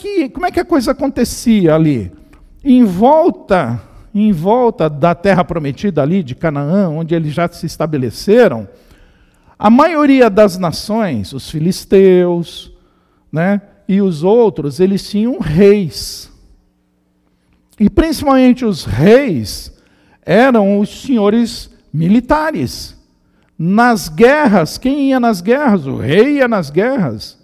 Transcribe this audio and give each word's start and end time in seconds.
que, 0.00 0.28
como 0.30 0.46
é 0.46 0.50
que 0.50 0.60
a 0.60 0.64
coisa 0.64 0.92
acontecia 0.92 1.74
ali? 1.74 2.10
Em 2.64 2.84
volta, 2.84 3.80
em 4.14 4.32
volta 4.32 4.88
da 4.88 5.14
terra 5.14 5.44
prometida 5.44 6.02
ali 6.02 6.22
de 6.22 6.34
Canaã, 6.34 6.88
onde 6.88 7.14
eles 7.14 7.32
já 7.32 7.46
se 7.48 7.66
estabeleceram, 7.66 8.66
a 9.58 9.68
maioria 9.68 10.30
das 10.30 10.56
nações, 10.56 11.32
os 11.32 11.50
filisteus, 11.50 12.72
né, 13.30 13.60
e 13.86 14.00
os 14.00 14.22
outros, 14.22 14.80
eles 14.80 15.08
tinham 15.08 15.38
reis. 15.38 16.32
E 17.78 17.90
principalmente 17.90 18.64
os 18.64 18.84
reis 18.84 19.72
eram 20.22 20.80
os 20.80 21.02
senhores 21.02 21.70
militares. 21.92 22.96
Nas 23.58 24.08
guerras, 24.08 24.78
quem 24.78 25.10
ia 25.10 25.20
nas 25.20 25.40
guerras? 25.40 25.86
O 25.86 25.96
rei 25.96 26.38
ia 26.38 26.48
nas 26.48 26.70
guerras. 26.70 27.39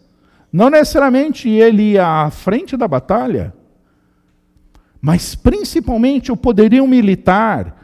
Não 0.57 0.71
necessariamente 0.71 1.51
ele 1.51 1.83
ia 1.93 2.07
à 2.07 2.31
frente 2.31 2.79
da 2.79 2.89
batalha, 2.89 3.53
mas 5.03 5.35
principalmente 5.35 6.33
o 6.33 6.37
poderio 6.37 6.87
militar 6.87 7.77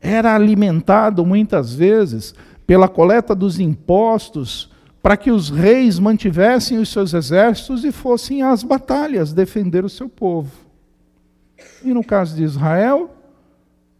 era 0.00 0.34
alimentado 0.34 1.24
muitas 1.24 1.72
vezes 1.72 2.34
pela 2.66 2.88
coleta 2.88 3.32
dos 3.32 3.60
impostos 3.60 4.72
para 5.00 5.16
que 5.16 5.30
os 5.30 5.50
reis 5.50 6.00
mantivessem 6.00 6.78
os 6.78 6.88
seus 6.88 7.14
exércitos 7.14 7.84
e 7.84 7.92
fossem 7.92 8.42
às 8.42 8.64
batalhas 8.64 9.32
defender 9.32 9.84
o 9.84 9.88
seu 9.88 10.08
povo. 10.08 10.50
E 11.80 11.94
no 11.94 12.02
caso 12.02 12.34
de 12.34 12.42
Israel, 12.42 13.14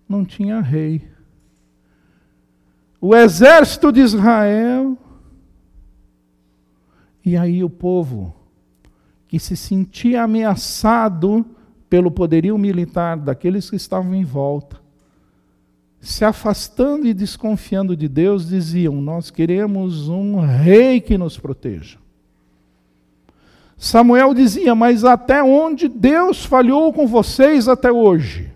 não 0.09 0.25
tinha 0.25 0.61
rei. 0.61 1.09
O 3.01 3.15
exército 3.15 3.93
de 3.93 4.01
Israel. 4.01 4.99
E 7.31 7.37
aí 7.37 7.63
o 7.63 7.71
povo, 7.71 8.35
que 9.29 9.39
se 9.39 9.57
sentia 9.57 10.25
ameaçado 10.25 11.47
pelo 11.89 12.11
poderio 12.11 12.59
militar 12.59 13.17
daqueles 13.17 13.71
que 13.71 13.77
estavam 13.77 14.17
em 14.17 14.25
volta, 14.25 14.81
se 16.01 16.25
afastando 16.25 17.07
e 17.07 17.15
desconfiando 17.15 17.97
de 17.97 18.09
Deus, 18.09 18.49
diziam: 18.49 19.01
Nós 19.01 19.31
queremos 19.31 20.09
um 20.09 20.41
rei 20.41 21.01
que 21.01 21.17
nos 21.17 21.39
proteja. 21.39 21.99
Samuel 23.77 24.35
dizia: 24.35 24.75
Mas 24.75 25.05
até 25.05 25.41
onde 25.41 25.87
Deus 25.87 26.45
falhou 26.45 26.93
com 26.93 27.07
vocês 27.07 27.69
até 27.69 27.93
hoje? 27.93 28.53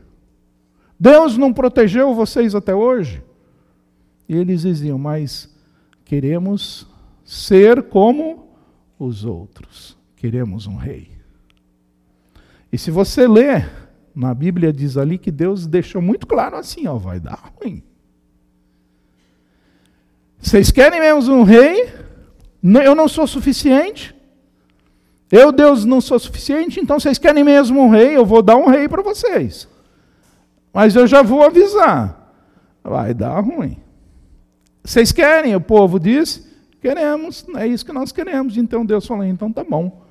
Deus 0.98 1.38
não 1.38 1.52
protegeu 1.52 2.12
vocês 2.12 2.56
até 2.56 2.74
hoje? 2.74 3.22
E 4.28 4.34
eles 4.34 4.62
diziam: 4.62 4.98
Mas 4.98 5.48
queremos 6.04 6.88
ser 7.24 7.84
como 7.84 8.42
os 9.04 9.24
outros, 9.24 9.96
queremos 10.16 10.66
um 10.66 10.76
rei. 10.76 11.10
E 12.72 12.78
se 12.78 12.90
você 12.90 13.26
ler 13.26 13.70
na 14.14 14.32
Bíblia 14.32 14.72
diz 14.72 14.96
ali 14.96 15.18
que 15.18 15.30
Deus 15.30 15.66
deixou 15.66 16.00
muito 16.00 16.26
claro 16.26 16.56
assim, 16.56 16.86
ó, 16.86 16.96
vai 16.96 17.18
dar 17.18 17.52
ruim. 17.56 17.82
Vocês 20.38 20.70
querem 20.70 21.00
mesmo 21.00 21.34
um 21.34 21.42
rei? 21.42 21.92
Eu 22.62 22.94
não 22.94 23.08
sou 23.08 23.26
suficiente. 23.26 24.14
Eu, 25.30 25.50
Deus, 25.50 25.84
não 25.84 26.00
sou 26.00 26.18
suficiente, 26.18 26.78
então 26.78 27.00
vocês 27.00 27.18
querem 27.18 27.42
mesmo 27.42 27.80
um 27.80 27.88
rei? 27.88 28.16
Eu 28.16 28.24
vou 28.24 28.42
dar 28.42 28.56
um 28.56 28.68
rei 28.68 28.88
para 28.88 29.02
vocês. 29.02 29.66
Mas 30.72 30.94
eu 30.94 31.06
já 31.06 31.22
vou 31.22 31.42
avisar. 31.42 32.38
Vai 32.82 33.14
dar 33.14 33.40
ruim. 33.40 33.78
Vocês 34.84 35.10
querem? 35.10 35.56
O 35.56 35.60
povo 35.60 35.98
disse: 35.98 36.46
queremos, 36.84 37.46
é 37.56 37.66
isso 37.66 37.86
que 37.86 37.92
nós 37.92 38.12
queremos. 38.12 38.58
Então 38.58 38.84
Deus 38.84 39.06
falou: 39.06 39.24
então 39.24 39.50
tá 39.50 39.64
bom. 39.64 40.02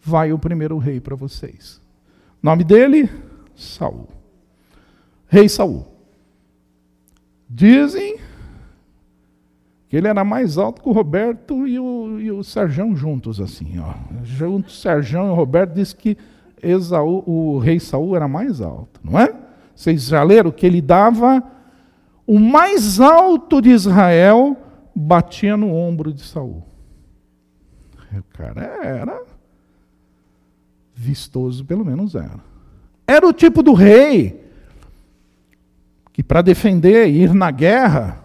Vai 0.00 0.32
o 0.32 0.38
primeiro 0.38 0.78
rei 0.78 0.98
para 0.98 1.14
vocês. 1.14 1.82
Nome 2.42 2.64
dele? 2.64 3.10
Saul. 3.54 4.08
Rei 5.26 5.48
Saul. 5.50 5.86
Dizem 7.48 8.16
que 9.88 9.96
ele 9.96 10.08
era 10.08 10.24
mais 10.24 10.56
alto 10.56 10.82
que 10.82 10.88
o 10.88 10.92
Roberto 10.92 11.66
e 11.68 11.78
o, 11.78 12.18
e 12.18 12.30
o 12.30 12.42
Serjão 12.42 12.96
juntos, 12.96 13.38
assim. 13.38 13.78
Ó. 13.78 13.92
Junto, 14.24 14.72
Serjão 14.72 15.26
e 15.26 15.30
o 15.30 15.34
Roberto 15.34 15.74
diz 15.74 15.92
que 15.92 16.16
Esaú, 16.62 17.22
o 17.26 17.58
rei 17.58 17.78
Saul 17.78 18.16
era 18.16 18.26
mais 18.26 18.62
alto, 18.62 18.98
não 19.04 19.20
é? 19.20 19.34
Vocês 19.76 20.04
já 20.04 20.22
leram 20.22 20.50
que 20.50 20.64
ele 20.64 20.80
dava 20.80 21.42
o 22.26 22.38
mais 22.38 22.98
alto 22.98 23.60
de 23.60 23.70
Israel 23.70 24.56
batia 24.94 25.56
no 25.56 25.72
ombro 25.72 26.12
de 26.12 26.22
Saul. 26.22 26.62
O 28.12 28.22
cara 28.36 28.62
era 28.62 29.22
vistoso, 30.94 31.64
pelo 31.64 31.84
menos 31.84 32.14
era. 32.14 32.38
Era 33.06 33.26
o 33.26 33.32
tipo 33.32 33.62
do 33.62 33.72
rei 33.72 34.44
que, 36.12 36.22
para 36.22 36.42
defender, 36.42 37.08
ir 37.08 37.34
na 37.34 37.50
guerra, 37.50 38.22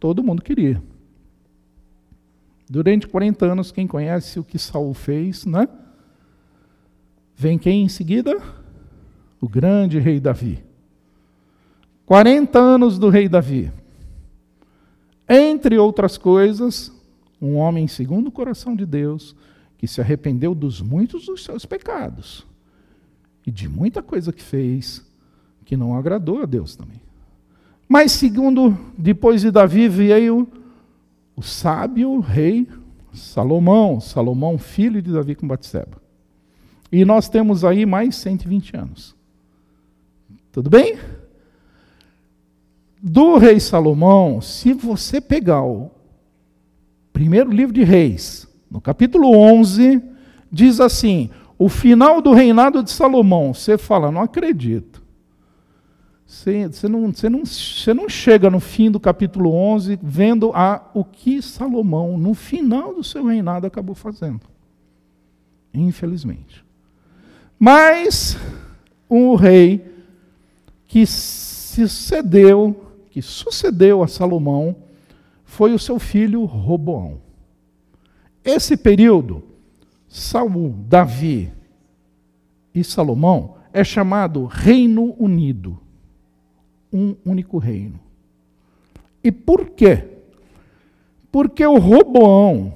todo 0.00 0.24
mundo 0.24 0.42
queria. 0.42 0.82
Durante 2.68 3.06
40 3.06 3.44
anos, 3.44 3.70
quem 3.70 3.86
conhece 3.86 4.40
o 4.40 4.44
que 4.44 4.58
Saul 4.58 4.94
fez, 4.94 5.44
né? 5.44 5.68
Vem 7.36 7.58
quem 7.58 7.82
em 7.82 7.88
seguida? 7.88 8.40
O 9.38 9.48
grande 9.48 9.98
rei 9.98 10.18
Davi. 10.18 10.64
40 12.06 12.58
anos 12.58 12.98
do 12.98 13.10
rei 13.10 13.28
Davi. 13.28 13.70
Entre 15.28 15.78
outras 15.78 16.18
coisas, 16.18 16.92
um 17.40 17.56
homem 17.56 17.86
segundo 17.88 18.28
o 18.28 18.32
coração 18.32 18.76
de 18.76 18.84
Deus, 18.84 19.34
que 19.78 19.86
se 19.86 20.00
arrependeu 20.00 20.54
dos 20.54 20.80
muitos 20.80 21.26
dos 21.26 21.44
seus 21.44 21.64
pecados 21.64 22.46
e 23.46 23.50
de 23.50 23.68
muita 23.68 24.02
coisa 24.02 24.32
que 24.32 24.42
fez 24.42 25.04
que 25.64 25.76
não 25.76 25.96
agradou 25.96 26.42
a 26.42 26.46
Deus 26.46 26.76
também. 26.76 27.00
Mas 27.88 28.12
segundo, 28.12 28.76
depois 28.96 29.42
de 29.42 29.50
Davi 29.50 29.88
veio 29.88 30.48
o 31.36 31.42
sábio 31.42 32.20
rei 32.20 32.66
Salomão, 33.12 34.00
Salomão 34.00 34.58
filho 34.58 35.00
de 35.00 35.12
Davi 35.12 35.34
com 35.34 35.46
Batseba. 35.46 36.02
E 36.90 37.04
nós 37.04 37.28
temos 37.28 37.64
aí 37.64 37.86
mais 37.86 38.16
120 38.16 38.76
anos. 38.76 39.16
Tudo 40.52 40.70
bem? 40.70 40.98
Do 43.06 43.36
rei 43.36 43.60
Salomão, 43.60 44.40
se 44.40 44.72
você 44.72 45.20
pegar 45.20 45.62
o 45.62 45.90
primeiro 47.12 47.50
livro 47.50 47.74
de 47.74 47.84
Reis, 47.84 48.48
no 48.70 48.80
capítulo 48.80 49.36
11, 49.36 50.02
diz 50.50 50.80
assim: 50.80 51.28
o 51.58 51.68
final 51.68 52.22
do 52.22 52.32
reinado 52.32 52.82
de 52.82 52.90
Salomão, 52.90 53.52
você 53.52 53.76
fala, 53.76 54.10
não 54.10 54.22
acredito. 54.22 55.02
Você, 56.24 56.66
você, 56.66 56.88
não, 56.88 57.12
você, 57.12 57.28
não, 57.28 57.44
você 57.44 57.92
não 57.92 58.08
chega 58.08 58.48
no 58.48 58.58
fim 58.58 58.90
do 58.90 58.98
capítulo 58.98 59.52
11 59.52 59.98
vendo 60.02 60.50
a, 60.54 60.90
o 60.94 61.04
que 61.04 61.42
Salomão, 61.42 62.16
no 62.16 62.32
final 62.32 62.94
do 62.94 63.04
seu 63.04 63.26
reinado, 63.26 63.66
acabou 63.66 63.94
fazendo. 63.94 64.40
Infelizmente. 65.74 66.64
Mas 67.58 68.38
o 69.10 69.34
rei 69.34 69.92
que 70.88 71.04
sucedeu, 71.04 72.83
que 73.14 73.22
sucedeu 73.22 74.02
a 74.02 74.08
Salomão, 74.08 74.74
foi 75.44 75.72
o 75.72 75.78
seu 75.78 76.00
filho 76.00 76.44
Roboão. 76.44 77.20
Esse 78.44 78.76
período 78.76 79.40
Saul, 80.08 80.74
Davi 80.88 81.52
e 82.74 82.82
Salomão 82.82 83.54
é 83.72 83.84
chamado 83.84 84.46
Reino 84.46 85.14
Unido. 85.16 85.78
Um 86.92 87.14
único 87.24 87.56
reino. 87.56 88.00
E 89.22 89.30
por 89.30 89.70
quê? 89.70 90.08
Porque 91.30 91.64
o 91.64 91.78
Roboão 91.78 92.74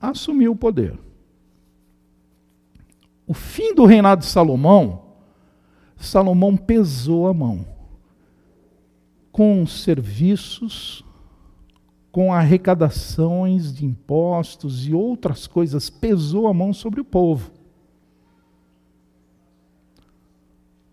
assumiu 0.00 0.52
o 0.52 0.56
poder. 0.56 0.96
O 3.26 3.34
fim 3.34 3.74
do 3.74 3.84
reinado 3.84 4.20
de 4.20 4.28
Salomão, 4.28 5.02
Salomão 5.96 6.56
pesou 6.56 7.26
a 7.26 7.34
mão 7.34 7.71
com 9.32 9.66
serviços 9.66 11.04
com 12.12 12.30
arrecadações 12.32 13.72
de 13.72 13.86
impostos 13.86 14.86
e 14.86 14.92
outras 14.92 15.46
coisas, 15.46 15.88
pesou 15.88 16.46
a 16.46 16.52
mão 16.52 16.74
sobre 16.74 17.00
o 17.00 17.04
povo. 17.04 17.50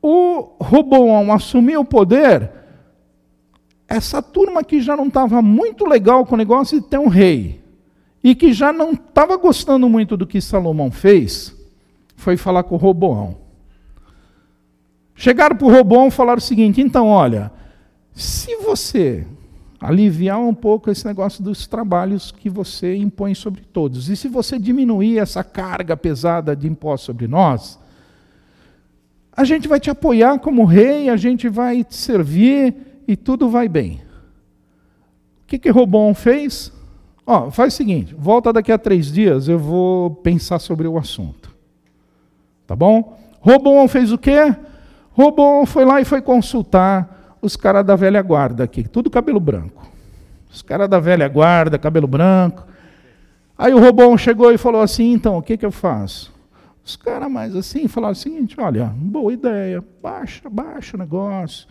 O 0.01 0.53
Roboão 0.61 1.33
assumiu 1.33 1.81
o 1.81 1.85
poder, 1.85 2.49
essa 3.85 4.21
turma 4.21 4.63
que 4.63 4.79
já 4.79 4.95
não 4.95 5.07
estava 5.07 5.41
muito 5.41 5.85
legal 5.85 6.25
com 6.25 6.35
o 6.35 6.37
negócio 6.37 6.79
de 6.79 6.87
ter 6.87 6.97
um 6.97 7.09
rei, 7.09 7.61
e 8.23 8.33
que 8.33 8.53
já 8.53 8.71
não 8.71 8.93
estava 8.93 9.35
gostando 9.35 9.89
muito 9.89 10.15
do 10.15 10.25
que 10.25 10.39
Salomão 10.39 10.89
fez, 10.89 11.53
foi 12.15 12.37
falar 12.37 12.63
com 12.63 12.75
o 12.75 12.77
Roboão. 12.77 13.35
Chegaram 15.15 15.57
para 15.57 15.67
o 15.67 15.71
Roboão 15.71 16.07
e 16.07 16.11
falaram 16.11 16.37
o 16.37 16.41
seguinte: 16.41 16.79
então, 16.79 17.07
olha, 17.07 17.51
se 18.21 18.57
você 18.57 19.25
aliviar 19.79 20.39
um 20.39 20.53
pouco 20.53 20.91
esse 20.91 21.05
negócio 21.05 21.41
dos 21.41 21.65
trabalhos 21.65 22.31
que 22.31 22.49
você 22.49 22.95
impõe 22.97 23.33
sobre 23.33 23.61
todos. 23.61 24.09
E 24.09 24.15
se 24.17 24.27
você 24.27 24.59
diminuir 24.59 25.19
essa 25.19 25.43
carga 25.43 25.95
pesada 25.95 26.53
de 26.55 26.67
impostos 26.67 27.05
sobre 27.05 27.27
nós, 27.27 27.79
a 29.31 29.45
gente 29.45 29.69
vai 29.69 29.79
te 29.79 29.89
apoiar 29.89 30.37
como 30.39 30.65
rei, 30.65 31.07
a 31.09 31.15
gente 31.15 31.47
vai 31.47 31.83
te 31.83 31.95
servir 31.95 32.75
e 33.07 33.15
tudo 33.15 33.47
vai 33.47 33.69
bem. 33.69 34.01
O 35.43 35.47
que 35.47 35.57
que 35.57 35.69
Robão 35.69 36.13
fez? 36.13 36.73
Ó, 37.25 37.49
faz 37.49 37.73
o 37.73 37.77
seguinte, 37.77 38.13
volta 38.17 38.51
daqui 38.51 38.71
a 38.71 38.77
três 38.77 39.11
dias, 39.11 39.47
eu 39.47 39.57
vou 39.57 40.11
pensar 40.11 40.59
sobre 40.59 40.87
o 40.87 40.97
assunto. 40.97 41.55
Tá 42.67 42.75
bom? 42.75 43.17
Robão 43.39 43.87
fez 43.87 44.11
o 44.11 44.17
quê? 44.17 44.53
Robão 45.11 45.65
foi 45.65 45.85
lá 45.85 46.01
e 46.01 46.05
foi 46.05 46.21
consultar 46.21 47.18
os 47.41 47.55
caras 47.55 47.85
da 47.85 47.95
velha 47.95 48.21
guarda 48.21 48.63
aqui, 48.63 48.87
tudo 48.87 49.09
cabelo 49.09 49.39
branco. 49.39 49.87
Os 50.51 50.61
caras 50.61 50.89
da 50.89 50.99
velha 50.99 51.27
guarda, 51.27 51.77
cabelo 51.77 52.07
branco. 52.07 52.65
Aí 53.57 53.73
o 53.73 53.79
Robão 53.79 54.17
chegou 54.17 54.51
e 54.51 54.57
falou 54.57 54.81
assim: 54.81 55.13
então, 55.13 55.37
o 55.37 55.41
que, 55.41 55.57
que 55.57 55.65
eu 55.65 55.71
faço? 55.71 56.33
Os 56.83 56.95
caras 56.95 57.31
mais 57.31 57.55
assim 57.55 57.87
falaram 57.87 58.13
o 58.13 58.15
seguinte: 58.15 58.59
olha, 58.59 58.85
boa 58.95 59.31
ideia, 59.31 59.83
baixa, 60.01 60.49
baixa 60.49 60.97
o 60.97 60.99
negócio. 60.99 61.67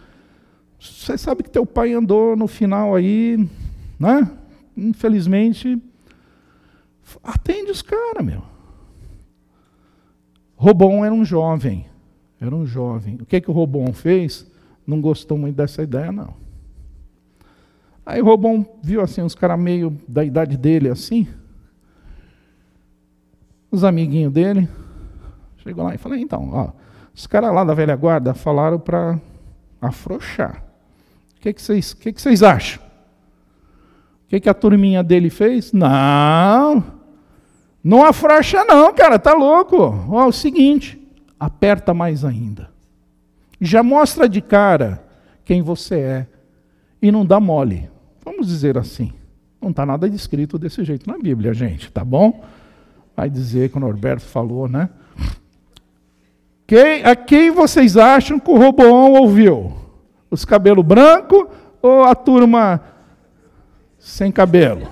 Você 0.79 1.19
sabe 1.19 1.43
que 1.43 1.51
teu 1.51 1.67
pai 1.67 1.93
andou 1.93 2.37
no 2.37 2.47
final 2.47 2.95
aí, 2.95 3.49
né? 3.99 4.31
Infelizmente, 4.77 5.83
atende 7.23 7.71
os 7.71 7.83
caras, 7.83 8.25
meu. 8.25 8.43
Robão 10.55 11.05
era 11.05 11.13
um 11.13 11.25
jovem, 11.25 11.87
era 12.41 12.55
um 12.55 12.65
jovem. 12.65 13.17
O 13.21 13.27
que, 13.27 13.41
que 13.41 13.51
o 13.51 13.55
Robão 13.55 13.93
fez? 13.93 14.47
Não 14.89 15.03
gostou 15.03 15.37
muito 15.37 15.55
dessa 15.55 15.83
ideia, 15.83 16.11
não. 16.11 16.35
Aí 18.07 18.23
Robão 18.23 18.67
viu 18.83 19.03
assim, 19.03 19.21
uns 19.21 19.35
caras 19.35 19.61
meio 19.61 19.95
da 20.09 20.25
idade 20.25 20.57
dele 20.57 20.89
assim, 20.89 21.29
os 23.71 23.85
amiguinhos 23.85 24.33
dele, 24.33 24.67
chegou 25.59 25.85
lá 25.85 25.95
e 25.95 25.99
falou, 25.99 26.17
então, 26.17 26.49
ó, 26.55 26.71
os 27.15 27.27
caras 27.27 27.55
lá 27.55 27.65
da 27.65 27.75
velha 27.75 27.95
guarda 27.95 28.33
falaram 28.33 28.79
para 28.79 29.21
afrouxar. 29.79 30.65
O 31.37 31.41
que, 31.41 31.53
que, 31.53 31.61
vocês, 31.61 31.93
que, 31.93 32.11
que 32.11 32.23
vocês 32.23 32.43
acham? 32.43 32.83
O 34.25 34.29
que, 34.29 34.41
que 34.41 34.49
a 34.49 34.55
turminha 34.55 35.03
dele 35.05 35.29
fez? 35.29 35.71
Não, 35.75 36.83
não 37.85 38.07
afrouxa 38.07 38.65
não, 38.65 38.93
cara, 38.95 39.19
tá 39.19 39.35
louco. 39.35 39.77
Ó, 40.09 40.27
o 40.27 40.33
seguinte, 40.33 40.99
aperta 41.39 41.93
mais 41.93 42.25
ainda. 42.25 42.78
Já 43.61 43.83
mostra 43.83 44.29
de 44.29 44.41
cara 44.41 45.03
quem 45.45 45.63
você 45.63 45.99
é 45.99 46.27
e 47.01 47.11
não 47.11 47.25
dá 47.25 47.41
mole. 47.41 47.89
Vamos 48.25 48.47
dizer 48.47 48.77
assim. 48.77 49.13
Não 49.61 49.71
está 49.71 49.85
nada 49.85 50.09
descrito 50.09 50.59
desse 50.59 50.85
jeito 50.85 51.11
na 51.11 51.19
Bíblia, 51.19 51.53
gente, 51.53 51.91
tá 51.91 52.05
bom? 52.05 52.45
Vai 53.17 53.29
dizer 53.29 53.71
que 53.71 53.77
o 53.77 53.81
Norberto 53.81 54.25
falou, 54.25 54.69
né? 54.69 54.89
Quem, 56.67 57.03
a 57.03 57.17
quem 57.17 57.51
vocês 57.51 57.97
acham 57.97 58.39
que 58.39 58.51
o 58.51 58.59
Roboão 58.59 59.15
ouviu? 59.15 59.75
Os 60.31 60.45
cabelo 60.45 60.83
branco 60.83 61.49
ou 61.81 62.05
a 62.05 62.15
turma 62.15 62.83
sem 63.99 64.31
cabelo? 64.31 64.89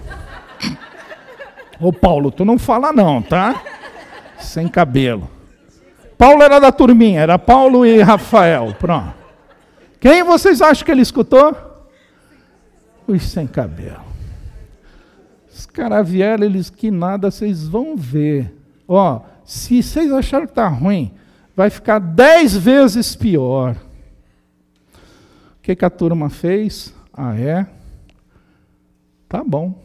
Ô 1.79 1.93
Paulo, 1.93 2.31
tu 2.31 2.45
não 2.45 2.59
fala 2.59 2.93
não, 2.93 3.21
tá? 3.21 3.63
Sem 4.39 4.67
cabelo. 4.67 5.36
Paulo 6.19 6.43
era 6.43 6.59
da 6.59 6.73
turminha, 6.73 7.21
era 7.21 7.39
Paulo 7.39 7.85
e 7.85 8.01
Rafael. 8.01 8.75
Pronto. 8.79 9.15
Quem 10.01 10.23
vocês 10.23 10.63
acham 10.63 10.85
que 10.85 10.91
ele 10.91 11.03
escutou? 11.03 11.55
Os 13.07 13.23
sem 13.23 13.47
cabelo. 13.47 14.05
Os 15.53 15.67
caras 15.67 16.09
vieram, 16.09 16.45
eles 16.45 16.71
que 16.71 16.91
nada, 16.91 17.31
vocês 17.31 17.67
vão 17.67 17.97
ver. 17.97 18.55
Ó, 18.87 19.21
se 19.45 19.83
vocês 19.83 20.13
acharam 20.13 20.47
que 20.47 20.53
está 20.53 20.69
ruim, 20.69 21.15
vai 21.55 21.71
ficar 21.71 21.99
dez 21.99 22.57
vezes 22.57 23.15
pior. 23.17 23.77
O 24.95 25.63
que, 25.63 25.75
que 25.75 25.85
a 25.85 25.91
turma 25.91 26.29
fez? 26.29 26.95
Ah, 27.13 27.39
é? 27.39 27.67
Tá 29.29 29.43
bom. 29.43 29.83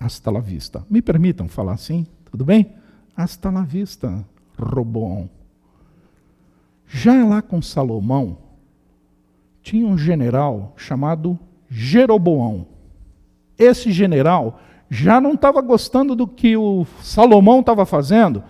Hasta 0.00 0.30
la 0.30 0.40
vista. 0.40 0.84
Me 0.88 1.00
permitam 1.02 1.48
falar 1.48 1.72
assim? 1.72 2.06
Tudo 2.38 2.46
bem? 2.46 2.72
Hasta 3.16 3.50
la 3.50 3.62
vista, 3.62 4.24
Roboão. 4.56 5.28
Já 6.86 7.24
lá 7.24 7.42
com 7.42 7.60
Salomão, 7.60 8.38
tinha 9.60 9.84
um 9.84 9.98
general 9.98 10.72
chamado 10.76 11.36
Jeroboão. 11.68 12.64
Esse 13.58 13.90
general 13.90 14.60
já 14.88 15.20
não 15.20 15.32
estava 15.32 15.60
gostando 15.60 16.14
do 16.14 16.28
que 16.28 16.56
o 16.56 16.86
Salomão 17.02 17.58
estava 17.58 17.84
fazendo, 17.84 18.44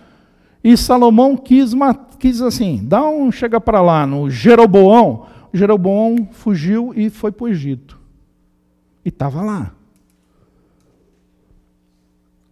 e 0.63 0.77
Salomão 0.77 1.35
quis, 1.35 1.71
quis 2.19 2.43
assim, 2.43 2.81
dá 2.83 3.09
um 3.09 3.31
chega 3.31 3.59
para 3.59 3.81
lá 3.81 4.05
no 4.05 4.29
Jeroboão. 4.29 5.25
Jeroboão 5.51 6.29
fugiu 6.31 6.93
e 6.95 7.09
foi 7.09 7.31
para 7.31 7.45
o 7.45 7.47
Egito. 7.47 7.99
E 9.03 9.09
estava 9.09 9.41
lá. 9.41 9.78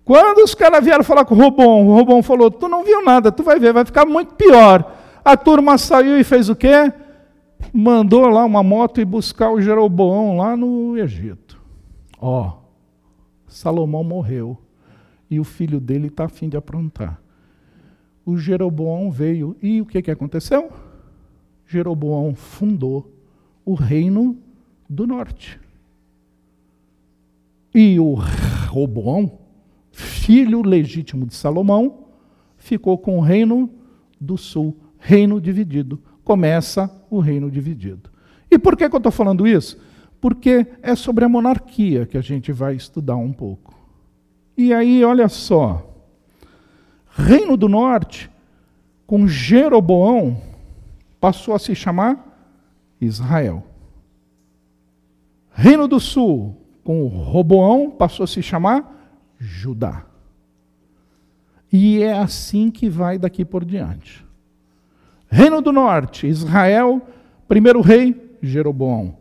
Quando 0.08 0.42
os 0.42 0.56
caras 0.56 0.86
vieram 0.86 1.04
falar 1.04 1.26
com 1.26 1.36
o 1.36 1.38
Robon, 1.38 1.86
o 1.86 1.94
Robon 1.94 2.24
falou: 2.24 2.50
Tu 2.50 2.70
não 2.70 2.82
viu 2.82 3.04
nada, 3.04 3.30
tu 3.30 3.44
vai 3.44 3.60
ver, 3.60 3.74
vai 3.74 3.84
ficar 3.84 4.06
muito 4.06 4.36
pior. 4.36 4.96
A 5.24 5.36
turma 5.36 5.78
saiu 5.78 6.18
e 6.18 6.24
fez 6.24 6.48
o 6.48 6.56
quê? 6.56 6.94
Mandou 7.74 8.26
lá 8.30 8.46
uma 8.46 8.64
moto 8.64 9.02
e 9.02 9.06
buscar 9.06 9.52
o 9.52 9.60
Jeroboão 9.60 10.38
lá 10.38 10.56
no 10.56 10.98
Egito. 10.98 11.62
Ó, 12.22 12.54
Salomão 13.50 14.02
morreu 14.02 14.58
e 15.30 15.42
o 15.42 15.44
filho 15.44 15.78
dele 15.78 16.08
está 16.08 16.24
a 16.24 16.30
fim 16.30 16.48
de 16.48 16.56
aprontar. 16.56 17.20
O 18.26 18.38
Jeroboão 18.38 19.12
veio 19.12 19.58
e 19.62 19.82
o 19.82 19.86
que, 19.86 20.02
que 20.02 20.12
aconteceu? 20.12 20.72
Jeroboão 21.66 22.34
fundou 22.34 23.12
o 23.66 23.74
reino 23.74 24.38
do 24.90 25.06
norte. 25.06 25.60
E 27.76 28.00
o 28.00 28.16
Roboão 28.70 29.47
filho 29.98 30.62
legítimo 30.62 31.26
de 31.26 31.34
Salomão, 31.34 32.06
ficou 32.56 33.00
com 33.00 33.18
o 33.18 33.22
reino 33.22 33.68
do 34.22 34.38
sul, 34.38 34.78
reino 35.00 35.42
dividido. 35.42 36.00
Começa 36.24 36.96
o 37.10 37.20
reino 37.20 37.50
dividido. 37.50 38.12
E 38.50 38.60
por 38.60 38.78
que, 38.78 38.88
que 38.88 38.96
eu 38.96 39.00
estou 39.00 39.12
falando 39.12 39.48
isso? 39.48 39.80
Porque 40.22 40.68
é 40.84 40.96
sobre 40.96 41.26
a 41.26 41.30
monarquia 41.30 42.06
que 42.06 42.16
a 42.16 42.22
gente 42.22 42.52
vai 42.52 42.76
estudar 42.76 43.16
um 43.16 43.34
pouco. 43.34 43.74
E 44.56 44.72
aí, 44.72 45.04
olha 45.04 45.28
só. 45.28 45.84
Reino 47.10 47.58
do 47.58 47.68
Norte, 47.68 48.30
com 49.08 49.28
Jeroboão, 49.28 50.40
passou 51.20 51.56
a 51.56 51.60
se 51.60 51.74
chamar 51.74 52.54
Israel. 53.02 53.64
Reino 55.52 55.88
do 55.88 56.00
Sul, 56.00 56.56
com 56.84 57.08
Roboão, 57.08 57.90
passou 57.90 58.26
a 58.26 58.28
se 58.28 58.44
chamar 58.44 58.97
Judá. 59.40 60.06
E 61.72 62.02
é 62.02 62.14
assim 62.14 62.72
que 62.72 62.90
vai 62.90 63.18
daqui 63.18 63.44
por 63.44 63.66
diante. 63.66 64.26
Reino 65.30 65.62
do 65.62 65.72
Norte, 65.72 66.28
Israel, 66.28 67.02
primeiro 67.48 67.82
rei, 67.82 68.38
Jeroboão. 68.42 69.18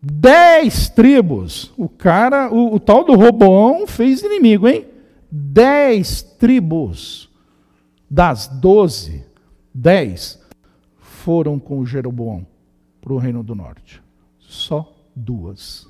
Dez 0.00 0.88
tribos. 0.88 1.72
O 1.76 1.88
cara, 1.88 2.52
o, 2.52 2.74
o 2.74 2.80
tal 2.80 3.04
do 3.04 3.14
Roboão 3.14 3.86
fez 3.86 4.22
inimigo, 4.22 4.68
hein? 4.68 4.86
Dez 5.30 6.22
tribos. 6.22 7.28
Das 8.08 8.46
doze, 8.46 9.24
dez 9.74 10.40
foram 10.98 11.58
com 11.58 11.84
Jeroboão 11.84 12.46
para 13.00 13.12
o 13.12 13.18
Reino 13.18 13.42
do 13.42 13.54
Norte. 13.54 14.00
Só 14.38 14.94
duas. 15.14 15.88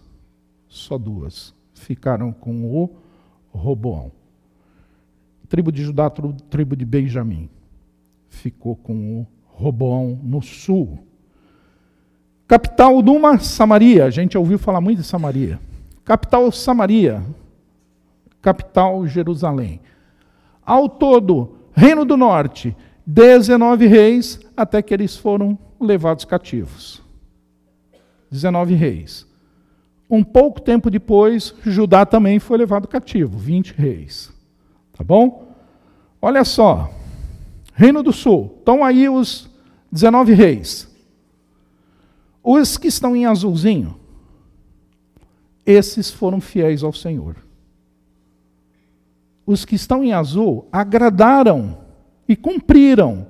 Só 0.66 0.96
duas 0.96 1.54
ficaram 1.74 2.32
com 2.32 2.64
o 2.64 2.96
Roboão. 3.56 4.12
Tribo 5.48 5.70
de 5.70 5.82
Judá, 5.82 6.10
tribo 6.50 6.76
de 6.76 6.84
Benjamim. 6.84 7.48
Ficou 8.28 8.76
com 8.76 9.20
o 9.20 9.26
Roboão 9.44 10.18
no 10.22 10.42
sul. 10.42 10.98
Capital 12.46 13.02
de 13.02 13.10
uma 13.10 13.38
Samaria, 13.38 14.04
a 14.04 14.10
gente 14.10 14.36
ouviu 14.36 14.58
falar 14.58 14.80
muito 14.80 14.98
de 14.98 15.06
Samaria. 15.06 15.58
Capital 16.04 16.50
Samaria, 16.52 17.22
capital 18.40 19.06
Jerusalém. 19.06 19.80
Ao 20.64 20.88
todo, 20.88 21.56
Reino 21.72 22.04
do 22.04 22.16
Norte, 22.16 22.76
19 23.04 23.86
reis, 23.86 24.40
até 24.56 24.80
que 24.80 24.94
eles 24.94 25.16
foram 25.16 25.58
levados 25.80 26.25
cativos. 26.25 27.02
19 28.30 28.75
reis. 28.75 29.26
Um 30.08 30.22
pouco 30.22 30.60
tempo 30.60 30.88
depois, 30.88 31.54
Judá 31.64 32.06
também 32.06 32.38
foi 32.38 32.58
levado 32.58 32.86
cativo, 32.86 33.36
20 33.36 33.72
reis. 33.72 34.32
Tá 34.96 35.02
bom? 35.02 35.52
Olha 36.22 36.44
só. 36.44 36.90
Reino 37.75 38.02
do 38.02 38.12
Sul. 38.12 38.54
Estão 38.58 38.84
aí 38.84 39.08
os 39.08 39.50
19 39.90 40.32
reis. 40.32 40.88
Os 42.42 42.78
que 42.78 42.86
estão 42.86 43.16
em 43.16 43.26
azulzinho, 43.26 43.98
esses 45.64 46.10
foram 46.10 46.40
fiéis 46.40 46.84
ao 46.84 46.92
Senhor. 46.92 47.36
Os 49.44 49.64
que 49.64 49.75
estão 49.75 50.04
em 50.04 50.12
azul 50.12 50.68
agradaram 50.70 51.78
e 52.28 52.36
cumpriram 52.36 53.26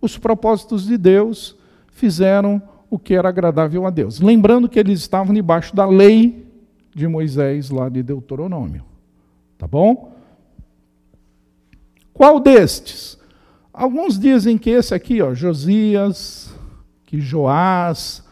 os 0.00 0.16
propósitos 0.18 0.86
de 0.86 0.96
Deus, 0.96 1.56
fizeram 1.88 2.62
o 2.90 2.98
que 2.98 3.14
era 3.14 3.28
agradável 3.28 3.86
a 3.86 3.90
Deus. 3.90 4.20
Lembrando 4.20 4.68
que 4.68 4.78
eles 4.78 5.00
estavam 5.00 5.34
debaixo 5.34 5.74
da 5.74 5.86
lei 5.86 6.46
de 6.94 7.06
Moisés, 7.06 7.70
lá 7.70 7.88
de 7.88 8.02
Deuteronômio. 8.02 8.84
Tá 9.56 9.66
bom? 9.66 10.16
Qual 12.12 12.40
destes? 12.40 13.18
Alguns 13.72 14.18
dizem 14.18 14.58
que 14.58 14.70
esse 14.70 14.94
aqui, 14.94 15.22
ó, 15.22 15.34
Josias, 15.34 16.52
que 17.06 17.20
Joás, 17.20 18.24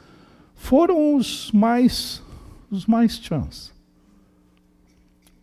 foram 0.55 1.15
os 1.15 1.53
mais 1.53 2.23
os 2.71 2.87
mais 2.87 3.17
chans. 3.19 3.73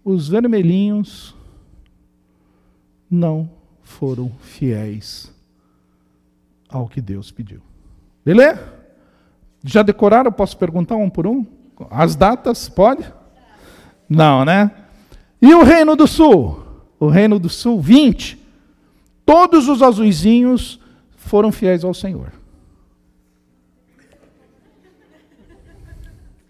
Os 0.03 0.27
vermelhinhos 0.27 1.33
não 3.09 3.49
foram 3.81 4.31
fiéis 4.41 5.31
ao 6.67 6.87
que 6.87 6.99
Deus 6.99 7.31
pediu. 7.31 7.61
Beleza? 8.25 8.82
Já 9.63 9.81
decoraram? 9.81 10.31
Posso 10.31 10.57
perguntar 10.57 10.95
um 10.95 11.09
por 11.09 11.25
um? 11.25 11.45
As 11.89 12.15
datas? 12.15 12.67
Pode? 12.67 13.11
Não, 14.09 14.43
né? 14.43 14.71
E 15.41 15.53
o 15.53 15.63
Reino 15.63 15.95
do 15.95 16.07
Sul? 16.07 16.63
O 16.99 17.07
Reino 17.07 17.39
do 17.39 17.49
Sul, 17.49 17.81
20. 17.81 18.37
Todos 19.25 19.67
os 19.67 19.81
azuizinhos 19.81 20.79
foram 21.15 21.51
fiéis 21.51 21.83
ao 21.83 21.93
Senhor. 21.93 22.31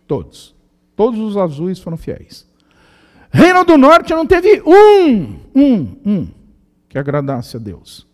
Todos. 0.07 0.53
Todos 0.95 1.19
os 1.19 1.37
azuis 1.37 1.79
foram 1.79 1.97
fiéis. 1.97 2.47
Reino 3.31 3.63
do 3.63 3.77
Norte 3.77 4.13
não 4.13 4.27
teve 4.27 4.61
um, 4.61 5.39
um, 5.55 5.97
um, 6.05 6.27
que 6.87 6.99
agradasse 6.99 7.57
a 7.57 7.59
Deus. 7.59 8.05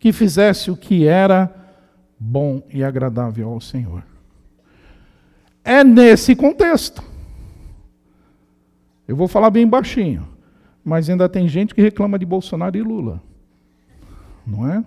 Que 0.00 0.12
fizesse 0.12 0.70
o 0.70 0.76
que 0.76 1.06
era 1.06 1.52
bom 2.18 2.62
e 2.72 2.82
agradável 2.82 3.50
ao 3.50 3.60
Senhor. 3.60 4.02
É 5.64 5.84
nesse 5.84 6.34
contexto. 6.34 7.02
Eu 9.06 9.16
vou 9.16 9.28
falar 9.28 9.50
bem 9.50 9.66
baixinho, 9.66 10.28
mas 10.84 11.08
ainda 11.08 11.28
tem 11.28 11.48
gente 11.48 11.74
que 11.74 11.80
reclama 11.80 12.18
de 12.18 12.26
Bolsonaro 12.26 12.76
e 12.76 12.82
Lula. 12.82 13.22
Não 14.46 14.70
é? 14.70 14.84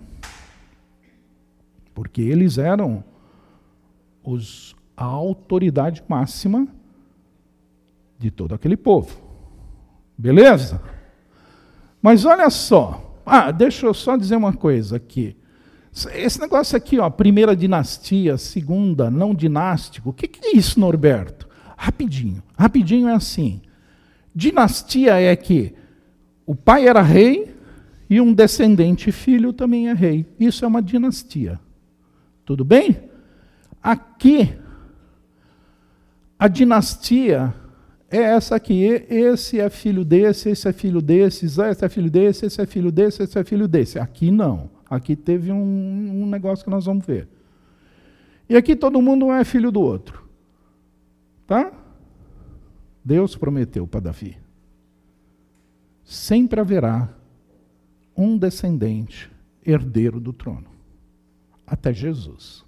Porque 1.94 2.22
eles 2.22 2.58
eram 2.58 3.04
os, 4.22 4.74
a 4.96 5.04
autoridade 5.04 6.02
máxima 6.08 6.66
de 8.18 8.30
todo 8.30 8.54
aquele 8.54 8.76
povo. 8.76 9.16
Beleza? 10.16 10.80
Mas 12.00 12.24
olha 12.24 12.48
só. 12.50 13.20
Ah, 13.26 13.50
deixa 13.50 13.86
eu 13.86 13.94
só 13.94 14.16
dizer 14.16 14.36
uma 14.36 14.52
coisa 14.52 14.96
aqui. 14.96 15.36
Esse 16.14 16.40
negócio 16.40 16.76
aqui, 16.76 16.98
ó, 16.98 17.10
primeira 17.10 17.54
dinastia, 17.54 18.38
segunda, 18.38 19.10
não 19.10 19.34
dinástico, 19.34 20.08
o 20.10 20.12
que, 20.12 20.26
que 20.26 20.46
é 20.46 20.56
isso, 20.56 20.80
Norberto? 20.80 21.46
Rapidinho, 21.76 22.42
rapidinho 22.58 23.08
é 23.08 23.14
assim. 23.14 23.60
Dinastia 24.34 25.20
é 25.20 25.36
que 25.36 25.74
o 26.46 26.54
pai 26.54 26.88
era 26.88 27.02
rei 27.02 27.54
e 28.08 28.20
um 28.20 28.32
descendente 28.32 29.12
filho 29.12 29.52
também 29.52 29.88
é 29.88 29.92
rei. 29.92 30.26
Isso 30.40 30.64
é 30.64 30.68
uma 30.68 30.80
dinastia. 30.80 31.60
Tudo 32.44 32.64
bem? 32.64 33.10
Aqui, 33.82 34.54
a 36.38 36.48
dinastia 36.48 37.54
é 38.10 38.18
essa 38.18 38.56
aqui. 38.56 38.82
Esse 38.82 39.60
é 39.60 39.68
filho 39.68 40.04
desse, 40.04 40.50
esse 40.50 40.68
é 40.68 40.72
filho 40.72 41.02
desse, 41.02 41.46
esse 41.46 41.84
é 41.84 41.88
filho 41.88 42.10
desse, 42.10 42.46
esse 42.46 42.60
é 42.60 42.66
filho 42.66 42.92
desse, 42.92 43.22
esse 43.22 43.38
é 43.38 43.44
filho 43.44 43.68
desse. 43.68 43.98
Aqui 43.98 44.30
não. 44.30 44.70
Aqui 44.92 45.16
teve 45.16 45.50
um, 45.50 46.22
um 46.22 46.26
negócio 46.26 46.62
que 46.62 46.70
nós 46.70 46.84
vamos 46.84 47.06
ver. 47.06 47.26
E 48.46 48.54
aqui 48.54 48.76
todo 48.76 49.00
mundo 49.00 49.32
é 49.32 49.42
filho 49.42 49.72
do 49.72 49.80
outro. 49.80 50.28
Tá? 51.46 51.72
Deus 53.02 53.34
prometeu 53.34 53.86
para 53.86 54.00
Davi. 54.00 54.36
Sempre 56.04 56.60
haverá 56.60 57.08
um 58.14 58.36
descendente 58.36 59.30
herdeiro 59.64 60.20
do 60.20 60.30
trono. 60.30 60.66
Até 61.66 61.90
Jesus, 61.94 62.62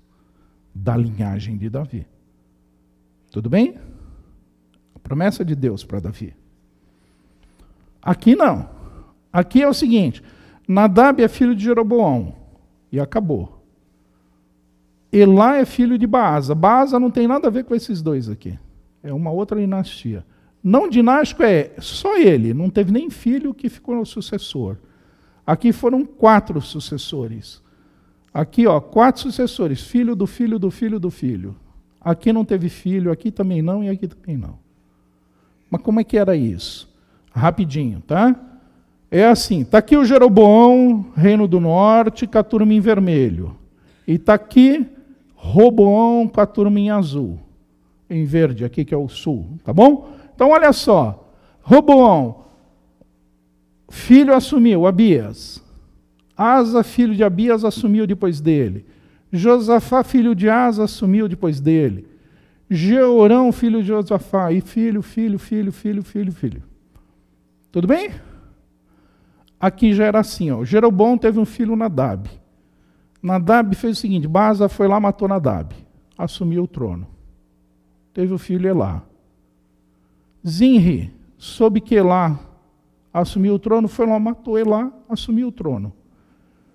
da 0.75 0.97
linhagem 0.97 1.59
de 1.59 1.69
Davi. 1.69 2.07
Tudo 3.31 3.50
bem? 3.50 3.76
A 4.95 4.99
promessa 4.99 5.45
de 5.45 5.54
Deus 5.54 5.85
para 5.85 6.00
Davi. 6.00 6.35
Aqui 8.00 8.35
não. 8.35 8.66
Aqui 9.31 9.61
é 9.61 9.69
o 9.69 9.75
seguinte: 9.75 10.23
Nadab 10.66 11.23
é 11.23 11.28
filho 11.28 11.54
de 11.54 11.64
Jeroboão. 11.64 12.35
E 12.90 13.00
acabou. 13.00 13.64
Elá 15.12 15.59
é 15.59 15.64
filho 15.64 15.97
de 15.97 16.06
Baasa. 16.06 16.54
Baasa 16.54 16.99
não 16.99 17.11
tem 17.11 17.28
nada 17.28 17.49
a 17.49 17.50
ver 17.50 17.64
com 17.64 17.75
esses 17.75 18.02
dois 18.02 18.28
aqui. 18.28 18.59
É 19.02 19.12
uma 19.12 19.30
outra 19.30 19.61
dinastia. 19.61 20.25
Não 20.62 20.88
dinástico 20.88 21.42
é 21.42 21.73
só 21.78 22.16
ele, 22.16 22.54
não 22.54 22.71
teve 22.71 22.90
nem 22.90 23.11
filho 23.11 23.52
que 23.52 23.68
ficou 23.68 23.94
no 23.94 24.06
sucessor. 24.06 24.76
Aqui 25.47 25.73
foram 25.73 26.06
quatro 26.06 26.61
sucessores. 26.61 27.62
Aqui, 28.33 28.66
ó, 28.66 28.80
quatro 28.80 29.21
sucessores, 29.23 29.83
filho 29.83 30.16
do 30.16 30.26
filho 30.26 30.59
do 30.59 30.71
filho 30.71 30.99
do 30.99 31.11
filho. 31.11 31.54
Aqui 32.00 32.33
não 32.33 32.44
teve 32.44 32.68
filho, 32.68 33.12
aqui 33.12 33.30
também 33.30 33.62
não 33.62 33.85
e 33.85 33.90
aqui 33.90 34.09
também 34.09 34.37
não. 34.37 34.59
Mas 35.71 35.83
como 35.83 36.00
é 36.00 36.04
que 36.04 36.16
era 36.16 36.35
isso? 36.35 36.92
Rapidinho, 37.30 38.00
tá? 38.00 38.35
É 39.16 39.28
assim, 39.28 39.61
está 39.61 39.78
aqui 39.78 39.97
o 39.97 40.04
Jeroboão, 40.04 41.06
reino 41.14 41.47
do 41.47 41.61
norte, 41.61 42.26
com 42.26 42.37
a 42.37 42.42
turma 42.42 42.75
em 42.75 42.80
vermelho. 42.80 43.56
E 44.09 44.14
está 44.14 44.35
aqui 44.35 44.85
Roboão 45.37 46.26
com 46.26 46.40
a 46.40 46.47
turma 46.47 46.80
em 46.80 46.90
azul. 46.90 47.38
Em 48.11 48.25
verde, 48.25 48.64
aqui 48.64 48.85
que 48.85 48.92
é 48.92 48.97
o 48.97 49.09
sul, 49.09 49.47
tá 49.62 49.73
bom? 49.73 50.11
Então 50.35 50.50
olha 50.50 50.73
só. 50.73 51.33
Roboão, 51.62 52.47
filho 53.88 54.35
assumiu, 54.35 54.85
Abias. 54.85 55.62
Asa, 56.37 56.83
filho 56.83 57.14
de 57.14 57.23
Abias, 57.23 57.64
assumiu 57.64 58.09
depois 58.09 58.40
dele. 58.40 58.85
Josafá, 59.33 60.02
filho 60.02 60.35
de 60.35 60.50
Asa, 60.50 60.83
assumiu 60.83 61.28
depois 61.28 61.61
dele. 61.61 62.09
Jeorão, 62.68 63.52
filho 63.52 63.80
de 63.80 63.87
Josafá. 63.87 64.50
E 64.50 64.61
filho, 64.61 65.02
filho, 65.02 65.38
filho, 65.38 65.71
filho, 65.71 66.02
filho, 66.02 66.33
filho. 66.33 66.62
Tudo 67.71 67.87
bem? 67.87 68.11
Aqui 69.64 69.94
já 69.94 70.04
era 70.04 70.21
assim, 70.21 70.50
ó. 70.50 70.62
Jeroboão 70.62 71.16
teve 71.16 71.40
um 71.40 71.47
filho 71.47 71.75
Nadab. 71.75 72.28
Nadab 73.23 73.75
fez 73.75 73.97
o 73.97 74.00
seguinte: 74.02 74.28
Baza 74.28 74.68
foi 74.68 74.87
lá, 74.87 75.00
matou 75.00 75.26
Nadab, 75.26 75.75
assumiu 76.18 76.64
o 76.64 76.68
trono. 76.68 77.06
Teve 78.12 78.35
o 78.35 78.37
filho 78.37 78.68
Elá. 78.68 79.02
Zinri, 80.47 81.11
soube 81.38 81.80
que 81.80 81.94
Elá 81.94 82.38
assumiu 83.11 83.54
o 83.54 83.59
trono, 83.59 83.88
foi 83.88 84.04
lá, 84.04 84.18
matou 84.18 84.59
Elá, 84.59 84.92
assumiu 85.09 85.49
o 85.49 85.52
trono. 85.52 85.94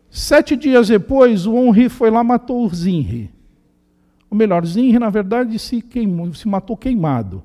Sete 0.09 0.55
dias 0.55 0.87
depois, 0.87 1.45
o 1.45 1.53
Onri 1.53 1.89
foi 1.89 2.09
lá, 2.09 2.23
matou 2.23 2.65
o 2.65 2.73
Zinri. 2.73 3.31
Ou 4.31 4.35
melhor, 4.35 4.65
Zinri, 4.65 4.97
na 4.97 5.11
verdade, 5.11 5.59
se, 5.59 5.79
queimou, 5.79 6.33
se 6.33 6.47
matou 6.47 6.75
queimado. 6.75 7.43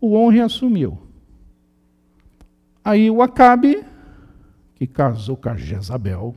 O 0.00 0.14
Onri 0.16 0.40
assumiu. 0.40 0.98
Aí 2.82 3.10
o 3.10 3.20
Acabe 3.20 3.91
casou 4.86 5.36
com 5.36 5.48
a 5.48 5.56
Jezabel. 5.56 6.34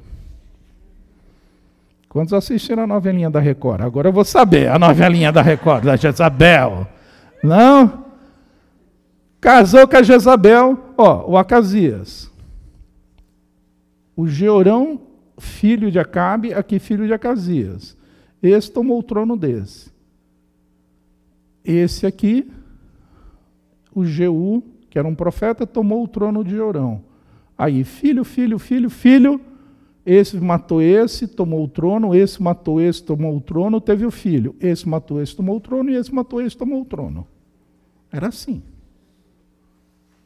Quantos 2.10 2.34
assistiram 2.34 2.84
a 2.84 2.88
novelinha 2.88 3.30
da 3.30 3.40
Record? 3.40 3.82
Agora 3.82 4.08
eu 4.08 4.14
vou 4.14 4.24
saber 4.24 4.70
a 4.70 4.80
novelinha 4.80 5.32
da 5.32 5.42
Record, 5.42 5.84
da 5.84 5.96
Jezabel. 5.96 6.88
Não? 7.44 8.06
Casou 9.42 9.88
com 9.88 9.98
a 9.98 10.02
Jezabel, 10.02 10.80
ó, 10.98 11.30
o 11.30 11.38
Acasias. 11.38 12.32
O 14.16 14.28
Georão, 14.28 15.02
filho 15.38 15.92
de 15.92 16.00
Acabe, 16.00 16.54
aqui 16.54 16.80
filho 16.80 17.06
de 17.06 17.14
Acasias. 17.14 17.98
Esse 18.42 18.72
tomou 18.72 19.00
o 19.00 19.04
trono 19.04 19.36
desse. 19.36 19.92
Esse 21.64 22.08
aqui, 22.08 22.52
o 23.94 24.06
Jeú, 24.06 24.64
que 24.90 24.98
era 24.98 25.08
um 25.08 25.16
profeta, 25.16 25.68
tomou 25.68 26.04
o 26.04 26.08
trono 26.08 26.44
de 26.44 26.56
Jorão. 26.56 27.04
Aí, 27.58 27.84
filho, 27.84 28.24
filho, 28.24 28.60
filho, 28.60 28.90
filho, 28.90 29.42
esse 30.06 30.38
matou 30.38 30.82
esse, 30.82 31.28
tomou 31.28 31.64
o 31.64 31.68
trono, 31.68 32.14
esse 32.14 32.42
matou 32.42 32.82
esse, 32.82 33.04
tomou 33.04 33.38
o 33.38 33.42
trono, 33.42 33.80
teve 33.82 34.06
o 34.06 34.12
filho. 34.12 34.56
Esse 34.60 34.88
matou 34.88 35.22
esse, 35.22 35.36
tomou 35.36 35.58
o 35.58 35.60
trono, 35.60 35.90
e 35.90 35.96
esse 35.96 36.14
matou 36.14 36.42
esse, 36.42 36.56
tomou 36.56 36.82
o 36.82 36.86
trono. 36.86 37.28
Era 38.12 38.28
assim. 38.28 38.62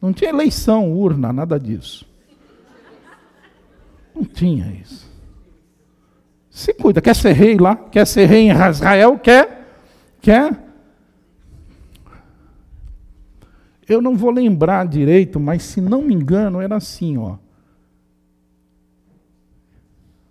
Não 0.02 0.12
tinha 0.12 0.30
eleição, 0.30 0.92
urna, 0.92 1.32
nada 1.32 1.60
disso. 1.60 2.06
Não 4.16 4.24
tinha 4.24 4.72
isso. 4.82 5.10
Se 6.50 6.74
cuida, 6.74 7.02
quer 7.02 7.16
ser 7.16 7.34
rei 7.34 7.58
lá, 7.58 7.76
quer 7.76 8.06
ser 8.06 8.26
rei 8.26 8.50
em 8.50 8.52
Israel, 8.52 9.18
quer, 9.20 9.60
Quer? 10.22 10.69
Eu 13.90 14.04
não 14.04 14.16
vou 14.16 14.30
lembrar 14.30 14.88
direito, 14.88 15.40
mas 15.40 15.64
se 15.64 15.82
não 15.82 16.04
me 16.04 16.14
engano, 16.14 16.62
era 16.62 16.76
assim, 16.76 17.18
ó. 17.18 17.38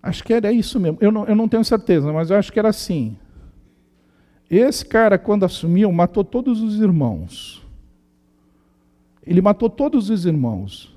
Acho 0.01 0.23
que 0.23 0.33
era 0.33 0.53
isso 0.53 0.79
mesmo. 0.79 0.97
Eu 1.01 1.11
não, 1.11 1.25
eu 1.27 1.35
não 1.35 1.49
tenho 1.49 1.65
certeza, 1.65 2.13
mas 2.13 2.31
eu 2.31 2.37
acho 2.37 2.53
que 2.53 2.59
era 2.61 2.69
assim. 2.69 3.17
Esse 4.49 4.87
cara, 4.87 5.19
quando 5.19 5.45
assumiu, 5.45 5.91
matou 5.91 6.23
todos 6.23 6.63
os 6.63 6.81
irmãos. 6.81 7.61
Ele 9.27 9.43
matou 9.43 9.69
todos 9.69 10.09
os 10.09 10.25
irmãos. 10.25 10.97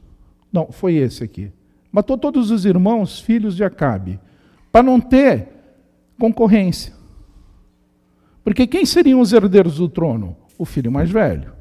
Não, 0.53 0.71
foi 0.71 0.93
esse 0.93 1.23
aqui. 1.23 1.51
Matou 1.91 2.15
todos 2.15 2.51
os 2.51 2.63
irmãos, 2.63 3.19
filhos 3.19 3.55
de 3.55 3.63
Acabe, 3.63 4.19
para 4.71 4.83
não 4.83 5.01
ter 5.01 5.47
concorrência. 6.19 6.93
Porque 8.43 8.67
quem 8.67 8.85
seriam 8.85 9.19
os 9.19 9.33
herdeiros 9.33 9.77
do 9.77 9.89
trono? 9.89 10.37
O 10.59 10.63
filho 10.63 10.91
mais 10.91 11.09
velho. 11.09 11.60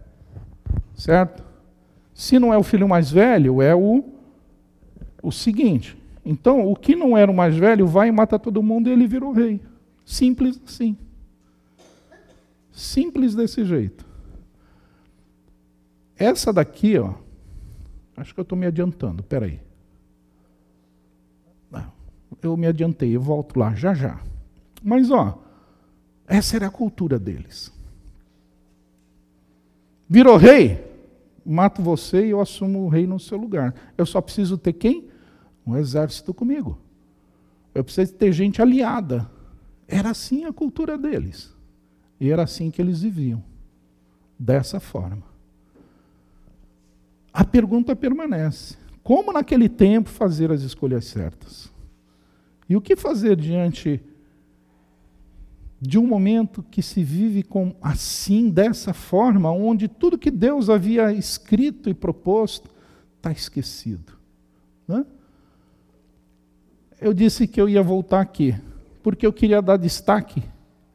Certo? 1.00 1.42
Se 2.12 2.38
não 2.38 2.52
é 2.52 2.58
o 2.58 2.62
filho 2.62 2.86
mais 2.86 3.10
velho, 3.10 3.62
é 3.62 3.74
o, 3.74 4.04
o 5.22 5.32
seguinte. 5.32 5.96
Então, 6.22 6.70
o 6.70 6.76
que 6.76 6.94
não 6.94 7.16
era 7.16 7.30
o 7.30 7.34
mais 7.34 7.56
velho 7.56 7.86
vai 7.86 8.08
e 8.08 8.12
mata 8.12 8.38
todo 8.38 8.62
mundo 8.62 8.88
e 8.88 8.92
ele 8.92 9.06
virou 9.06 9.32
rei. 9.32 9.62
Simples 10.04 10.60
assim. 10.62 10.94
Simples 12.70 13.34
desse 13.34 13.64
jeito. 13.64 14.04
Essa 16.18 16.52
daqui, 16.52 16.98
ó. 16.98 17.14
Acho 18.14 18.34
que 18.34 18.40
eu 18.40 18.42
estou 18.42 18.58
me 18.58 18.66
adiantando. 18.66 19.22
Espera 19.22 19.46
aí. 19.46 19.58
Eu 22.42 22.56
me 22.56 22.66
adiantei, 22.66 23.14
eu 23.14 23.20
volto 23.20 23.58
lá 23.58 23.74
já 23.74 23.92
já. 23.92 24.18
Mas, 24.82 25.10
ó, 25.10 25.42
essa 26.26 26.56
era 26.56 26.68
a 26.68 26.70
cultura 26.70 27.18
deles. 27.18 27.72
Virou 30.08 30.36
rei? 30.36 30.89
Mato 31.44 31.82
você 31.82 32.26
e 32.26 32.30
eu 32.30 32.40
assumo 32.40 32.84
o 32.84 32.88
rei 32.88 33.06
no 33.06 33.18
seu 33.18 33.38
lugar. 33.38 33.74
Eu 33.96 34.04
só 34.04 34.20
preciso 34.20 34.58
ter 34.58 34.72
quem? 34.74 35.08
Um 35.66 35.76
exército 35.76 36.34
comigo. 36.34 36.78
Eu 37.74 37.84
preciso 37.84 38.14
ter 38.14 38.32
gente 38.32 38.60
aliada. 38.60 39.30
Era 39.86 40.10
assim 40.10 40.44
a 40.44 40.52
cultura 40.52 40.98
deles. 40.98 41.54
E 42.18 42.30
era 42.30 42.42
assim 42.42 42.70
que 42.70 42.80
eles 42.80 43.02
viviam. 43.02 43.42
Dessa 44.38 44.80
forma. 44.80 45.22
A 47.32 47.44
pergunta 47.44 47.94
permanece: 47.94 48.76
como 49.02 49.32
naquele 49.32 49.68
tempo 49.68 50.08
fazer 50.08 50.50
as 50.50 50.62
escolhas 50.62 51.06
certas? 51.06 51.72
E 52.68 52.76
o 52.76 52.80
que 52.80 52.96
fazer 52.96 53.36
diante 53.36 54.00
de 55.80 55.98
um 55.98 56.06
momento 56.06 56.62
que 56.62 56.82
se 56.82 57.02
vive 57.02 57.42
com 57.42 57.74
assim, 57.80 58.50
dessa 58.50 58.92
forma, 58.92 59.50
onde 59.50 59.88
tudo 59.88 60.18
que 60.18 60.30
Deus 60.30 60.68
havia 60.68 61.10
escrito 61.12 61.88
e 61.88 61.94
proposto 61.94 62.70
está 63.16 63.32
esquecido. 63.32 64.12
Né? 64.86 65.06
Eu 67.00 67.14
disse 67.14 67.46
que 67.46 67.58
eu 67.58 67.66
ia 67.66 67.82
voltar 67.82 68.20
aqui, 68.20 68.54
porque 69.02 69.26
eu 69.26 69.32
queria 69.32 69.62
dar 69.62 69.78
destaque, 69.78 70.42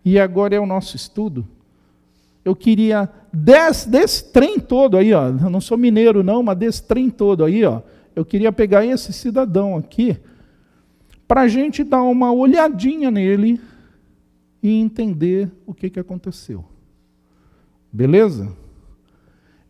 e 0.03 0.19
agora 0.19 0.55
é 0.55 0.59
o 0.59 0.67
nosso 0.67 0.95
estudo. 0.95 1.47
Eu 2.43 2.55
queria, 2.55 3.09
desse, 3.33 3.89
desse 3.89 4.31
trem 4.31 4.59
todo 4.59 4.97
aí, 4.97 5.11
ó, 5.13 5.29
eu 5.29 5.49
não 5.49 5.59
sou 5.59 5.79
mineiro 5.79 6.21
não, 6.21 6.43
mas 6.43 6.59
desse 6.59 6.83
trem 6.83 7.09
todo 7.09 7.43
aí, 7.43 7.65
ó, 7.65 7.81
eu 8.15 8.23
queria 8.23 8.51
pegar 8.51 8.85
esse 8.85 9.11
cidadão 9.11 9.75
aqui, 9.75 10.15
para 11.27 11.41
a 11.41 11.47
gente 11.47 11.83
dar 11.83 12.03
uma 12.03 12.31
olhadinha 12.31 13.09
nele, 13.09 13.59
e 14.61 14.79
entender 14.79 15.51
o 15.65 15.73
que, 15.73 15.89
que 15.89 15.99
aconteceu. 15.99 16.65
Beleza? 17.91 18.51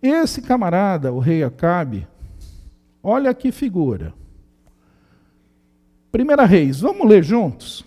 Esse 0.01 0.41
camarada, 0.41 1.11
o 1.11 1.19
rei 1.19 1.43
Acabe, 1.43 2.07
olha 3.01 3.33
que 3.33 3.51
figura. 3.51 4.13
Primeira 6.11 6.45
Reis, 6.45 6.79
vamos 6.79 7.07
ler 7.07 7.23
juntos? 7.23 7.85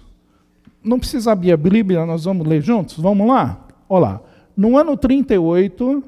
Não 0.83 0.99
precisa 0.99 1.33
abrir 1.33 1.53
a 1.53 1.57
Bíblia, 1.57 2.05
nós 2.05 2.25
vamos 2.25 2.47
ler 2.47 2.61
juntos? 2.61 2.99
Vamos 2.99 3.27
lá? 3.27 3.67
Olha 3.89 4.01
lá. 4.01 4.21
No 4.57 4.77
ano 4.77 4.97
38, 4.97 6.05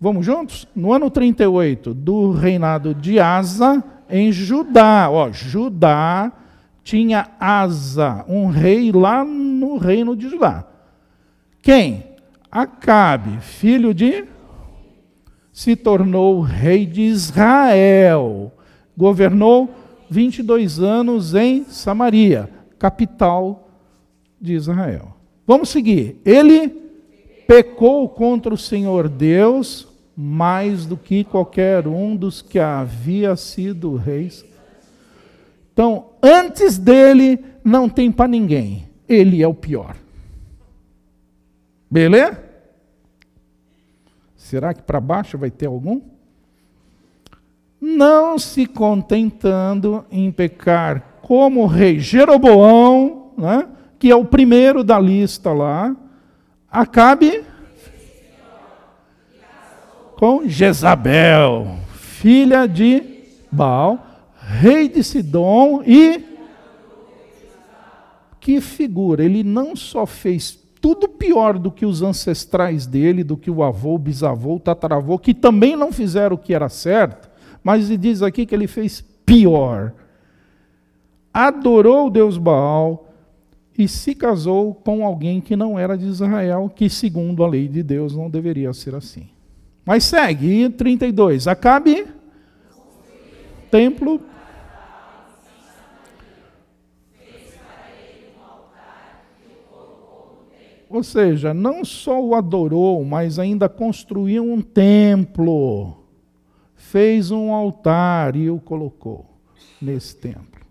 vamos 0.00 0.26
juntos? 0.26 0.68
No 0.74 0.92
ano 0.92 1.10
38 1.10 1.94
do 1.94 2.32
reinado 2.32 2.94
de 2.94 3.18
Asa, 3.18 3.82
em 4.10 4.32
Judá, 4.32 5.08
ó, 5.10 5.30
Judá 5.32 6.32
tinha 6.88 7.28
Asa, 7.38 8.24
um 8.26 8.46
rei 8.46 8.90
lá 8.90 9.22
no 9.22 9.76
reino 9.76 10.16
de 10.16 10.30
Judá. 10.30 10.66
Quem? 11.60 12.02
Acabe, 12.50 13.42
filho 13.42 13.92
de 13.92 14.24
se 15.52 15.76
tornou 15.76 16.40
rei 16.40 16.86
de 16.86 17.02
Israel. 17.02 18.50
Governou 18.96 19.68
22 20.08 20.80
anos 20.80 21.34
em 21.34 21.64
Samaria, 21.64 22.48
capital 22.78 23.68
de 24.40 24.54
Israel. 24.54 25.14
Vamos 25.46 25.68
seguir. 25.68 26.18
Ele 26.24 26.70
pecou 27.46 28.08
contra 28.08 28.54
o 28.54 28.56
Senhor 28.56 29.10
Deus 29.10 29.86
mais 30.16 30.86
do 30.86 30.96
que 30.96 31.22
qualquer 31.22 31.86
um 31.86 32.16
dos 32.16 32.40
que 32.40 32.58
havia 32.58 33.36
sido 33.36 33.94
reis 33.94 34.42
então, 35.78 36.06
antes 36.20 36.76
dele, 36.76 37.38
não 37.62 37.88
tem 37.88 38.10
para 38.10 38.26
ninguém. 38.26 38.88
Ele 39.08 39.40
é 39.40 39.46
o 39.46 39.54
pior. 39.54 39.94
Beleza? 41.88 42.42
Será 44.34 44.74
que 44.74 44.82
para 44.82 45.00
baixo 45.00 45.38
vai 45.38 45.52
ter 45.52 45.66
algum? 45.66 46.00
Não 47.80 48.40
se 48.40 48.66
contentando 48.66 50.04
em 50.10 50.32
pecar 50.32 51.20
como 51.22 51.62
o 51.62 51.66
rei 51.66 52.00
Jeroboão, 52.00 53.34
né, 53.38 53.68
que 54.00 54.10
é 54.10 54.16
o 54.16 54.24
primeiro 54.24 54.82
da 54.82 54.98
lista 54.98 55.52
lá, 55.52 55.94
Acabe 56.68 57.44
com 60.16 60.42
Jezabel, 60.48 61.78
filha 61.94 62.66
de 62.66 63.00
Baal, 63.48 64.07
rei 64.48 64.88
de 64.88 65.04
Sidom 65.04 65.82
e. 65.86 66.24
Que 68.40 68.60
figura! 68.60 69.22
Ele 69.22 69.44
não 69.44 69.76
só 69.76 70.06
fez 70.06 70.58
tudo 70.80 71.08
pior 71.08 71.58
do 71.58 71.70
que 71.70 71.84
os 71.84 72.02
ancestrais 72.02 72.86
dele, 72.86 73.22
do 73.22 73.36
que 73.36 73.50
o 73.50 73.62
avô, 73.62 73.94
o 73.94 73.98
bisavô, 73.98 74.54
o 74.54 74.60
tataravô, 74.60 75.18
que 75.18 75.34
também 75.34 75.76
não 75.76 75.92
fizeram 75.92 76.36
o 76.36 76.38
que 76.38 76.54
era 76.54 76.68
certo, 76.68 77.28
mas 77.62 77.86
ele 77.86 77.98
diz 77.98 78.22
aqui 78.22 78.46
que 78.46 78.54
ele 78.54 78.66
fez 78.66 79.04
pior. 79.26 79.92
Adorou 81.34 82.06
o 82.06 82.10
Deus 82.10 82.38
Baal 82.38 83.12
e 83.76 83.86
se 83.86 84.14
casou 84.14 84.74
com 84.74 85.04
alguém 85.04 85.40
que 85.40 85.54
não 85.54 85.78
era 85.78 85.96
de 85.96 86.06
Israel, 86.06 86.72
que 86.74 86.88
segundo 86.88 87.44
a 87.44 87.48
lei 87.48 87.68
de 87.68 87.82
Deus 87.82 88.16
não 88.16 88.30
deveria 88.30 88.72
ser 88.72 88.94
assim. 88.94 89.28
Mas 89.84 90.04
segue, 90.04 90.70
32. 90.70 91.46
Acabe 91.46 92.06
templo 93.70 94.20
Ou 100.88 101.02
seja, 101.02 101.52
não 101.52 101.84
só 101.84 102.22
o 102.22 102.34
adorou, 102.34 103.04
mas 103.04 103.38
ainda 103.38 103.68
construiu 103.68 104.42
um 104.44 104.60
templo, 104.62 105.98
fez 106.74 107.30
um 107.30 107.52
altar 107.52 108.34
e 108.34 108.48
o 108.48 108.58
colocou 108.58 109.26
nesse 109.80 110.16
templo. 110.16 110.62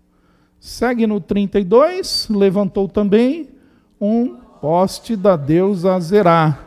Segue 0.59 1.05
no 1.05 1.21
32, 1.21 2.27
levantou 2.29 2.87
também 2.87 3.49
um 4.01 4.35
poste 4.59 5.15
da 5.15 5.35
deusa 5.35 5.99
Zerá. 5.99 6.59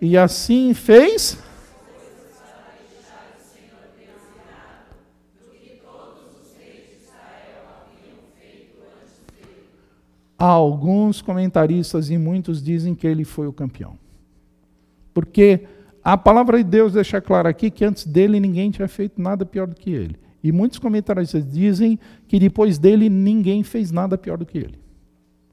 E 0.00 0.16
assim 0.16 0.74
fez 0.74 1.38
Alguns 10.40 11.20
comentaristas 11.20 12.08
e 12.08 12.16
muitos 12.16 12.62
dizem 12.62 12.94
que 12.94 13.06
ele 13.06 13.24
foi 13.24 13.46
o 13.46 13.52
campeão. 13.52 13.98
Porque 15.12 15.66
a 16.02 16.16
palavra 16.16 16.56
de 16.56 16.64
Deus 16.64 16.94
deixa 16.94 17.20
claro 17.20 17.46
aqui 17.46 17.70
que 17.70 17.84
antes 17.84 18.06
dele 18.06 18.40
ninguém 18.40 18.70
tinha 18.70 18.88
feito 18.88 19.20
nada 19.20 19.44
pior 19.44 19.66
do 19.66 19.74
que 19.74 19.90
ele. 19.90 20.18
E 20.42 20.50
muitos 20.50 20.78
comentaristas 20.78 21.46
dizem 21.46 21.98
que 22.26 22.38
depois 22.38 22.78
dele 22.78 23.10
ninguém 23.10 23.62
fez 23.62 23.90
nada 23.90 24.16
pior 24.16 24.38
do 24.38 24.46
que 24.46 24.56
ele. 24.56 24.78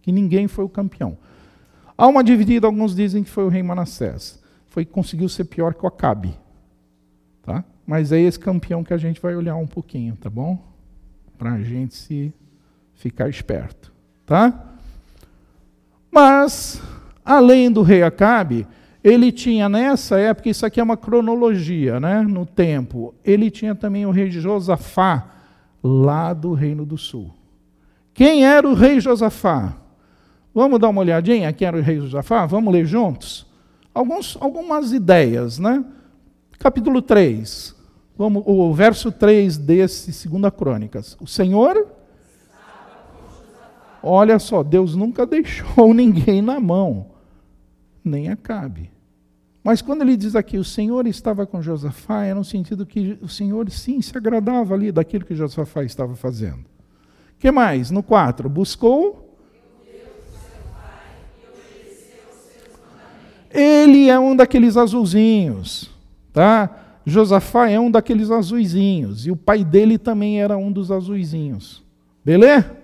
Que 0.02 0.10
ninguém 0.10 0.47
foi 0.47 0.63
o 0.63 0.69
campeão. 0.69 1.17
Há 1.97 2.08
uma 2.08 2.23
dividida, 2.23 2.65
alguns 2.65 2.95
dizem 2.95 3.26
que 3.26 3.30
foi 3.30 3.43
o 3.43 3.50
rei 3.50 3.62
Manassés. 3.62 4.41
Foi 4.67 4.86
que 4.86 4.91
conseguiu 4.93 5.28
ser 5.28 5.43
pior 5.43 5.73
que 5.73 5.84
o 5.84 5.88
Acabe. 5.88 6.34
Tá? 7.43 7.62
Mas 7.86 8.13
é 8.13 8.21
esse 8.21 8.39
campeão 8.39 8.86
que 8.86 8.93
a 8.93 8.97
gente 8.97 9.19
vai 9.19 9.36
olhar 9.36 9.58
um 9.58 9.67
pouquinho, 9.67 10.15
tá 10.15 10.30
bom? 10.30 10.58
Para 11.38 11.56
a 11.56 11.62
gente 11.62 11.93
se 11.93 12.34
ficar 12.95 13.28
esperto. 13.28 13.91
Tá? 14.26 14.77
Mas 16.12 16.82
Além 17.28 17.70
do 17.70 17.82
rei 17.82 18.04
Acabe, 18.04 18.65
ele 19.04 19.34
tinha 19.34 19.67
nessa 19.67 20.17
época, 20.17 20.48
isso 20.48 20.65
aqui 20.65 20.80
é 20.80 20.84
uma 20.84 20.96
cronologia, 20.96 22.00
né, 22.00 22.22
no 22.22 22.46
tempo, 22.46 23.13
ele 23.22 23.52
tinha 23.52 23.76
também 23.76 24.06
o 24.06 24.12
rei 24.12 24.32
Josafá, 24.32 25.28
lá 25.84 26.34
do 26.34 26.54
Reino 26.54 26.86
do 26.86 26.98
Sul. 26.98 27.34
Quem 28.13 28.46
era 28.46 28.65
o 28.65 28.74
rei 28.74 29.02
Josafá? 29.02 29.76
Vamos 30.56 30.80
dar 30.80 30.88
uma 30.88 31.02
olhadinha 31.02 31.52
quem 31.52 31.67
era 31.67 31.78
o 31.78 31.82
rei 31.82 32.00
Josafá? 32.00 32.46
Vamos 32.46 32.74
ler 32.74 32.86
juntos? 32.86 33.46
Alguns, 33.93 34.38
algumas 34.39 34.93
ideias, 34.93 35.60
né? 35.60 35.84
Capítulo 36.58 37.02
3, 37.02 37.76
vamos, 38.17 38.41
o 38.46 38.74
verso 38.74 39.12
3 39.12 39.58
desse 39.58 40.30
2 40.30 40.54
Crônicas. 40.56 41.17
O 41.20 41.28
Senhor 41.28 41.88
Olha 44.02 44.40
só, 44.40 44.64
Deus 44.64 44.96
nunca 44.96 45.26
deixou 45.28 45.94
ninguém 45.94 46.42
na 46.42 46.60
mão, 46.60 47.08
nem 48.04 48.30
Acabe. 48.30 48.92
Mas 49.68 49.82
quando 49.82 50.02
ele 50.02 50.16
diz 50.16 50.34
aqui, 50.34 50.58
o 50.58 50.64
Senhor 50.64 51.06
estava 51.08 51.46
com 51.46 51.62
Josafá, 51.62 52.24
é 52.24 52.34
no 52.34 52.44
sentido 52.44 52.86
que 52.86 53.20
o 53.22 53.28
Senhor 53.28 53.70
sim 53.70 54.02
se 54.02 54.18
agradava 54.18 54.74
ali 54.74 54.94
daquilo 54.94 55.26
que 55.26 55.36
Josafá 55.36 55.84
estava 55.84 56.16
fazendo. 56.16 56.64
que 57.38 57.52
mais? 57.52 57.92
No 57.92 58.02
4, 58.02 58.48
buscou. 58.48 59.38
Ele 63.52 64.08
é 64.08 64.18
um 64.18 64.36
daqueles 64.38 64.78
azulzinhos, 64.78 65.90
tá? 66.32 67.02
Josafá 67.06 67.70
é 67.70 67.78
um 67.78 67.92
daqueles 67.92 68.32
azuizinhos, 68.32 69.26
e 69.26 69.32
o 69.32 69.36
pai 69.36 69.66
dele 69.66 69.98
também 69.98 70.42
era 70.42 70.58
um 70.58 70.72
dos 70.72 70.92
azuizinhos. 70.92 71.84
Beleza? 72.24 72.77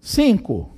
Cinco. 0.00 0.70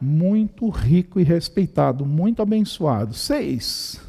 Muito 0.00 0.68
rico 0.68 1.18
e 1.18 1.24
respeitado, 1.24 2.06
muito 2.06 2.40
abençoado. 2.40 3.14
Seis. 3.14 4.00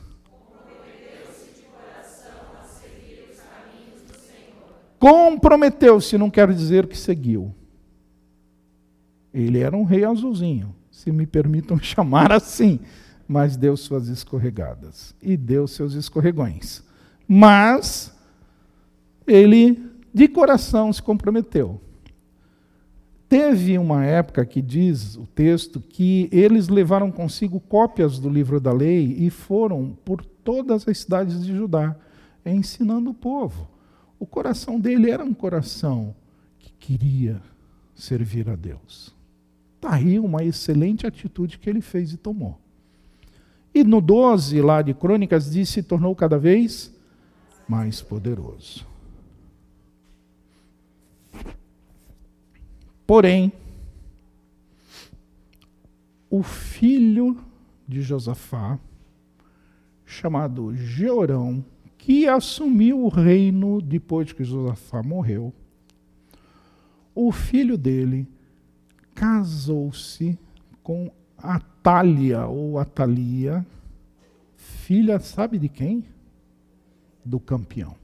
Comprometeu-se, 5.00 6.18
não 6.18 6.30
quero 6.30 6.54
dizer 6.54 6.86
que 6.86 6.98
seguiu. 6.98 7.56
Ele 9.34 9.60
era 9.60 9.76
um 9.76 9.84
rei 9.84 10.04
azulzinho, 10.04 10.76
se 10.92 11.12
me 11.12 11.26
permitam 11.26 11.80
chamar 11.82 12.32
assim, 12.32 12.80
mas 13.28 13.56
deu 13.56 13.78
suas 13.78 14.10
escorregadas 14.10 15.16
e 15.22 15.38
deu 15.38 15.68
seus 15.68 15.94
escorregões. 15.94 16.84
Mas 17.28 18.14
ele 19.26 19.89
de 20.14 20.28
coração 20.28 20.92
se 20.92 21.02
comprometeu. 21.02 21.80
Teve 23.30 23.78
uma 23.78 24.04
época 24.04 24.44
que 24.44 24.60
diz 24.60 25.16
o 25.16 25.28
texto 25.28 25.80
que 25.80 26.28
eles 26.32 26.68
levaram 26.68 27.12
consigo 27.12 27.60
cópias 27.60 28.18
do 28.18 28.28
livro 28.28 28.60
da 28.60 28.74
lei 28.74 29.16
e 29.20 29.30
foram 29.30 29.96
por 30.04 30.26
todas 30.26 30.88
as 30.88 30.98
cidades 30.98 31.46
de 31.46 31.56
Judá, 31.56 31.96
ensinando 32.44 33.12
o 33.12 33.14
povo. 33.14 33.70
O 34.20 34.26
coração 34.26 34.80
dele 34.80 35.12
era 35.12 35.24
um 35.24 35.34
coração 35.34 36.16
que 36.58 36.74
queria 36.80 37.40
servir 37.94 38.50
a 38.50 38.56
Deus. 38.56 39.14
Está 39.76 39.94
aí 39.94 40.20
uma 40.20 40.44
excelente 40.44 41.06
atitude 41.06 41.60
que 41.60 41.70
ele 41.70 41.82
fez 41.82 42.12
e 42.12 42.18
tomou. 42.18 42.60
E 43.74 43.84
no 43.84 44.02
12 44.02 44.60
lá 44.62 44.82
de 44.82 44.96
Crônicas 44.96 45.52
diz 45.52 45.70
se 45.70 45.84
tornou 45.84 46.16
cada 46.16 46.40
vez 46.40 46.92
mais 47.68 48.02
poderoso. 48.02 48.88
Porém, 53.10 53.52
o 56.30 56.44
filho 56.44 57.44
de 57.88 58.04
Josafá, 58.04 58.78
chamado 60.06 60.76
Jeorão, 60.76 61.66
que 61.98 62.28
assumiu 62.28 63.04
o 63.04 63.10
reino 63.10 63.82
depois 63.82 64.32
que 64.32 64.44
Josafá 64.44 65.02
morreu, 65.02 65.52
o 67.16 67.32
filho 67.32 67.80
dele 67.80 68.28
casou-se 69.16 70.38
com 70.84 71.12
Atália 71.36 72.46
ou 72.46 72.78
Atalia, 72.78 73.66
filha, 74.56 75.20
sabe 75.20 75.58
de 75.58 75.68
quem? 75.68 76.06
Do 77.26 77.40
campeão. 77.40 77.96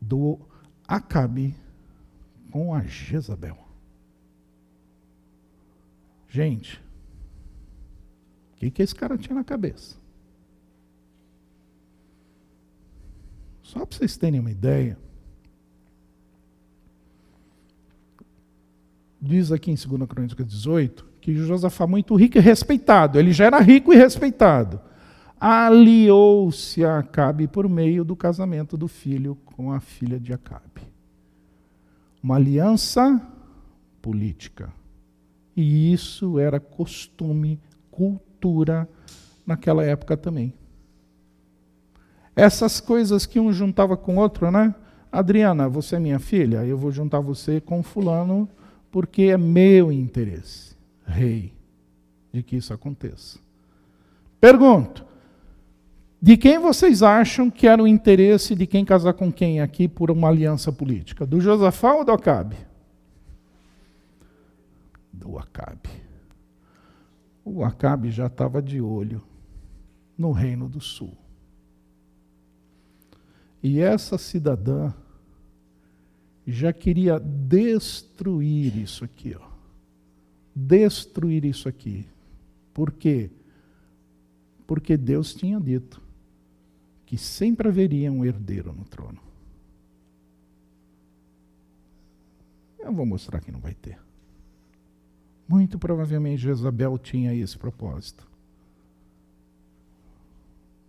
Do 0.00 0.38
Acabe 0.86 1.63
com 2.54 2.72
a 2.72 2.82
Jezabel. 2.82 3.58
Gente, 6.28 6.80
o 8.52 8.56
que, 8.58 8.70
que 8.70 8.80
esse 8.80 8.94
cara 8.94 9.18
tinha 9.18 9.34
na 9.34 9.42
cabeça? 9.42 9.96
Só 13.60 13.84
para 13.84 13.98
vocês 13.98 14.16
terem 14.16 14.38
uma 14.38 14.52
ideia, 14.52 14.96
diz 19.20 19.50
aqui 19.50 19.72
em 19.72 19.74
2 19.74 20.08
Crônicas 20.08 20.46
18 20.46 21.04
que 21.20 21.34
Josafá, 21.34 21.88
muito 21.88 22.14
rico 22.14 22.38
e 22.38 22.40
respeitado, 22.40 23.18
ele 23.18 23.32
já 23.32 23.46
era 23.46 23.58
rico 23.58 23.92
e 23.92 23.96
respeitado, 23.96 24.80
aliou-se 25.40 26.84
a 26.84 27.00
Acabe 27.00 27.48
por 27.48 27.68
meio 27.68 28.04
do 28.04 28.14
casamento 28.14 28.76
do 28.76 28.86
filho 28.86 29.34
com 29.44 29.72
a 29.72 29.80
filha 29.80 30.20
de 30.20 30.32
Acabe 30.32 30.93
uma 32.24 32.36
aliança 32.36 33.20
política. 34.00 34.72
E 35.54 35.92
isso 35.92 36.38
era 36.38 36.58
costume, 36.58 37.60
cultura 37.90 38.88
naquela 39.46 39.84
época 39.84 40.16
também. 40.16 40.54
Essas 42.34 42.80
coisas 42.80 43.26
que 43.26 43.38
um 43.38 43.52
juntava 43.52 43.94
com 43.94 44.16
o 44.16 44.20
outro, 44.20 44.50
né? 44.50 44.74
Adriana, 45.12 45.68
você 45.68 45.96
é 45.96 46.00
minha 46.00 46.18
filha, 46.18 46.64
eu 46.64 46.78
vou 46.78 46.90
juntar 46.90 47.20
você 47.20 47.60
com 47.60 47.82
fulano 47.82 48.48
porque 48.90 49.24
é 49.24 49.36
meu 49.36 49.92
interesse, 49.92 50.74
rei, 51.06 51.52
de 52.32 52.42
que 52.42 52.56
isso 52.56 52.72
aconteça. 52.72 53.38
Pergunto: 54.40 55.04
de 56.24 56.38
quem 56.38 56.58
vocês 56.58 57.02
acham 57.02 57.50
que 57.50 57.66
era 57.66 57.82
o 57.82 57.86
interesse 57.86 58.54
de 58.54 58.66
quem 58.66 58.82
casar 58.82 59.12
com 59.12 59.30
quem 59.30 59.60
aqui 59.60 59.86
por 59.86 60.10
uma 60.10 60.28
aliança 60.28 60.72
política? 60.72 61.26
Do 61.26 61.38
Josafá 61.38 61.92
ou 61.92 62.02
do 62.02 62.12
Acabe? 62.12 62.56
Do 65.12 65.36
Acabe. 65.36 65.90
O 67.44 67.62
Acabe 67.62 68.10
já 68.10 68.28
estava 68.28 68.62
de 68.62 68.80
olho 68.80 69.22
no 70.16 70.32
Reino 70.32 70.66
do 70.66 70.80
Sul. 70.80 71.14
E 73.62 73.78
essa 73.78 74.16
cidadã 74.16 74.94
já 76.46 76.72
queria 76.72 77.20
destruir 77.20 78.78
isso 78.78 79.04
aqui, 79.04 79.36
ó. 79.38 79.46
Destruir 80.56 81.44
isso 81.44 81.68
aqui. 81.68 82.08
Por 82.72 82.92
quê? 82.92 83.30
Porque 84.66 84.96
Deus 84.96 85.34
tinha 85.34 85.60
dito 85.60 86.02
que 87.06 87.18
sempre 87.18 87.68
haveria 87.68 88.10
um 88.10 88.24
herdeiro 88.24 88.72
no 88.72 88.84
trono. 88.84 89.20
Eu 92.78 92.92
vou 92.92 93.06
mostrar 93.06 93.40
que 93.40 93.52
não 93.52 93.60
vai 93.60 93.74
ter. 93.74 93.98
Muito 95.48 95.78
provavelmente 95.78 96.42
Jezabel 96.42 96.98
tinha 96.98 97.34
esse 97.34 97.56
propósito. 97.56 98.26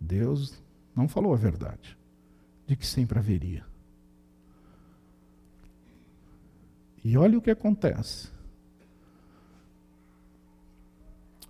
Deus 0.00 0.62
não 0.94 1.08
falou 1.08 1.32
a 1.32 1.36
verdade, 1.36 1.96
de 2.66 2.76
que 2.76 2.86
sempre 2.86 3.18
haveria. 3.18 3.64
E 7.04 7.16
olha 7.16 7.38
o 7.38 7.42
que 7.42 7.50
acontece. 7.50 8.30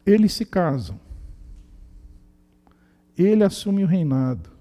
Eles 0.05 0.33
se 0.33 0.45
casam. 0.45 1.01
Ele 3.17 3.43
assume 3.43 3.83
o 3.83 3.87
reinado 3.87 4.56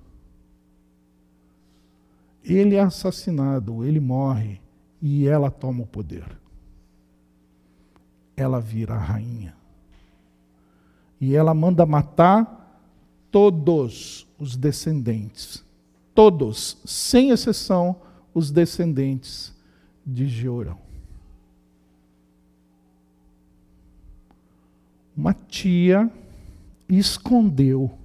ele 2.53 2.75
é 2.75 2.81
assassinado, 2.81 3.83
ele 3.83 3.99
morre 3.99 4.61
e 5.01 5.27
ela 5.27 5.49
toma 5.49 5.83
o 5.83 5.87
poder. 5.87 6.25
Ela 8.37 8.59
vira 8.59 8.93
a 8.93 8.99
rainha. 8.99 9.55
E 11.19 11.35
ela 11.35 11.53
manda 11.53 11.85
matar 11.85 12.83
todos 13.31 14.27
os 14.37 14.55
descendentes. 14.55 15.63
Todos, 16.13 16.77
sem 16.85 17.31
exceção, 17.31 17.95
os 18.33 18.51
descendentes 18.51 19.53
de 20.05 20.27
Jeorão. 20.27 20.77
Uma 25.17 25.33
tia 25.33 26.11
escondeu, 26.89 27.97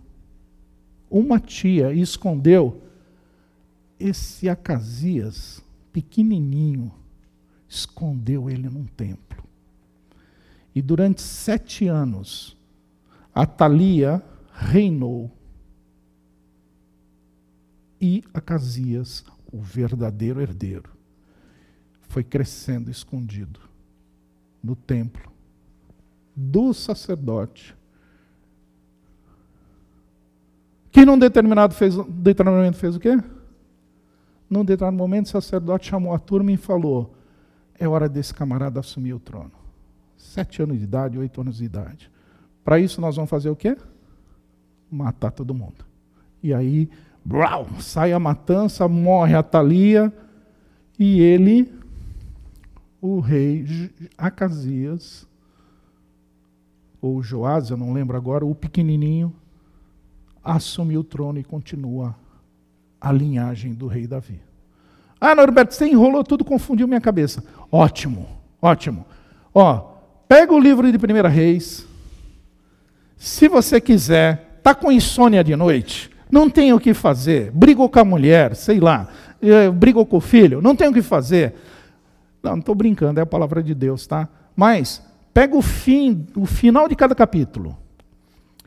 uma 1.11 1.41
tia 1.41 1.93
escondeu 1.93 2.81
esse 4.01 4.49
Acasias, 4.49 5.63
pequenininho, 5.93 6.93
escondeu 7.69 8.49
ele 8.49 8.69
num 8.69 8.87
templo. 8.87 9.45
E 10.75 10.81
durante 10.81 11.21
sete 11.21 11.87
anos, 11.87 12.57
Atalia 13.35 14.23
reinou. 14.53 15.31
E 18.01 18.25
Acasias, 18.33 19.25
o 19.53 19.61
verdadeiro 19.61 20.41
herdeiro, 20.41 20.91
foi 22.03 22.25
crescendo 22.25 22.91
escondido 22.91 23.61
no 24.63 24.75
templo 24.75 25.31
do 26.35 26.73
sacerdote. 26.73 27.77
Que 30.91 31.05
num 31.05 31.19
determinado 31.19 31.75
fez, 31.75 31.95
determinado 32.09 32.77
fez 32.77 32.97
o 32.97 33.01
quê? 33.01 33.17
Num 34.51 34.65
determinado 34.65 34.97
momento, 34.97 35.27
o 35.27 35.31
sacerdote 35.31 35.89
chamou 35.89 36.13
a 36.13 36.19
turma 36.19 36.51
e 36.51 36.57
falou: 36.57 37.15
É 37.79 37.87
hora 37.87 38.09
desse 38.09 38.35
camarada 38.35 38.81
assumir 38.81 39.15
o 39.15 39.21
trono. 39.21 39.53
Sete 40.17 40.61
anos 40.61 40.77
de 40.77 40.85
idade, 40.85 41.17
oito 41.17 41.41
anos 41.41 41.59
de 41.59 41.65
idade. 41.65 42.11
Para 42.65 42.81
isso, 42.81 43.01
nós 43.01 43.15
vamos 43.15 43.31
fazer 43.31 43.49
o 43.49 43.55
quê? 43.55 43.77
Matar 44.91 45.31
todo 45.31 45.55
mundo. 45.55 45.85
E 46.43 46.53
aí, 46.53 46.91
brau, 47.25 47.69
sai 47.79 48.13
a 48.13 48.19
matança, 48.19 48.89
morre 48.89 49.35
a 49.37 49.43
Thalia, 49.43 50.13
e 50.99 51.21
ele, 51.21 51.73
o 53.01 53.21
rei 53.21 53.65
Acasias, 54.19 55.29
ou 57.01 57.23
Joás, 57.23 57.71
eu 57.71 57.77
não 57.77 57.93
lembro 57.93 58.17
agora, 58.17 58.45
o 58.45 58.55
pequenininho, 58.55 59.33
assumiu 60.43 61.01
o 61.01 61.05
trono 61.05 61.39
e 61.39 61.45
continua 61.45 62.17
a 63.01 63.13
linhagem 63.13 63.73
do 63.73 63.87
rei 63.87 64.07
Davi. 64.07 64.41
Ah, 65.21 65.35
Norberto, 65.35 65.75
você 65.75 65.87
enrolou 65.87 66.25
tudo, 66.25 66.45
confundiu 66.45 66.89
minha 66.89 67.01
cabeça. 67.01 67.45
Ótimo, 67.71 68.27
ótimo. 68.61 69.07
Ó, 69.55 69.95
pega 70.29 70.53
o 70.53 70.59
livro 70.59 70.91
de 70.91 70.99
Primeira 70.99 71.29
Reis. 71.29 71.87
Se 73.17 73.49
você 73.49 73.81
quiser, 73.81 74.61
tá 74.63 74.75
com 74.75 74.91
insônia 74.91 75.45
de 75.45 75.55
noite, 75.55 76.11
não 76.31 76.49
tem 76.49 76.73
o 76.73 76.81
que 76.81 76.95
fazer, 76.95 77.51
brigou 77.51 77.89
com 77.89 77.99
a 77.99 78.05
mulher, 78.05 78.55
sei 78.55 78.81
lá, 78.81 79.09
eh, 79.43 79.71
brigou 79.71 80.07
com 80.07 80.17
o 80.17 80.21
filho, 80.21 80.63
não 80.63 80.75
tem 80.75 80.89
o 80.89 80.93
que 80.93 81.03
fazer. 81.03 81.55
Não, 82.43 82.53
não 82.53 82.59
estou 82.61 82.75
brincando, 82.75 83.21
é 83.21 83.23
a 83.23 83.27
palavra 83.27 83.63
de 83.63 83.75
Deus, 83.75 84.07
tá? 84.07 84.29
Mas 84.57 85.03
pega 85.35 85.57
o 85.57 85.63
fim, 85.63 86.27
o 86.35 86.47
final 86.47 86.89
de 86.89 86.97
cada 86.97 87.15
capítulo. 87.15 87.77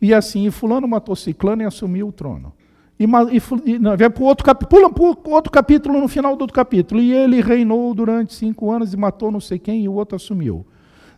E 0.01 0.13
assim, 0.13 0.51
fulano 0.51 0.87
matou 0.87 1.15
ciclano 1.15 1.63
e 1.63 1.65
assumiu 1.65 2.09
o 2.09 2.11
trono. 2.11 2.53
E, 2.99 3.05
e 3.05 3.79
não, 3.79 3.97
vai 3.97 4.09
para 4.09 4.23
outro 4.23 4.45
capítulo, 4.45 4.89
pula 4.93 5.15
para 5.15 5.31
outro 5.33 5.51
capítulo 5.51 5.99
no 5.99 6.07
final 6.07 6.35
do 6.35 6.41
outro 6.41 6.55
capítulo. 6.55 7.01
E 7.01 7.11
ele 7.11 7.41
reinou 7.41 7.93
durante 7.93 8.33
cinco 8.33 8.71
anos 8.71 8.93
e 8.93 8.97
matou 8.97 9.31
não 9.31 9.39
sei 9.39 9.59
quem, 9.59 9.83
e 9.83 9.89
o 9.89 9.93
outro 9.93 10.15
assumiu. 10.15 10.65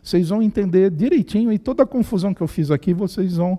Vocês 0.02 0.28
vão 0.28 0.42
entender 0.42 0.90
direitinho, 0.90 1.52
e 1.52 1.58
toda 1.58 1.82
a 1.82 1.86
confusão 1.86 2.32
que 2.32 2.40
eu 2.40 2.48
fiz 2.48 2.70
aqui, 2.70 2.94
vocês 2.94 3.36
vão 3.36 3.58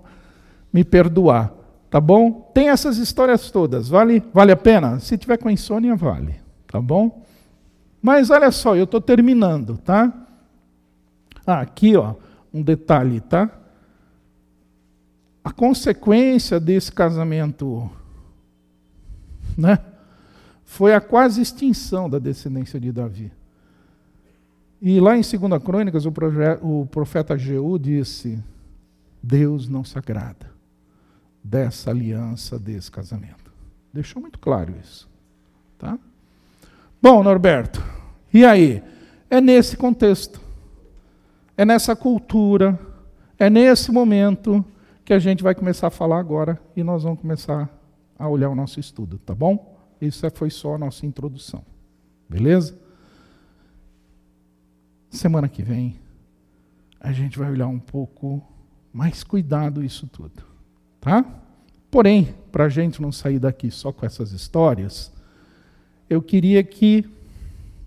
me 0.72 0.84
perdoar. 0.84 1.52
Tá 1.90 2.00
bom? 2.00 2.50
Tem 2.52 2.68
essas 2.68 2.98
histórias 2.98 3.50
todas. 3.50 3.88
Vale, 3.88 4.22
vale 4.32 4.52
a 4.52 4.56
pena? 4.56 4.98
Se 5.00 5.16
tiver 5.16 5.38
com 5.38 5.48
insônia, 5.48 5.96
vale. 5.96 6.34
Tá 6.66 6.80
bom? 6.80 7.22
Mas 8.00 8.30
olha 8.30 8.50
só, 8.50 8.76
eu 8.76 8.84
estou 8.84 9.00
terminando, 9.00 9.78
tá? 9.78 10.12
Ah, 11.46 11.60
aqui, 11.60 11.96
ó, 11.96 12.14
um 12.52 12.62
detalhe, 12.62 13.20
tá? 13.20 13.50
A 15.42 15.50
consequência 15.50 16.60
desse 16.60 16.92
casamento 16.92 17.90
né? 19.58 19.80
Foi 20.64 20.94
a 20.94 21.00
quase 21.00 21.42
extinção 21.42 22.08
da 22.08 22.20
descendência 22.20 22.78
de 22.78 22.92
Davi. 22.92 23.32
E 24.80 25.00
lá 25.00 25.16
em 25.16 25.22
2 25.22 25.62
Crônicas, 25.64 26.06
o, 26.06 26.12
o 26.62 26.86
profeta 26.86 27.36
Jeú 27.36 27.76
disse: 27.78 28.42
Deus 29.20 29.68
não 29.68 29.82
se 29.82 29.98
agrada 29.98 30.48
dessa 31.42 31.90
aliança, 31.90 32.58
desse 32.58 32.90
casamento. 32.90 33.50
Deixou 33.92 34.22
muito 34.22 34.38
claro 34.38 34.72
isso. 34.80 35.08
Tá? 35.76 35.98
Bom, 37.02 37.22
Norberto, 37.24 37.82
e 38.32 38.44
aí? 38.44 38.82
É 39.30 39.42
nesse 39.42 39.76
contexto, 39.76 40.40
é 41.54 41.62
nessa 41.62 41.94
cultura, 41.94 42.78
é 43.38 43.50
nesse 43.50 43.92
momento 43.92 44.64
que 45.04 45.12
a 45.12 45.18
gente 45.18 45.42
vai 45.42 45.54
começar 45.54 45.88
a 45.88 45.90
falar 45.90 46.18
agora 46.18 46.58
e 46.74 46.82
nós 46.82 47.02
vamos 47.02 47.20
começar 47.20 47.68
a 48.18 48.28
olhar 48.28 48.48
o 48.48 48.54
nosso 48.54 48.80
estudo, 48.80 49.18
tá 49.18 49.34
bom? 49.34 49.78
Isso 50.00 50.26
é, 50.26 50.30
foi 50.30 50.50
só 50.50 50.74
a 50.74 50.78
nossa 50.78 51.06
introdução. 51.06 51.64
Beleza? 52.28 52.78
Semana 55.10 55.48
que 55.48 55.62
vem 55.62 55.96
a 57.00 57.12
gente 57.12 57.38
vai 57.38 57.50
olhar 57.50 57.68
um 57.68 57.78
pouco 57.78 58.42
mais 58.92 59.22
cuidado 59.22 59.84
isso 59.84 60.06
tudo, 60.06 60.42
tá? 61.00 61.24
Porém, 61.90 62.34
para 62.50 62.64
a 62.64 62.68
gente 62.68 63.00
não 63.00 63.12
sair 63.12 63.38
daqui 63.38 63.70
só 63.70 63.92
com 63.92 64.04
essas 64.04 64.32
histórias, 64.32 65.12
eu 66.10 66.20
queria 66.20 66.62
que 66.62 67.08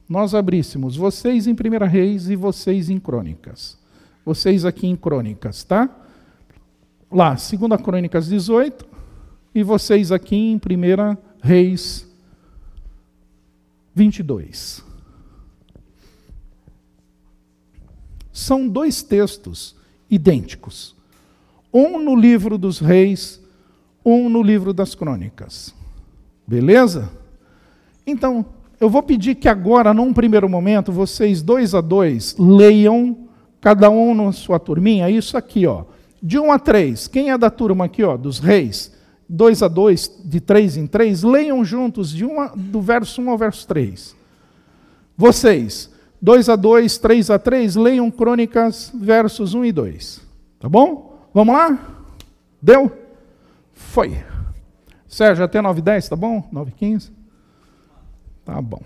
nós 0.08 0.34
abríssemos 0.34 0.96
vocês 0.96 1.46
em 1.46 1.56
Primeira 1.56 1.86
Reis 1.86 2.30
e 2.30 2.36
vocês 2.36 2.90
em 2.90 3.00
Crônicas. 3.00 3.78
Vocês 4.26 4.66
aqui 4.66 4.88
em 4.88 4.96
Crônicas, 4.96 5.64
tá? 5.64 5.90
Lá, 7.12 7.32
2 7.32 7.82
Crônicas 7.82 8.28
18, 8.28 8.86
e 9.54 9.64
vocês 9.64 10.12
aqui 10.12 10.36
em 10.36 10.56
1 10.56 11.18
Reis 11.42 12.08
22. 13.94 14.84
São 18.32 18.68
dois 18.68 19.04
textos 19.04 19.76
idênticos. 20.10 20.96
Um 21.74 22.00
no 22.00 22.16
livro 22.16 22.58
dos 22.58 22.80
reis, 22.80 23.42
um 24.04 24.30
no 24.30 24.42
livro 24.42 24.74
das 24.74 24.96
crônicas. 24.96 25.74
Beleza? 26.48 27.12
Então, 28.06 28.46
eu 28.80 28.90
vou 28.90 29.04
pedir 29.04 29.36
que 29.36 29.48
agora, 29.48 29.94
num 29.94 30.14
primeiro 30.14 30.50
momento, 30.50 30.92
vocês 30.92 31.42
dois 31.42 31.76
a 31.76 31.82
dois 31.82 32.36
leiam, 32.38 33.28
cada 33.60 33.90
um 33.90 34.14
na 34.14 34.32
sua 34.32 34.60
turminha, 34.60 35.10
isso 35.10 35.38
aqui, 35.38 35.68
ó. 35.68 35.86
De 36.22 36.40
um 36.40 36.52
a 36.52 36.58
três. 36.58 37.08
Quem 37.08 37.30
é 37.30 37.38
da 37.38 37.50
turma 37.50 37.86
aqui, 37.86 38.04
ó, 38.04 38.18
dos 38.18 38.40
reis? 38.40 38.92
Dois 39.32 39.64
a 39.64 39.70
dois, 39.70 40.12
de 40.26 40.42
três 40.42 40.76
em 40.76 40.86
três, 40.86 41.24
leiam 41.24 41.64
juntos 41.64 42.12
de 42.12 42.26
uma, 42.26 42.50
do 42.54 42.82
verso 42.82 43.22
1 43.22 43.30
ao 43.30 43.38
verso 43.38 43.66
3. 43.66 44.14
Vocês, 45.18 45.90
2 46.22 46.50
a 46.50 46.56
2, 46.58 46.98
3 46.98 47.30
a 47.30 47.40
3, 47.40 47.76
leiam 47.76 48.12
Crônicas, 48.12 48.92
versos 48.94 49.54
1 49.54 49.66
e 49.66 49.72
2. 49.72 50.22
Tá 50.60 50.68
bom? 50.68 51.30
Vamos 51.34 51.56
lá? 51.56 52.06
Deu? 52.62 52.92
Foi. 53.74 54.22
Sérgio, 55.08 55.46
até 55.46 55.62
9 55.62 55.80
e 55.80 55.82
10, 55.82 56.10
tá 56.10 56.16
bom? 56.16 56.48
9 56.52 56.72
e 56.72 56.74
15? 56.74 57.12
Tá 58.44 58.62
bom. 58.62 58.82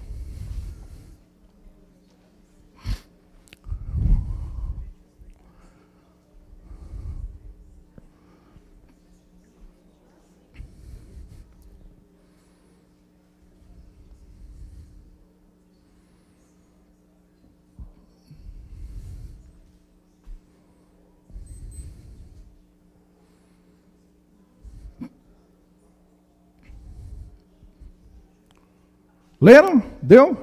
Leram? 29.46 29.80
Deu? 30.02 30.36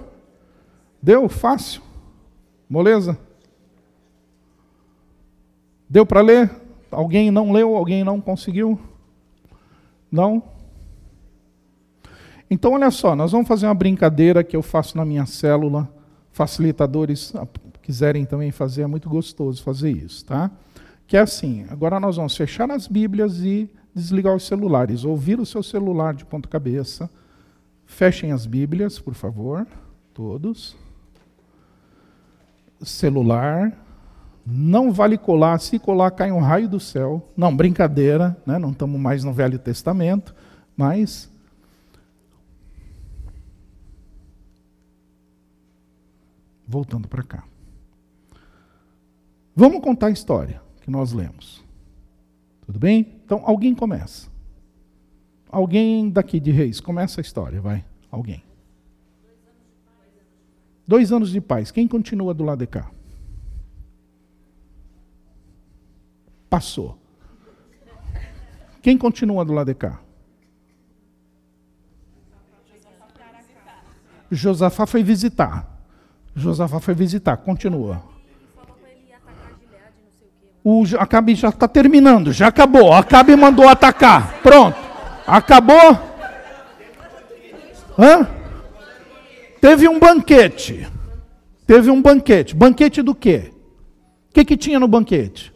Deu? 1.02 1.28
Fácil? 1.28 1.82
Moleza? 2.70 3.18
Deu 5.90 6.06
para 6.06 6.20
ler? 6.20 6.48
Alguém 6.88 7.28
não 7.28 7.50
leu? 7.50 7.74
Alguém 7.74 8.04
não 8.04 8.20
conseguiu? 8.20 8.78
Não? 10.08 10.40
Então, 12.48 12.74
olha 12.74 12.92
só, 12.92 13.16
nós 13.16 13.32
vamos 13.32 13.48
fazer 13.48 13.66
uma 13.66 13.74
brincadeira 13.74 14.44
que 14.44 14.54
eu 14.54 14.62
faço 14.62 14.96
na 14.96 15.04
minha 15.04 15.26
célula. 15.26 15.92
Facilitadores 16.30 17.34
ah, 17.34 17.48
quiserem 17.82 18.24
também 18.24 18.52
fazer, 18.52 18.82
é 18.82 18.86
muito 18.86 19.08
gostoso 19.08 19.64
fazer 19.64 19.90
isso, 19.90 20.24
tá? 20.24 20.48
Que 21.08 21.16
é 21.16 21.20
assim: 21.20 21.66
agora 21.70 21.98
nós 21.98 22.14
vamos 22.14 22.36
fechar 22.36 22.70
as 22.70 22.86
Bíblias 22.86 23.40
e 23.40 23.68
desligar 23.92 24.36
os 24.36 24.46
celulares, 24.46 25.04
ouvir 25.04 25.40
o 25.40 25.44
seu 25.44 25.60
celular 25.60 26.14
de 26.14 26.24
ponta-cabeça 26.24 27.10
Fechem 27.92 28.32
as 28.32 28.46
Bíblias, 28.46 28.98
por 28.98 29.12
favor, 29.12 29.66
todos. 30.14 30.74
Celular. 32.80 33.78
Não 34.44 34.90
vale 34.90 35.18
colar, 35.18 35.60
se 35.60 35.78
colar 35.78 36.10
cai 36.10 36.32
um 36.32 36.40
raio 36.40 36.68
do 36.68 36.80
céu. 36.80 37.30
Não, 37.36 37.54
brincadeira, 37.54 38.36
né? 38.46 38.58
não 38.58 38.70
estamos 38.70 38.98
mais 38.98 39.22
no 39.22 39.32
Velho 39.32 39.58
Testamento, 39.58 40.34
mas. 40.74 41.30
voltando 46.66 47.06
para 47.06 47.22
cá. 47.22 47.44
Vamos 49.54 49.82
contar 49.82 50.06
a 50.06 50.10
história 50.10 50.62
que 50.80 50.90
nós 50.90 51.12
lemos. 51.12 51.62
Tudo 52.64 52.78
bem? 52.78 53.20
Então, 53.22 53.42
alguém 53.44 53.74
começa. 53.74 54.31
Alguém 55.52 56.08
daqui 56.08 56.40
de 56.40 56.50
Reis, 56.50 56.80
começa 56.80 57.20
a 57.20 57.22
história, 57.22 57.60
vai. 57.60 57.84
Alguém. 58.10 58.42
Dois 60.88 61.12
anos 61.12 61.30
de 61.30 61.42
paz. 61.42 61.70
Quem 61.70 61.86
continua 61.86 62.32
do 62.32 62.42
lado 62.42 62.60
de 62.60 62.66
cá? 62.66 62.90
Passou. 66.48 66.98
Quem 68.80 68.96
continua 68.96 69.44
do 69.44 69.52
lado 69.52 69.66
de 69.66 69.74
cá? 69.74 70.00
Josafá 74.30 74.86
foi 74.86 75.02
visitar. 75.02 75.68
Josafá 76.34 76.80
foi 76.80 76.94
visitar, 76.94 77.36
continua. 77.36 78.02
O 80.64 80.82
Acabe 80.98 81.34
já 81.34 81.50
está 81.50 81.68
terminando, 81.68 82.32
já 82.32 82.46
acabou. 82.46 82.94
Acabe 82.94 83.36
mandou 83.36 83.68
atacar. 83.68 84.40
Pronto. 84.40 84.91
Acabou? 85.32 85.98
Hã? 87.98 88.28
Teve 89.62 89.88
um 89.88 89.98
banquete. 89.98 90.86
Teve 91.66 91.90
um 91.90 92.02
banquete. 92.02 92.54
Banquete 92.54 93.00
do 93.00 93.14
quê? 93.14 93.50
O 94.28 94.34
que, 94.34 94.44
que 94.44 94.58
tinha 94.58 94.78
no 94.78 94.86
banquete? 94.86 95.50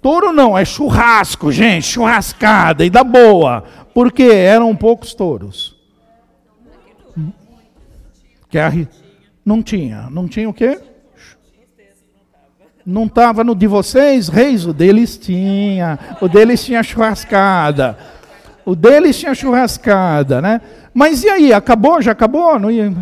Touro 0.00 0.32
não, 0.32 0.58
é 0.58 0.64
churrasco, 0.64 1.52
gente, 1.52 1.86
churrascada 1.86 2.84
e 2.84 2.90
da 2.90 3.04
boa. 3.04 3.62
Porque 3.94 4.24
eram 4.24 4.74
poucos 4.74 5.14
touros. 5.14 5.76
Que 8.50 8.58
não 9.44 9.62
tinha. 9.62 10.08
Não 10.10 10.26
tinha 10.26 10.50
o 10.50 10.52
quê? 10.52 10.80
Não 12.84 13.04
estava 13.06 13.44
no 13.44 13.54
de 13.54 13.66
vocês, 13.66 14.28
reis? 14.28 14.66
O 14.66 14.72
deles 14.72 15.16
tinha. 15.16 15.98
O 16.20 16.28
deles 16.28 16.64
tinha 16.64 16.82
churrascada. 16.82 17.96
O 18.64 18.74
deles 18.74 19.18
tinha 19.18 19.34
churrascada, 19.34 20.40
né? 20.40 20.60
Mas 20.92 21.22
e 21.22 21.28
aí? 21.28 21.52
Acabou? 21.52 22.02
Já 22.02 22.12
acabou? 22.12 22.58
Não 22.58 22.70
ia... 22.70 22.92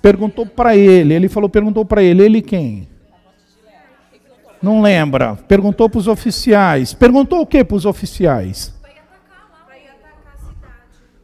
Perguntou 0.00 0.46
para 0.46 0.76
ele, 0.76 1.12
ele 1.12 1.28
falou, 1.28 1.50
perguntou 1.50 1.84
para 1.84 2.02
ele, 2.02 2.22
ele 2.22 2.40
quem? 2.40 2.88
Não 4.62 4.80
lembra. 4.80 5.36
Perguntou 5.36 5.88
para 5.88 5.98
os 5.98 6.08
oficiais. 6.08 6.94
Perguntou 6.94 7.40
o 7.40 7.46
que 7.46 7.62
para 7.62 7.76
os 7.76 7.84
oficiais? 7.84 8.77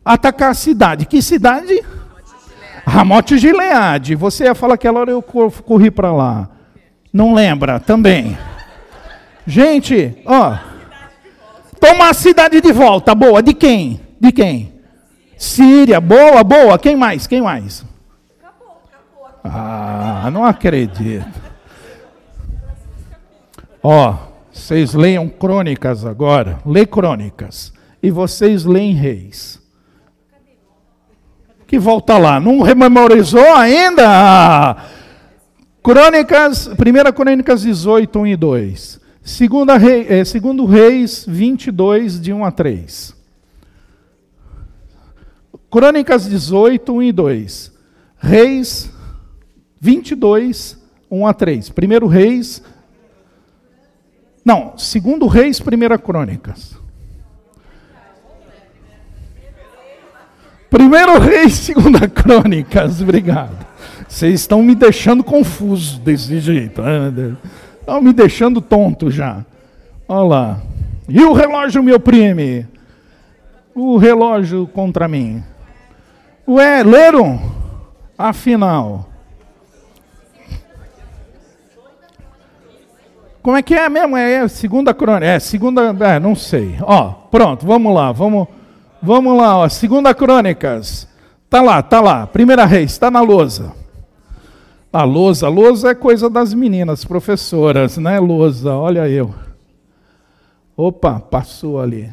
Atacar 0.05 0.51
a 0.51 0.55
cidade. 0.55 1.07
Que 1.07 1.23
cidade? 1.23 1.83
Ramote 2.87 3.38
Gileade. 3.38 4.14
Você 4.14 4.45
ia 4.45 4.55
falar 4.55 4.75
aquela 4.75 5.01
hora 5.01 5.11
eu 5.11 5.23
corri 5.23 5.90
para 5.90 6.12
lá. 6.12 6.51
Não 7.12 7.33
lembra 7.33 7.81
também. 7.81 8.37
Gente, 9.47 10.17
ó. 10.27 10.57
Toma 11.81 12.11
a 12.11 12.14
cidade 12.14 12.61
de 12.61 12.73
volta. 12.73 13.14
Boa. 13.14 13.43
De 13.43 13.55
quem? 13.55 14.01
De 14.21 14.33
quem? 14.33 14.75
Síria. 15.38 16.01
Boa, 16.01 16.45
boa. 16.45 16.79
Quem 16.79 16.97
mais? 16.97 17.27
Quem 17.27 17.40
mais? 17.40 17.85
Ah, 19.45 20.31
não 20.33 20.45
acredito. 20.45 21.25
Ó, 23.83 24.17
vocês 24.51 24.95
leiam 24.95 25.29
crônicas 25.29 26.07
agora, 26.07 26.59
lê 26.64 26.87
crônicas, 26.87 27.71
e 28.03 28.11
vocês 28.11 28.64
leem 28.64 28.95
reis. 28.95 29.61
Que 31.66 31.79
volta 31.79 32.18
lá, 32.18 32.38
não 32.38 32.62
rememorizou 32.62 33.55
ainda? 33.55 34.77
Crônicas, 35.83 36.68
1 36.68 37.12
Crônicas 37.12 37.62
18, 37.62 38.18
1 38.18 38.27
e 38.27 38.37
2. 38.37 39.00
Segunda 39.22 39.77
rei, 39.77 40.07
é, 40.09 40.24
segundo 40.24 40.66
Reis 40.66 41.24
22, 41.27 42.20
de 42.20 42.33
1 42.33 42.44
a 42.44 42.50
3. 42.50 43.14
Crônicas 45.70 46.29
18, 46.29 46.92
1 46.92 47.03
e 47.03 47.12
2. 47.12 47.72
Reis 48.18 48.90
22, 49.81 50.79
1 51.11 51.27
a 51.27 51.35
3. 51.35 51.70
Primeiro 51.70 52.07
Reis 52.07 52.62
não, 54.44 54.77
segundo 54.77 55.27
Reis, 55.27 55.59
primeira 55.59 55.96
Crônicas. 55.96 56.77
Primeiro 60.74 61.20
Reis, 61.20 61.52
segunda 61.62 62.08
Crônicas. 62.08 63.00
Obrigado. 63.00 63.64
Vocês 64.08 64.40
estão 64.40 64.60
me 64.60 64.74
deixando 64.74 65.22
confuso 65.22 66.00
desse 66.00 66.40
jeito. 66.40 66.82
Né? 66.82 67.37
Estão 67.78 68.02
me 68.02 68.12
deixando 68.12 68.60
tonto 68.60 69.08
já. 69.08 69.44
Olha 70.08 70.24
lá. 70.24 70.60
E 71.08 71.22
o 71.22 71.32
relógio 71.32 71.80
me 71.80 71.92
oprime. 71.92 72.66
O 73.72 73.98
relógio 73.98 74.66
contra 74.66 75.06
mim. 75.06 75.44
Ué, 76.46 76.82
leram? 76.82 77.40
Afinal. 78.18 79.08
Como 83.40 83.56
é 83.56 83.62
que 83.62 83.74
é 83.74 83.88
mesmo? 83.88 84.16
É, 84.16 84.32
é 84.42 84.48
segunda 84.48 84.92
crônica. 84.92 85.24
É, 85.24 85.38
segunda. 85.38 85.94
É, 86.00 86.18
não 86.18 86.34
sei. 86.34 86.74
Ó, 86.82 87.10
pronto, 87.30 87.64
vamos 87.64 87.94
lá. 87.94 88.10
Vamos, 88.10 88.48
vamos 89.05 89.37
lá, 89.37 89.59
ó. 89.59 89.69
Segunda 89.69 90.14
crônicas. 90.14 91.07
Tá 91.49 91.62
lá, 91.62 91.83
tá 91.83 92.01
lá. 92.01 92.27
Primeira 92.27 92.64
reis, 92.64 92.93
está 92.93 93.11
na 93.11 93.21
lousa. 93.21 93.73
A 94.93 95.05
lousa, 95.05 95.47
a 95.47 95.49
lousa 95.49 95.90
é 95.90 95.95
coisa 95.95 96.31
das 96.31 96.55
meninas, 96.55 97.05
professoras, 97.05 97.97
né? 97.99 98.19
Lousa, 98.19 98.75
olha 98.75 99.09
eu. 99.09 99.35
Opa, 100.77 101.21
passou 101.21 101.81
ali. 101.81 102.11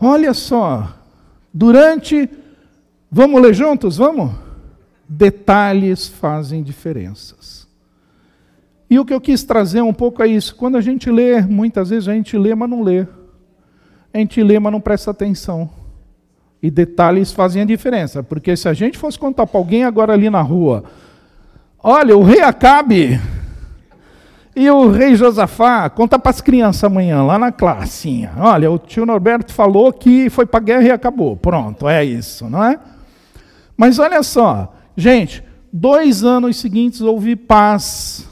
Olha 0.00 0.32
só. 0.34 0.94
Durante. 1.52 2.28
Vamos 3.10 3.40
ler 3.40 3.54
juntos? 3.54 3.96
Vamos? 3.96 4.32
Detalhes 5.08 6.08
fazem 6.08 6.62
diferenças. 6.62 7.66
E 8.88 8.98
o 8.98 9.04
que 9.04 9.14
eu 9.14 9.20
quis 9.20 9.44
trazer 9.44 9.80
um 9.80 9.92
pouco 9.92 10.22
é 10.22 10.26
isso. 10.26 10.54
Quando 10.54 10.76
a 10.76 10.80
gente 10.80 11.10
lê, 11.10 11.40
muitas 11.40 11.90
vezes 11.90 12.08
a 12.08 12.12
gente 12.12 12.36
lê, 12.38 12.54
mas 12.54 12.70
não 12.70 12.82
lê. 12.82 13.06
A 14.16 14.18
gente 14.18 14.42
lê, 14.42 14.58
mas 14.58 14.72
não 14.72 14.80
presta 14.80 15.10
atenção. 15.10 15.68
E 16.62 16.70
detalhes 16.70 17.32
fazem 17.32 17.60
a 17.60 17.66
diferença. 17.66 18.22
Porque 18.22 18.56
se 18.56 18.66
a 18.66 18.72
gente 18.72 18.96
fosse 18.96 19.18
contar 19.18 19.46
para 19.46 19.60
alguém 19.60 19.84
agora 19.84 20.14
ali 20.14 20.30
na 20.30 20.40
rua, 20.40 20.84
olha, 21.82 22.16
o 22.16 22.22
rei 22.22 22.40
Acabe 22.40 23.20
e 24.56 24.70
o 24.70 24.90
rei 24.90 25.14
Josafá, 25.16 25.90
conta 25.90 26.18
para 26.18 26.30
as 26.30 26.40
crianças 26.40 26.82
amanhã, 26.82 27.22
lá 27.24 27.38
na 27.38 27.52
classinha. 27.52 28.32
Olha, 28.38 28.70
o 28.70 28.78
tio 28.78 29.04
Norberto 29.04 29.52
falou 29.52 29.92
que 29.92 30.30
foi 30.30 30.46
para 30.46 30.60
a 30.60 30.62
guerra 30.62 30.84
e 30.84 30.90
acabou. 30.92 31.36
Pronto, 31.36 31.86
é 31.86 32.02
isso, 32.02 32.48
não 32.48 32.64
é? 32.64 32.80
Mas 33.76 33.98
olha 33.98 34.22
só, 34.22 34.74
gente, 34.96 35.44
dois 35.70 36.24
anos 36.24 36.56
seguintes 36.56 37.02
houve 37.02 37.36
paz 37.36 38.26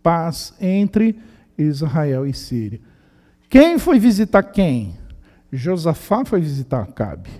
paz 0.00 0.54
entre 0.60 1.18
Israel 1.58 2.24
e 2.24 2.32
Síria. 2.32 2.93
Quem 3.54 3.78
foi 3.78 4.00
visitar 4.00 4.42
quem? 4.42 4.96
Josafá 5.52 6.24
foi 6.24 6.40
visitar 6.40 6.82
Acabe. 6.82 7.30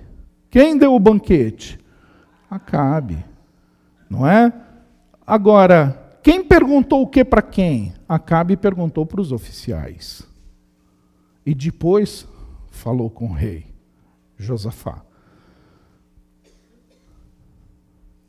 Quem 0.49 0.79
deu 0.79 0.95
o 0.95 1.01
banquete? 1.01 1.77
Acabe. 2.49 3.19
Não 4.09 4.25
é? 4.25 4.53
Agora, 5.27 6.17
quem 6.23 6.45
perguntou 6.45 7.03
o 7.03 7.09
que 7.09 7.25
para 7.25 7.43
quem? 7.43 7.95
Acabe 8.09 8.57
perguntou 8.57 9.05
para 9.05 9.21
os 9.21 9.33
oficiais. 9.33 10.23
E 11.45 11.53
depois 11.53 12.29
falou 12.71 13.11
com 13.11 13.25
o 13.25 13.33
rei, 13.33 13.67
Josafá. 14.39 15.03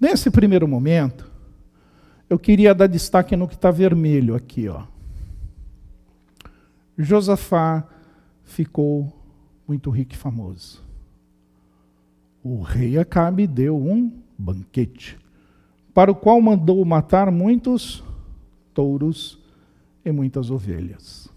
Nesse 0.02 0.32
primeiro 0.32 0.68
momento, 0.68 1.32
eu 2.28 2.40
queria 2.40 2.74
dar 2.74 2.88
destaque 2.88 3.36
no 3.36 3.48
que 3.48 3.54
está 3.54 3.70
vermelho 3.70 4.34
aqui. 4.34 4.68
Ó. 4.70 4.95
Josafá 6.98 7.88
ficou 8.44 9.12
muito 9.68 9.90
rico 9.90 10.14
e 10.14 10.18
famoso. 10.18 10.84
O 12.44 12.62
rei 12.62 12.98
Acabe 12.98 13.48
deu 13.48 13.76
um 13.76 14.12
banquete, 14.38 15.18
para 15.94 16.12
o 16.12 16.16
qual 16.16 16.40
mandou 16.42 16.84
matar 16.86 17.32
muitos 17.32 18.04
touros 18.74 19.40
e 20.04 20.12
muitas 20.12 20.52
ovelhas. 20.52 21.28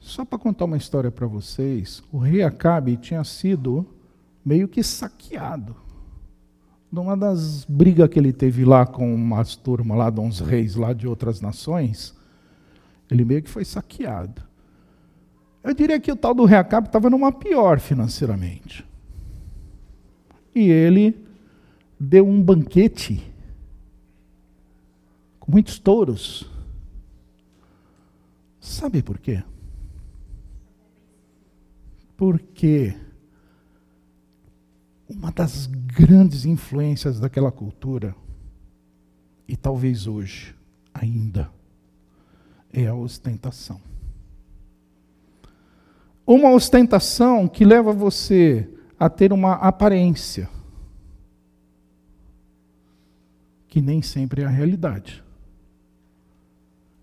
Só 0.00 0.24
para 0.24 0.38
contar 0.38 0.64
uma 0.64 0.76
história 0.76 1.10
para 1.10 1.26
vocês, 1.26 2.02
o 2.10 2.18
rei 2.18 2.42
Acabe 2.42 2.96
tinha 2.96 3.22
sido 3.22 3.86
meio 4.44 4.66
que 4.66 4.82
saqueado 4.82 5.76
numa 6.92 7.16
das 7.16 7.64
brigas 7.64 8.10
que 8.10 8.18
ele 8.18 8.34
teve 8.34 8.66
lá 8.66 8.84
com 8.84 9.14
umas 9.14 9.56
turmas 9.56 9.96
lá 9.96 10.10
de 10.10 10.20
uns 10.20 10.40
reis 10.40 10.76
lá 10.76 10.92
de 10.92 11.08
outras 11.08 11.40
nações, 11.40 12.14
ele 13.12 13.24
meio 13.24 13.42
que 13.42 13.50
foi 13.50 13.64
saqueado. 13.64 14.42
Eu 15.62 15.74
diria 15.74 16.00
que 16.00 16.10
o 16.10 16.16
tal 16.16 16.34
do 16.34 16.44
Reacab 16.44 16.86
estava 16.86 17.08
numa 17.08 17.30
pior 17.30 17.78
financeiramente. 17.78 18.84
E 20.54 20.68
ele 20.68 21.24
deu 21.98 22.26
um 22.26 22.42
banquete 22.42 23.22
com 25.38 25.52
muitos 25.52 25.78
touros. 25.78 26.50
Sabe 28.60 29.02
por 29.02 29.18
quê? 29.18 29.42
Porque 32.16 32.94
uma 35.08 35.30
das 35.30 35.66
grandes 35.66 36.44
influências 36.44 37.20
daquela 37.20 37.52
cultura, 37.52 38.14
e 39.46 39.56
talvez 39.56 40.06
hoje 40.06 40.54
ainda, 40.94 41.50
é 42.72 42.86
a 42.86 42.94
ostentação. 42.94 43.80
Uma 46.26 46.50
ostentação 46.50 47.48
que 47.48 47.64
leva 47.64 47.92
você 47.92 48.68
a 48.98 49.10
ter 49.10 49.32
uma 49.32 49.54
aparência, 49.54 50.48
que 53.68 53.80
nem 53.82 54.00
sempre 54.00 54.42
é 54.42 54.44
a 54.46 54.50
realidade. 54.50 55.22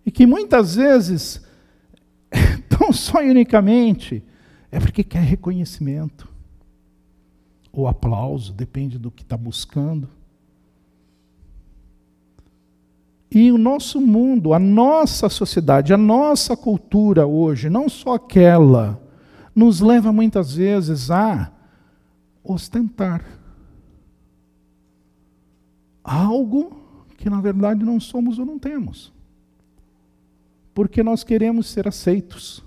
E 0.05 0.11
que 0.11 0.25
muitas 0.25 0.75
vezes, 0.75 1.45
tão 2.69 2.91
só 2.93 3.21
e 3.21 3.29
unicamente, 3.29 4.23
é 4.71 4.79
porque 4.79 5.03
quer 5.03 5.23
reconhecimento 5.23 6.29
ou 7.71 7.87
aplauso, 7.87 8.53
depende 8.53 8.97
do 8.97 9.11
que 9.11 9.23
está 9.23 9.37
buscando. 9.37 10.09
E 13.31 13.51
o 13.51 13.57
nosso 13.57 14.01
mundo, 14.01 14.53
a 14.53 14.59
nossa 14.59 15.29
sociedade, 15.29 15.93
a 15.93 15.97
nossa 15.97 16.57
cultura 16.57 17.27
hoje, 17.27 17.69
não 17.69 17.87
só 17.87 18.15
aquela, 18.15 18.99
nos 19.53 19.81
leva 19.81 20.11
muitas 20.11 20.55
vezes 20.55 21.11
a 21.11 21.51
ostentar 22.43 23.23
algo 26.03 26.75
que 27.17 27.29
na 27.29 27.39
verdade 27.39 27.83
não 27.83 27.99
somos 27.99 28.39
ou 28.39 28.45
não 28.45 28.57
temos. 28.57 29.13
Porque 30.73 31.03
nós 31.03 31.23
queremos 31.23 31.67
ser 31.67 31.87
aceitos, 31.87 32.63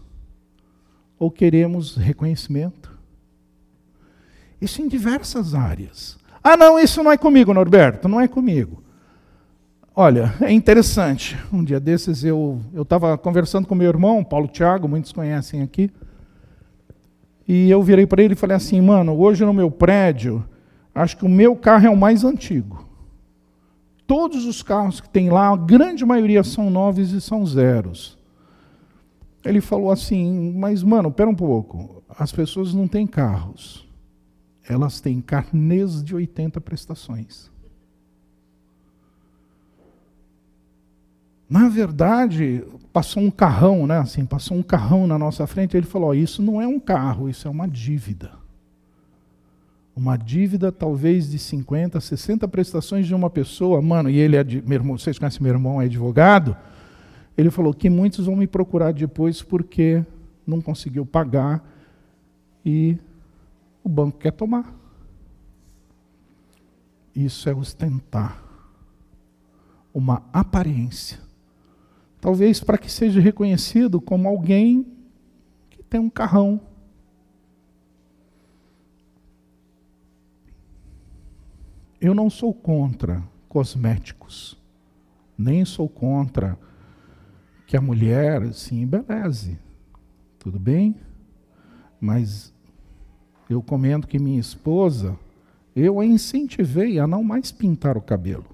ou 1.18 1.30
queremos 1.30 1.96
reconhecimento, 1.96 2.92
isso 4.60 4.80
em 4.82 4.86
diversas 4.86 5.54
áreas. 5.54 6.18
Ah, 6.42 6.56
não, 6.56 6.78
isso 6.78 7.02
não 7.02 7.10
é 7.10 7.16
comigo, 7.16 7.54
Norberto, 7.54 8.08
não 8.08 8.20
é 8.20 8.28
comigo. 8.28 8.81
Olha, 9.94 10.34
é 10.40 10.50
interessante. 10.50 11.36
Um 11.52 11.62
dia 11.62 11.78
desses 11.78 12.24
eu 12.24 12.60
estava 12.74 13.16
conversando 13.18 13.66
com 13.66 13.74
meu 13.74 13.88
irmão, 13.88 14.24
Paulo 14.24 14.48
Thiago, 14.48 14.88
muitos 14.88 15.12
conhecem 15.12 15.62
aqui. 15.62 15.90
E 17.46 17.70
eu 17.70 17.82
virei 17.82 18.06
para 18.06 18.22
ele 18.22 18.34
e 18.34 18.36
falei 18.36 18.56
assim: 18.56 18.80
mano, 18.80 19.14
hoje 19.18 19.44
no 19.44 19.52
meu 19.52 19.70
prédio, 19.70 20.44
acho 20.94 21.16
que 21.16 21.24
o 21.24 21.28
meu 21.28 21.54
carro 21.54 21.86
é 21.86 21.90
o 21.90 21.96
mais 21.96 22.24
antigo. 22.24 22.88
Todos 24.06 24.46
os 24.46 24.62
carros 24.62 25.00
que 25.00 25.08
tem 25.08 25.30
lá, 25.30 25.48
a 25.48 25.56
grande 25.56 26.04
maioria 26.04 26.42
são 26.42 26.70
novos 26.70 27.12
e 27.12 27.20
são 27.20 27.44
zeros. 27.44 28.18
Ele 29.44 29.60
falou 29.60 29.90
assim: 29.90 30.52
mas, 30.56 30.82
mano, 30.82 31.10
pera 31.10 31.28
um 31.28 31.34
pouco. 31.34 32.02
As 32.18 32.32
pessoas 32.32 32.72
não 32.72 32.88
têm 32.88 33.06
carros 33.06 33.86
elas 34.68 35.00
têm 35.00 35.20
carnês 35.20 36.02
de 36.02 36.14
80 36.14 36.60
prestações. 36.60 37.50
Na 41.52 41.68
verdade, 41.68 42.64
passou 42.94 43.22
um 43.22 43.30
carrão, 43.30 43.86
né? 43.86 43.98
Assim, 43.98 44.24
passou 44.24 44.56
um 44.56 44.62
carrão 44.62 45.06
na 45.06 45.18
nossa 45.18 45.46
frente. 45.46 45.74
E 45.74 45.76
ele 45.76 45.86
falou: 45.86 46.08
oh, 46.08 46.14
isso 46.14 46.40
não 46.40 46.62
é 46.62 46.66
um 46.66 46.80
carro, 46.80 47.28
isso 47.28 47.46
é 47.46 47.50
uma 47.50 47.68
dívida. 47.68 48.32
Uma 49.94 50.16
dívida 50.16 50.72
talvez 50.72 51.30
de 51.30 51.38
50, 51.38 52.00
60 52.00 52.48
prestações 52.48 53.06
de 53.06 53.14
uma 53.14 53.28
pessoa, 53.28 53.82
mano, 53.82 54.08
e 54.08 54.16
ele 54.16 54.34
é 54.34 54.42
de, 54.42 54.62
meu 54.62 54.76
irmão, 54.76 54.96
vocês 54.96 55.18
conhecem 55.18 55.42
meu 55.42 55.52
irmão, 55.52 55.78
é 55.78 55.84
advogado. 55.84 56.56
Ele 57.36 57.50
falou 57.50 57.74
que 57.74 57.90
muitos 57.90 58.24
vão 58.24 58.36
me 58.36 58.46
procurar 58.46 58.94
depois 58.94 59.42
porque 59.42 60.02
não 60.46 60.62
conseguiu 60.62 61.04
pagar 61.04 61.62
e 62.64 62.96
o 63.84 63.90
banco 63.90 64.16
quer 64.16 64.32
tomar. 64.32 64.74
Isso 67.14 67.46
é 67.46 67.54
ostentar 67.54 68.42
uma 69.92 70.22
aparência. 70.32 71.30
Talvez 72.22 72.60
para 72.60 72.78
que 72.78 72.88
seja 72.88 73.20
reconhecido 73.20 74.00
como 74.00 74.28
alguém 74.28 74.86
que 75.68 75.82
tem 75.82 75.98
um 75.98 76.08
carrão. 76.08 76.60
Eu 82.00 82.14
não 82.14 82.30
sou 82.30 82.54
contra 82.54 83.24
cosméticos, 83.48 84.56
nem 85.36 85.64
sou 85.64 85.88
contra 85.88 86.56
que 87.66 87.76
a 87.76 87.80
mulher 87.80 88.54
se 88.54 88.72
embeleze. 88.76 89.58
Tudo 90.38 90.60
bem? 90.60 90.94
Mas 92.00 92.54
eu 93.50 93.60
comento 93.60 94.06
que 94.06 94.20
minha 94.20 94.38
esposa, 94.38 95.18
eu 95.74 95.98
a 95.98 96.06
incentivei 96.06 97.00
a 97.00 97.06
não 97.08 97.24
mais 97.24 97.50
pintar 97.50 97.96
o 97.96 98.00
cabelo. 98.00 98.51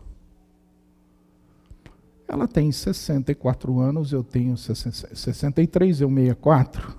Ela 2.28 2.46
tem 2.46 2.70
64 2.70 3.80
anos, 3.80 4.12
eu 4.12 4.22
tenho 4.22 4.56
63, 4.56 6.00
eu 6.00 6.10
64. 6.10 6.96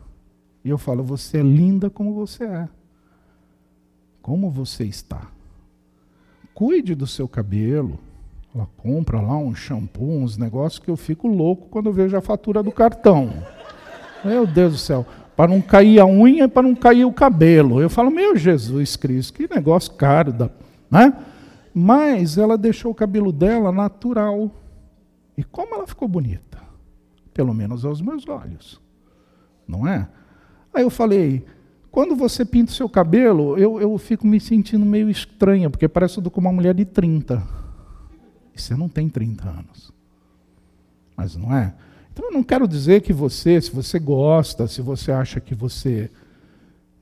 E 0.66 0.70
eu 0.70 0.78
falo, 0.78 1.04
você 1.04 1.38
é 1.38 1.44
linda 1.44 1.90
como 1.90 2.14
você 2.14 2.44
é. 2.44 2.68
Como 4.22 4.50
você 4.50 4.84
está. 4.86 5.28
Cuide 6.54 6.96
do 6.96 7.06
seu 7.06 7.28
cabelo. 7.28 8.00
Ela 8.54 8.68
compra 8.78 9.22
lá 9.22 9.38
um 9.38 9.54
shampoo, 9.54 10.10
uns 10.10 10.36
negócios 10.36 10.80
que 10.80 10.90
eu 10.90 10.98
fico 10.98 11.28
louco 11.28 11.68
quando 11.70 11.94
vejo 11.94 12.18
a 12.18 12.22
fatura 12.22 12.64
do 12.64 12.72
cartão. 12.72 13.32
Meu 14.26 14.48
Deus 14.48 14.74
do 14.74 14.80
céu 14.80 15.06
para 15.40 15.54
não 15.54 15.62
cair 15.62 16.02
a 16.02 16.06
unha 16.06 16.44
e 16.44 16.48
para 16.50 16.64
não 16.64 16.76
cair 16.76 17.06
o 17.06 17.14
cabelo. 17.14 17.82
Eu 17.82 17.90
falo, 17.90 18.12
meu 18.12 18.36
Jesus 18.36 18.98
Cristo, 18.98 19.32
que 19.32 19.48
negócio 19.50 19.94
caro, 19.94 20.34
da, 20.34 20.50
né? 20.92 21.14
Mas 21.74 22.38
ela 22.38 22.58
deixou 22.58 22.92
o 22.92 22.94
cabelo 22.94 23.32
dela 23.32 23.72
natural. 23.72 24.52
E 25.40 25.44
como 25.46 25.74
ela 25.74 25.88
ficou 25.88 26.06
bonita? 26.06 26.60
Pelo 27.34 27.54
menos 27.54 27.86
aos 27.86 28.02
meus 28.02 28.28
olhos. 28.28 28.82
Não 29.66 29.88
é? 29.88 30.06
Aí 30.74 30.84
eu 30.84 30.90
falei, 30.90 31.46
quando 31.90 32.14
você 32.14 32.44
pinta 32.44 32.74
o 32.74 32.76
seu 32.76 32.90
cabelo, 32.90 33.58
eu, 33.58 33.80
eu 33.80 33.98
fico 33.98 34.28
me 34.28 34.38
sentindo 34.38 34.86
meio 34.86 35.10
estranha, 35.10 35.70
porque 35.70 35.88
parece 35.88 36.22
com 36.22 36.42
uma 36.42 36.52
mulher 36.52 36.76
de 36.76 36.84
30. 36.84 37.42
E 38.54 38.60
você 38.60 38.76
não 38.76 38.90
tem 38.90 39.08
30 39.08 39.48
anos. 39.48 39.94
Mas 41.16 41.38
não 41.38 41.56
é? 41.56 41.74
Então 42.12 42.26
eu 42.26 42.34
não 42.34 42.44
quero 42.44 42.68
dizer 42.68 43.02
que 43.02 43.14
você, 43.14 43.62
se 43.62 43.72
você 43.72 43.98
gosta, 43.98 44.68
se 44.68 44.82
você 44.82 45.10
acha 45.10 45.40
que 45.40 45.56
você 45.56 46.12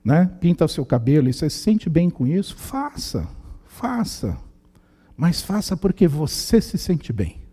né, 0.05 0.29
pinta 0.39 0.63
o 0.63 0.69
seu 0.69 0.85
cabelo 0.85 1.27
e 1.27 1.33
você 1.33 1.49
se 1.49 1.57
sente 1.57 1.89
bem 1.89 2.07
com 2.07 2.27
isso, 2.27 2.55
faça, 2.55 3.27
faça. 3.65 4.37
Mas 5.17 5.41
faça 5.41 5.75
porque 5.75 6.07
você 6.07 6.61
se 6.61 6.77
sente 6.77 7.11
bem. 7.11 7.46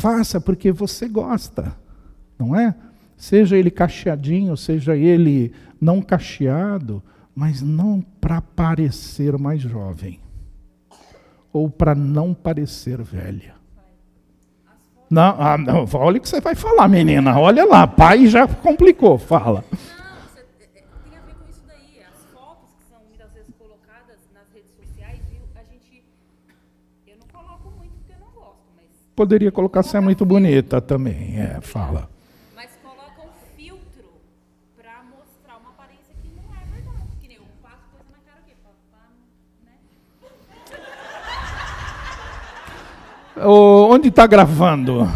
Faça 0.00 0.40
porque 0.40 0.72
você 0.72 1.06
gosta, 1.06 1.76
não 2.38 2.56
é? 2.56 2.74
Seja 3.18 3.58
ele 3.58 3.70
cacheadinho, 3.70 4.56
seja 4.56 4.96
ele 4.96 5.52
não 5.78 6.00
cacheado, 6.00 7.02
mas 7.34 7.60
não 7.60 8.00
para 8.18 8.40
parecer 8.40 9.36
mais 9.36 9.60
jovem 9.60 10.18
ou 11.52 11.68
para 11.68 11.94
não 11.94 12.32
parecer 12.32 13.02
velha. 13.02 13.54
Não, 15.10 15.36
ah, 15.38 15.58
não, 15.58 15.86
olha 15.92 16.16
o 16.16 16.20
que 16.20 16.28
você 16.30 16.40
vai 16.40 16.54
falar, 16.54 16.88
menina. 16.88 17.38
Olha 17.38 17.66
lá, 17.66 17.86
pai 17.86 18.26
já 18.26 18.48
complicou, 18.48 19.18
fala. 19.18 19.62
Poderia 29.20 29.52
colocar 29.52 29.82
se 29.82 29.94
é 29.98 30.00
muito 30.00 30.24
bonita 30.24 30.80
também, 30.80 31.38
é, 31.38 31.60
fala. 31.60 32.08
onde 43.42 44.08
está 44.08 44.26
gravando? 44.26 45.06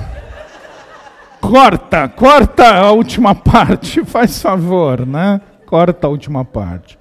Corta, 1.41 2.07
corta 2.07 2.75
a 2.75 2.93
última 2.93 3.35
parte, 3.35 4.05
faz 4.05 4.43
favor, 4.43 5.07
né? 5.07 5.41
Corta 5.65 6.09
a 6.09 6.11
última 6.11 6.45
parte. 6.45 6.99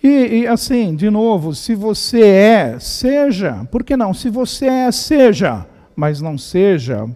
E, 0.00 0.42
e, 0.42 0.46
assim, 0.46 0.94
de 0.94 1.10
novo, 1.10 1.56
se 1.56 1.74
você 1.74 2.22
é, 2.22 2.76
seja. 2.78 3.66
Por 3.68 3.82
que 3.82 3.96
não? 3.96 4.14
Se 4.14 4.30
você 4.30 4.66
é, 4.66 4.92
seja. 4.92 5.66
Mas 5.98 6.20
não 6.20 6.38
seja 6.38 7.10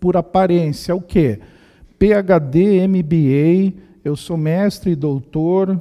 por 0.00 0.16
aparência. 0.16 0.92
O 0.92 1.00
quê? 1.00 1.38
PhD, 1.96 2.84
MBA, 2.88 3.80
eu 4.04 4.16
sou 4.16 4.36
mestre 4.36 4.90
e 4.90 4.96
doutor, 4.96 5.80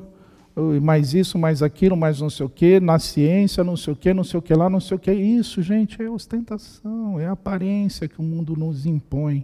mais 0.83 1.15
isso, 1.15 1.35
mais 1.39 1.63
aquilo, 1.63 1.97
mais 1.97 2.21
não 2.21 2.29
sei 2.29 2.45
o 2.45 2.49
quê, 2.49 2.79
na 2.79 2.99
ciência, 2.99 3.63
não 3.63 3.75
sei 3.75 3.93
o 3.93 3.95
quê, 3.95 4.13
não 4.13 4.23
sei 4.23 4.37
o 4.37 4.41
que 4.43 4.53
lá, 4.53 4.69
não 4.69 4.79
sei 4.79 4.97
o 4.97 4.99
que. 4.99 5.11
Isso, 5.11 5.63
gente, 5.63 5.99
é 5.99 6.07
ostentação, 6.07 7.19
é 7.19 7.25
a 7.25 7.31
aparência 7.31 8.07
que 8.07 8.19
o 8.19 8.23
mundo 8.23 8.55
nos 8.55 8.85
impõe. 8.85 9.43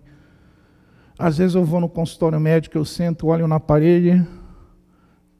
Às 1.17 1.39
vezes 1.39 1.55
eu 1.55 1.65
vou 1.65 1.81
no 1.81 1.89
consultório 1.89 2.39
médico, 2.39 2.77
eu 2.77 2.85
sento, 2.85 3.25
olho 3.25 3.47
na 3.47 3.59
parede, 3.59 4.23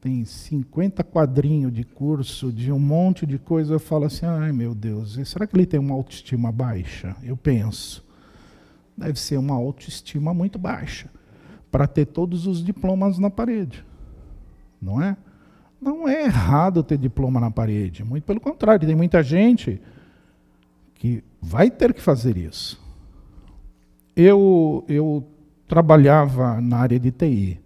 tem 0.02 0.24
50 0.24 1.04
quadrinhos 1.04 1.72
de 1.72 1.84
curso, 1.84 2.52
de 2.52 2.72
um 2.72 2.78
monte 2.80 3.24
de 3.24 3.38
coisa, 3.38 3.74
eu 3.74 3.78
falo 3.78 4.06
assim, 4.06 4.26
ai 4.26 4.50
meu 4.50 4.74
Deus, 4.74 5.16
será 5.24 5.46
que 5.46 5.54
ele 5.54 5.64
tem 5.64 5.78
uma 5.78 5.94
autoestima 5.94 6.50
baixa? 6.50 7.14
Eu 7.22 7.36
penso, 7.36 8.04
deve 8.98 9.18
ser 9.20 9.36
uma 9.36 9.54
autoestima 9.54 10.34
muito 10.34 10.58
baixa, 10.58 11.08
para 11.70 11.86
ter 11.86 12.06
todos 12.06 12.48
os 12.48 12.64
diplomas 12.64 13.16
na 13.16 13.30
parede, 13.30 13.84
não 14.80 15.00
é? 15.00 15.16
Não 15.80 16.08
é 16.08 16.24
errado 16.24 16.82
ter 16.82 16.98
diploma 16.98 17.38
na 17.38 17.52
parede, 17.52 18.02
muito 18.02 18.24
pelo 18.24 18.40
contrário, 18.40 18.84
tem 18.84 18.96
muita 18.96 19.22
gente 19.22 19.80
que 20.96 21.22
vai 21.40 21.70
ter 21.70 21.94
que 21.94 22.02
fazer 22.02 22.36
isso. 22.36 22.82
Eu, 24.16 24.84
eu 24.88 25.24
trabalhava 25.68 26.60
na 26.60 26.78
área 26.78 26.98
de 26.98 27.12
TI 27.12 27.61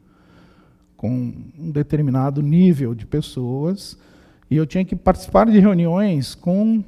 com 0.96 1.32
um 1.58 1.70
determinado 1.70 2.42
nível 2.42 2.94
de 2.94 3.06
pessoas 3.06 3.98
e 4.50 4.56
eu 4.56 4.66
tinha 4.66 4.84
que 4.84 4.96
participar 4.96 5.46
de 5.46 5.58
reuniões 5.58 6.34
com 6.34 6.82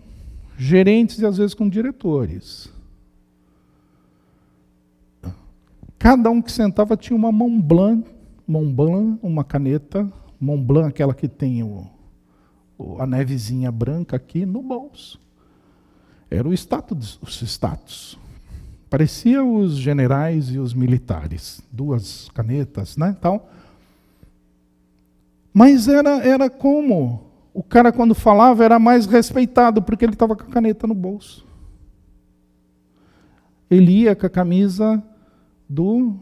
gerentes 0.56 1.18
e 1.18 1.26
às 1.26 1.38
vezes 1.38 1.54
com 1.54 1.68
diretores. 1.68 2.72
Cada 5.98 6.30
um 6.30 6.40
que 6.40 6.52
sentava 6.52 6.96
tinha 6.96 7.16
uma 7.16 7.32
mão 7.32 7.60
blanca, 7.60 8.08
uma 9.22 9.44
caneta, 9.44 10.10
Mont 10.40 10.62
Blanc, 10.62 10.88
aquela 10.88 11.12
que 11.12 11.26
tem 11.26 11.62
o, 11.62 11.86
a 12.98 13.06
nevezinha 13.06 13.72
branca 13.72 14.16
aqui 14.16 14.46
no 14.46 14.62
bolso. 14.62 15.20
Era 16.30 16.48
o 16.48 16.52
status, 16.52 17.18
os 17.20 17.42
status. 17.42 18.18
Parecia 18.88 19.44
os 19.44 19.76
generais 19.76 20.50
e 20.50 20.58
os 20.58 20.72
militares, 20.72 21.60
duas 21.70 22.28
canetas, 22.30 22.96
né, 22.96 23.16
tal. 23.20 23.50
Mas 25.58 25.88
era 25.88 26.24
era 26.24 26.48
como 26.48 27.32
o 27.52 27.64
cara 27.64 27.90
quando 27.90 28.14
falava 28.14 28.64
era 28.64 28.78
mais 28.78 29.06
respeitado 29.06 29.82
porque 29.82 30.04
ele 30.04 30.12
estava 30.12 30.36
com 30.36 30.44
a 30.44 30.46
caneta 30.46 30.86
no 30.86 30.94
bolso. 30.94 31.44
Ele 33.68 34.02
ia 34.02 34.14
com 34.14 34.24
a 34.24 34.30
camisa 34.30 35.02
do 35.68 36.14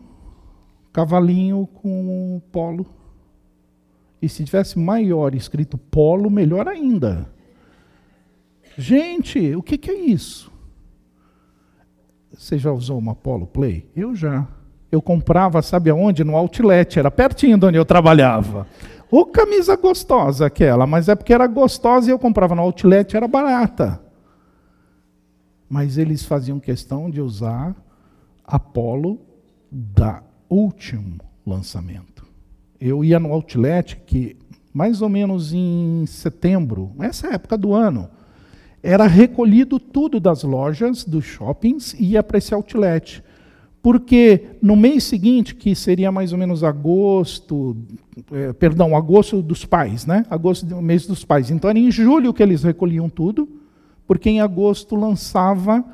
cavalinho 0.91 1.67
com 1.67 2.37
o 2.37 2.41
polo 2.51 2.87
e 4.23 4.27
se 4.27 4.43
tivesse 4.43 4.79
maior 4.79 5.35
escrito 5.35 5.77
polo, 5.77 6.31
melhor 6.31 6.67
ainda. 6.67 7.31
Gente, 8.79 9.55
o 9.55 9.63
que, 9.63 9.77
que 9.77 9.91
é 9.91 10.01
isso? 10.01 10.51
Você 12.33 12.57
já 12.57 12.73
usou 12.73 12.97
uma 12.97 13.15
Polo 13.15 13.47
Play? 13.47 13.87
Eu 13.95 14.15
já. 14.15 14.49
Eu 14.91 15.03
comprava, 15.03 15.61
sabe 15.61 15.91
aonde? 15.91 16.25
No 16.25 16.37
Outlet, 16.37 16.99
era 16.99 17.11
pertinho 17.11 17.59
de 17.59 17.67
onde 17.67 17.77
eu 17.77 17.85
trabalhava. 17.85 18.67
Ô 19.11 19.25
camisa 19.27 19.77
gostosa 19.77 20.47
aquela, 20.47 20.87
mas 20.87 21.09
é 21.09 21.15
porque 21.15 21.33
era 21.33 21.47
gostosa 21.47 22.09
e 22.09 22.13
eu 22.13 22.19
comprava 22.19 22.55
no 22.55 22.63
Outlet, 22.63 23.17
era 23.17 23.29
barata. 23.29 24.01
Mas 25.69 25.99
eles 25.99 26.25
faziam 26.25 26.61
questão 26.61 27.11
de 27.11 27.21
usar 27.21 27.75
a 28.45 28.59
Polo 28.59 29.21
da 29.71 30.23
último 30.49 31.19
lançamento 31.45 32.17
eu 32.81 33.05
ia 33.05 33.19
no 33.19 33.33
outlet 33.33 33.97
que 34.07 34.37
mais 34.73 35.01
ou 35.01 35.09
menos 35.09 35.55
em 35.55 36.05
setembro, 36.07 36.93
essa 37.01 37.29
época 37.29 37.57
do 37.57 37.73
ano, 37.73 38.11
era 38.83 39.07
recolhido 39.07 39.81
tudo 39.81 40.21
das 40.21 40.43
lojas, 40.43 41.03
dos 41.03 41.25
shoppings 41.25 41.95
e 41.95 42.11
ia 42.11 42.23
para 42.23 42.37
esse 42.37 42.53
outlet. 42.53 43.25
Porque 43.87 44.57
no 44.61 44.75
mês 44.75 45.05
seguinte, 45.05 45.55
que 45.55 45.73
seria 45.73 46.11
mais 46.11 46.33
ou 46.33 46.39
menos 46.39 46.65
agosto, 46.65 47.77
é, 48.33 48.53
perdão, 48.53 48.97
agosto 48.97 49.41
dos 49.41 49.65
pais, 49.65 50.05
né? 50.05 50.27
Agosto 50.29 50.67
do 50.67 50.83
mês 50.83 51.07
dos 51.07 51.25
pais. 51.25 51.53
Então 51.53 51.71
era 51.71 51.79
em 51.79 51.89
julho 51.89 52.35
que 52.35 52.43
eles 52.43 52.65
recolhiam 52.65 53.09
tudo, 53.09 53.49
porque 54.05 54.29
em 54.29 54.41
agosto 54.41 54.97
lançava 54.97 55.85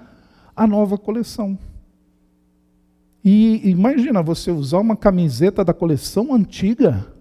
a 0.57 0.66
nova 0.66 0.97
coleção. 0.97 1.59
E 3.22 3.61
imagina 3.68 4.22
você 4.22 4.51
usar 4.51 4.78
uma 4.78 4.97
camiseta 4.97 5.62
da 5.62 5.74
coleção 5.74 6.32
antiga? 6.32 7.12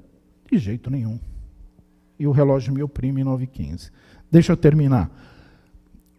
De 0.50 0.58
jeito 0.58 0.90
nenhum. 0.90 1.20
E 2.18 2.26
o 2.26 2.32
relógio 2.32 2.74
me 2.74 2.82
oprime 2.82 3.26
915. 3.26 3.92
Deixa 4.32 4.54
eu 4.54 4.56
terminar. 4.56 5.12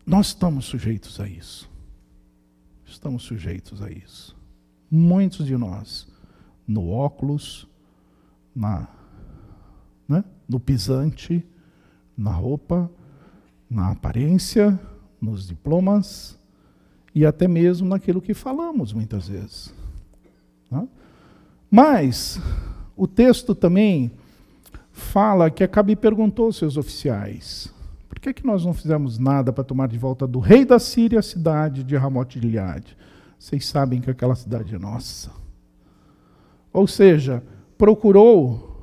Nós 0.04 0.26
estamos 0.26 0.66
sujeitos 0.66 1.18
a 1.20 1.26
isso. 1.26 1.70
Estamos 2.84 3.22
sujeitos 3.22 3.80
a 3.80 3.90
isso. 3.90 4.41
Muitos 4.94 5.46
de 5.46 5.56
nós, 5.56 6.06
no 6.68 6.90
óculos, 6.90 7.66
na, 8.54 8.86
né, 10.06 10.22
no 10.46 10.60
pisante, 10.60 11.42
na 12.14 12.30
roupa, 12.30 12.90
na 13.70 13.90
aparência, 13.90 14.78
nos 15.18 15.48
diplomas, 15.48 16.38
e 17.14 17.24
até 17.24 17.48
mesmo 17.48 17.88
naquilo 17.88 18.20
que 18.20 18.34
falamos 18.34 18.92
muitas 18.92 19.28
vezes. 19.28 19.74
Né? 20.70 20.86
Mas 21.70 22.38
o 22.94 23.06
texto 23.06 23.54
também 23.54 24.12
fala 24.92 25.50
que 25.50 25.64
Acabe 25.64 25.96
perguntou 25.96 26.46
aos 26.46 26.56
seus 26.56 26.76
oficiais: 26.76 27.72
por 28.10 28.20
que, 28.20 28.34
que 28.34 28.46
nós 28.46 28.62
não 28.62 28.74
fizemos 28.74 29.18
nada 29.18 29.54
para 29.54 29.64
tomar 29.64 29.88
de 29.88 29.96
volta 29.96 30.26
do 30.26 30.38
rei 30.38 30.66
da 30.66 30.78
Síria 30.78 31.20
a 31.20 31.22
cidade 31.22 31.82
de 31.82 31.96
Ramote 31.96 32.38
de 32.38 32.46
Gileade? 32.46 32.96
Vocês 33.42 33.66
sabem 33.66 34.00
que 34.00 34.08
aquela 34.08 34.36
cidade 34.36 34.72
é 34.72 34.78
nossa. 34.78 35.32
Ou 36.72 36.86
seja, 36.86 37.42
procurou 37.76 38.80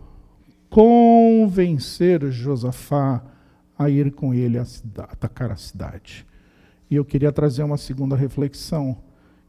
convencer 0.70 2.30
Josafá 2.30 3.24
a 3.78 3.89
ir 3.89 4.12
com 4.12 4.34
ele 4.34 4.57
a 4.57 4.66
atacar 5.03 5.49
a 5.49 5.55
cidade. 5.55 6.28
E 6.91 6.95
eu 6.95 7.05
queria 7.05 7.32
trazer 7.32 7.64
uma 7.64 7.78
segunda 7.78 8.18
reflexão, 8.18 9.01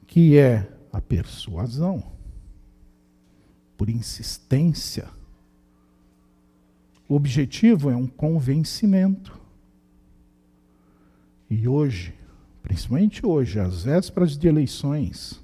que 0.07 0.39
é 0.39 0.73
a 0.93 1.01
persuasão, 1.01 2.05
por 3.77 3.91
insistência. 3.91 5.09
O 7.09 7.17
objetivo 7.17 7.91
é 7.91 7.97
um 7.97 8.07
convencimento. 8.07 9.37
E 11.51 11.67
hoje, 11.67 12.15
principalmente 12.63 13.25
hoje, 13.25 13.59
às 13.59 13.85
vésperas 13.85 14.37
de 14.37 14.49
eleições, 14.49 15.43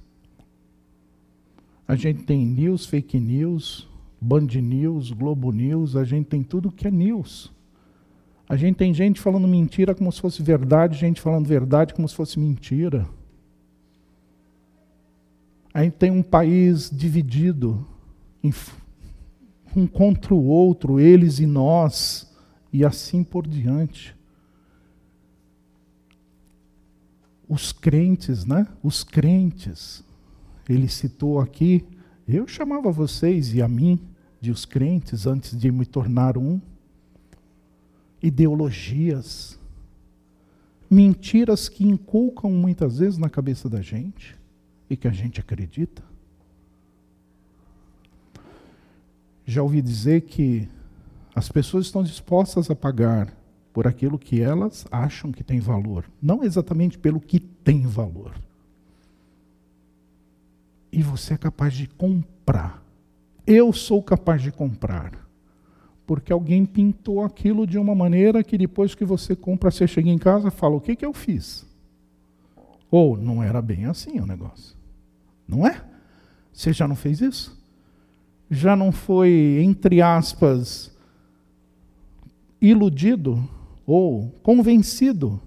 a 1.89 1.95
gente 1.95 2.25
tem 2.25 2.45
news, 2.45 2.87
fake 2.87 3.19
news, 3.21 3.89
Band 4.21 4.47
News, 4.47 5.13
Globo 5.13 5.53
News, 5.53 5.95
a 5.95 6.03
gente 6.03 6.27
tem 6.27 6.43
tudo 6.43 6.73
que 6.73 6.89
é 6.89 6.91
news. 6.91 7.53
A 8.49 8.57
gente 8.57 8.77
tem 8.77 8.93
gente 8.95 9.21
falando 9.21 9.47
mentira 9.47 9.95
como 9.95 10.11
se 10.11 10.21
fosse 10.21 10.43
verdade, 10.43 10.97
gente 10.97 11.21
falando 11.21 11.47
verdade 11.47 11.95
como 11.95 12.09
se 12.09 12.15
fosse 12.15 12.39
mentira. 12.39 13.09
A 15.73 15.85
gente 15.85 15.95
tem 15.95 16.11
um 16.11 16.23
país 16.23 16.91
dividido, 16.91 17.87
um 19.77 19.87
contra 19.87 20.35
o 20.35 20.45
outro, 20.45 20.99
eles 20.99 21.39
e 21.39 21.47
nós, 21.47 22.35
e 22.73 22.85
assim 22.85 23.23
por 23.23 23.47
diante. 23.47 24.16
Os 27.49 27.73
crentes, 27.73 28.45
né? 28.45 28.67
Os 28.83 29.05
crentes. 29.05 30.05
Ele 30.69 30.89
citou 30.89 31.39
aqui, 31.39 31.87
eu 32.27 32.49
chamava 32.49 32.91
vocês 32.91 33.55
e 33.55 33.63
a 33.63 33.69
mim 33.69 34.01
de 34.41 34.51
os 34.51 34.65
crentes 34.65 35.27
antes 35.27 35.57
de 35.57 35.71
me 35.71 35.87
tornar 35.87 36.37
um 36.37 36.61
ideologias, 38.23 39.59
mentiras 40.91 41.69
que 41.69 41.87
inculcam 41.87 42.51
muitas 42.51 42.99
vezes 42.99 43.19
na 43.19 43.29
cabeça 43.29 43.69
da 43.69 43.81
gente 43.81 44.37
e 44.89 44.97
que 44.97 45.07
a 45.07 45.13
gente 45.13 45.41
acredita. 45.41 46.03
Já 49.45 49.63
ouvi 49.63 49.81
dizer 49.81 50.23
que 50.23 50.69
as 51.35 51.49
pessoas 51.49 51.87
estão 51.87 52.03
dispostas 52.03 52.71
a 52.71 52.75
pagar 52.75 53.36
por 53.77 53.87
aquilo 53.87 54.19
que 54.19 54.41
elas 54.41 54.87
acham 54.91 55.31
que 55.31 55.45
tem 55.45 55.61
valor, 55.61 56.07
não 56.23 56.43
exatamente 56.43 56.99
pelo 56.99 57.21
que 57.21 57.39
tem 57.39 57.83
valor. 57.83 58.33
E 60.91 61.03
você 61.03 61.35
é 61.35 61.37
capaz 61.37 61.75
de 61.75 61.87
comprar. 61.87 62.83
Eu 63.47 63.75
sou 63.75 64.03
capaz 64.03 64.41
de 64.41 64.51
comprar 64.51 65.13
porque 66.07 66.33
alguém 66.33 66.65
pintou 66.65 67.23
aquilo 67.23 67.67
de 67.67 67.77
uma 67.77 67.95
maneira 67.95 68.43
que 68.43 68.57
depois 68.57 68.95
que 68.95 69.05
você 69.05 69.37
compra, 69.37 69.71
você 69.71 69.87
chega 69.87 70.09
em 70.09 70.17
casa 70.17 70.49
e 70.49 70.51
fala: 70.51 70.77
o 70.77 70.81
que, 70.81 70.97
que 70.97 71.05
eu 71.05 71.13
fiz? 71.13 71.67
Ou 72.91 73.15
não 73.19 73.43
era 73.43 73.61
bem 73.61 73.85
assim 73.85 74.19
o 74.19 74.27
negócio. 74.27 74.75
Não 75.47 75.67
é? 75.67 75.85
Você 76.51 76.73
já 76.73 76.89
não 76.89 76.97
fez 76.97 77.21
isso? 77.21 77.63
Já 78.51 78.75
não 78.75 78.91
foi, 78.91 79.61
entre 79.61 80.01
aspas, 80.01 80.97
iludido 82.59 83.47
ou 83.87 84.31
convencido 84.43 85.41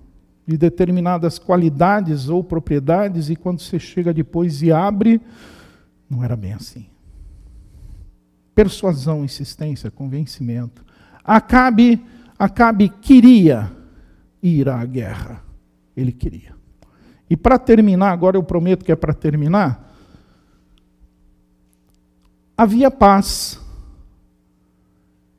de 0.48 0.58
determinadas 0.58 1.38
qualidades 1.38 2.30
ou 2.30 2.44
propriedades 2.44 3.30
e 3.30 3.36
quando 3.36 3.60
você 3.60 3.78
chega 3.78 4.14
depois 4.14 4.62
e 4.62 4.72
abre, 4.72 5.22
não 6.10 6.24
era 6.24 6.36
bem 6.36 6.54
assim 6.54 6.88
persuasão, 8.60 9.24
insistência, 9.24 9.90
convencimento. 9.90 10.84
Acabe, 11.24 12.06
Acabe 12.38 12.90
queria 12.90 13.72
ir 14.44 14.68
à 14.68 14.84
guerra. 14.84 15.42
Ele 15.96 16.12
queria. 16.12 16.54
E 17.30 17.38
para 17.38 17.58
terminar, 17.58 18.12
agora 18.12 18.36
eu 18.36 18.44
prometo 18.44 18.84
que 18.84 18.92
é 18.92 18.98
para 18.98 19.14
terminar, 19.14 19.96
havia 22.58 22.92
paz. 22.92 23.58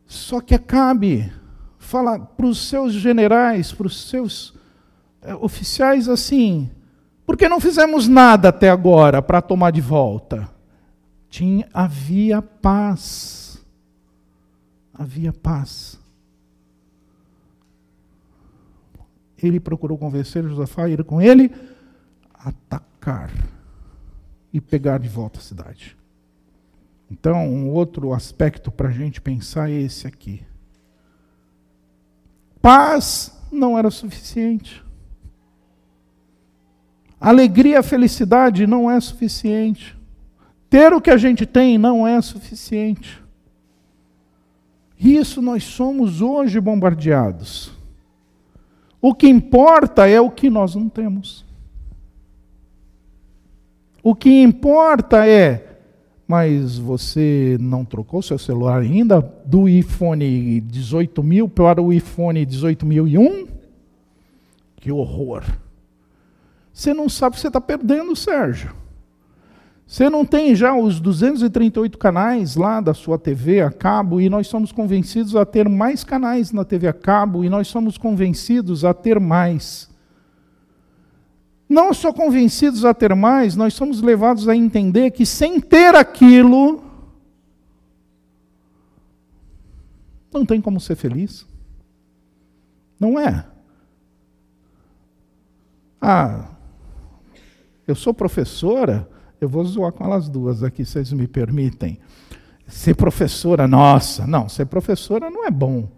Só 0.06 0.40
que 0.40 0.54
Acabe 0.54 1.30
fala 1.90 2.18
para 2.18 2.46
os 2.46 2.68
seus 2.68 2.92
generais, 2.92 3.72
para 3.72 3.86
os 3.86 4.08
seus 4.08 4.54
é, 5.22 5.34
oficiais 5.34 6.08
assim: 6.08 6.70
por 7.26 7.36
que 7.36 7.48
não 7.48 7.60
fizemos 7.60 8.08
nada 8.08 8.48
até 8.48 8.70
agora 8.70 9.20
para 9.20 9.42
tomar 9.42 9.70
de 9.70 9.80
volta? 9.80 10.48
tinha, 11.30 11.66
havia 11.72 12.42
paz. 12.42 13.64
Havia 14.92 15.32
paz. 15.32 15.98
Ele 19.42 19.58
procurou 19.58 19.96
convencer 19.96 20.42
Josafá 20.46 20.84
a 20.84 20.88
ir 20.90 21.02
com 21.04 21.22
ele 21.22 21.50
atacar 22.34 23.30
e 24.52 24.60
pegar 24.60 24.98
de 24.98 25.08
volta 25.08 25.38
a 25.38 25.42
cidade. 25.42 25.96
Então, 27.10 27.48
um 27.48 27.70
outro 27.70 28.12
aspecto 28.12 28.70
para 28.70 28.88
a 28.88 28.92
gente 28.92 29.20
pensar 29.20 29.70
é 29.70 29.80
esse 29.80 30.06
aqui. 30.06 30.44
Paz 32.60 33.36
não 33.50 33.78
era 33.78 33.90
suficiente. 33.90 34.84
Alegria, 37.20 37.82
felicidade 37.82 38.66
não 38.66 38.90
é 38.90 38.98
suficiente. 39.00 39.96
Ter 40.68 40.92
o 40.92 41.00
que 41.00 41.10
a 41.10 41.16
gente 41.16 41.44
tem 41.44 41.76
não 41.76 42.06
é 42.06 42.20
suficiente. 42.20 43.22
Isso 44.98 45.40
nós 45.40 45.64
somos 45.64 46.20
hoje 46.20 46.60
bombardeados. 46.60 47.72
O 49.00 49.14
que 49.14 49.26
importa 49.28 50.06
é 50.06 50.20
o 50.20 50.30
que 50.30 50.50
nós 50.50 50.74
não 50.74 50.88
temos. 50.88 51.44
O 54.02 54.14
que 54.14 54.42
importa 54.42 55.26
é, 55.26 55.69
mas 56.30 56.78
você 56.78 57.58
não 57.60 57.84
trocou 57.84 58.22
seu 58.22 58.38
celular 58.38 58.82
ainda 58.82 59.20
do 59.44 59.68
iPhone 59.68 60.60
18 60.60 61.48
para 61.48 61.82
o 61.82 61.92
iPhone 61.92 62.46
18001? 62.46 63.48
Que 64.76 64.92
horror! 64.92 65.42
Você 66.72 66.94
não 66.94 67.08
sabe 67.08 67.32
o 67.32 67.34
que 67.34 67.40
você 67.40 67.48
está 67.48 67.60
perdendo, 67.60 68.14
Sérgio. 68.14 68.72
Você 69.84 70.08
não 70.08 70.24
tem 70.24 70.54
já 70.54 70.72
os 70.72 71.00
238 71.00 71.98
canais 71.98 72.54
lá 72.54 72.80
da 72.80 72.94
sua 72.94 73.18
TV 73.18 73.60
a 73.60 73.72
cabo, 73.72 74.20
e 74.20 74.30
nós 74.30 74.46
somos 74.46 74.70
convencidos 74.70 75.34
a 75.34 75.44
ter 75.44 75.68
mais 75.68 76.04
canais 76.04 76.52
na 76.52 76.64
TV 76.64 76.86
a 76.86 76.92
cabo, 76.92 77.44
e 77.44 77.50
nós 77.50 77.66
somos 77.66 77.98
convencidos 77.98 78.84
a 78.84 78.94
ter 78.94 79.18
mais. 79.18 79.90
Não 81.70 81.94
só 81.94 82.12
convencidos 82.12 82.84
a 82.84 82.92
ter 82.92 83.14
mais, 83.14 83.56
nós 83.56 83.72
somos 83.72 84.02
levados 84.02 84.46
a 84.46 84.54
entender 84.54 85.12
que 85.12 85.24
sem 85.24 85.58
ter 85.58 85.94
aquilo, 85.94 86.82
não 90.30 90.44
tem 90.44 90.60
como 90.60 90.78
ser 90.78 90.96
feliz. 90.96 91.46
Não 92.98 93.18
é? 93.18 93.46
Ah, 96.02 96.48
eu 97.86 97.94
sou 97.94 98.12
professora 98.12 99.08
eu 99.40 99.48
vou 99.48 99.64
zoar 99.64 99.90
com 99.90 100.04
elas 100.04 100.28
duas 100.28 100.62
aqui, 100.62 100.84
vocês 100.84 101.12
me 101.12 101.26
permitem. 101.26 101.98
Ser 102.66 102.94
professora, 102.94 103.66
nossa, 103.66 104.26
não, 104.26 104.48
ser 104.48 104.66
professora 104.66 105.30
não 105.30 105.46
é 105.46 105.50
bom. 105.50 105.88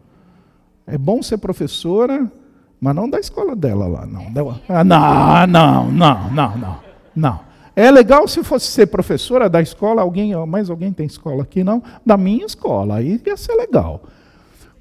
É 0.87 0.97
bom 0.97 1.23
ser 1.23 1.39
professora, 1.39 2.31
mas 2.83 2.97
não 2.97 3.09
da 3.09 3.21
escola 3.21 3.55
dela 3.55 3.87
lá, 3.87 4.05
não. 4.05 4.27
Ah, 4.69 4.83
não, 4.83 5.47
não, 5.47 5.93
não, 5.93 6.31
não, 6.33 6.59
não, 6.59 6.81
não. 7.15 7.41
É 7.77 7.89
legal 7.93 8.27
se 8.27 8.43
fosse 8.43 8.67
ser 8.73 8.89
professora 8.89 9.49
da 9.49 9.63
escola, 9.63 10.03
alguém, 10.03 10.35
mais 10.47 10.69
alguém 10.69 10.93
tem 10.93 11.07
escola 11.07 11.45
aqui, 11.45 11.63
não? 11.63 11.81
Da 12.05 12.17
minha 12.17 12.45
escola, 12.45 12.97
aí 12.97 13.23
ia 13.25 13.37
ser 13.37 13.55
legal. 13.55 14.03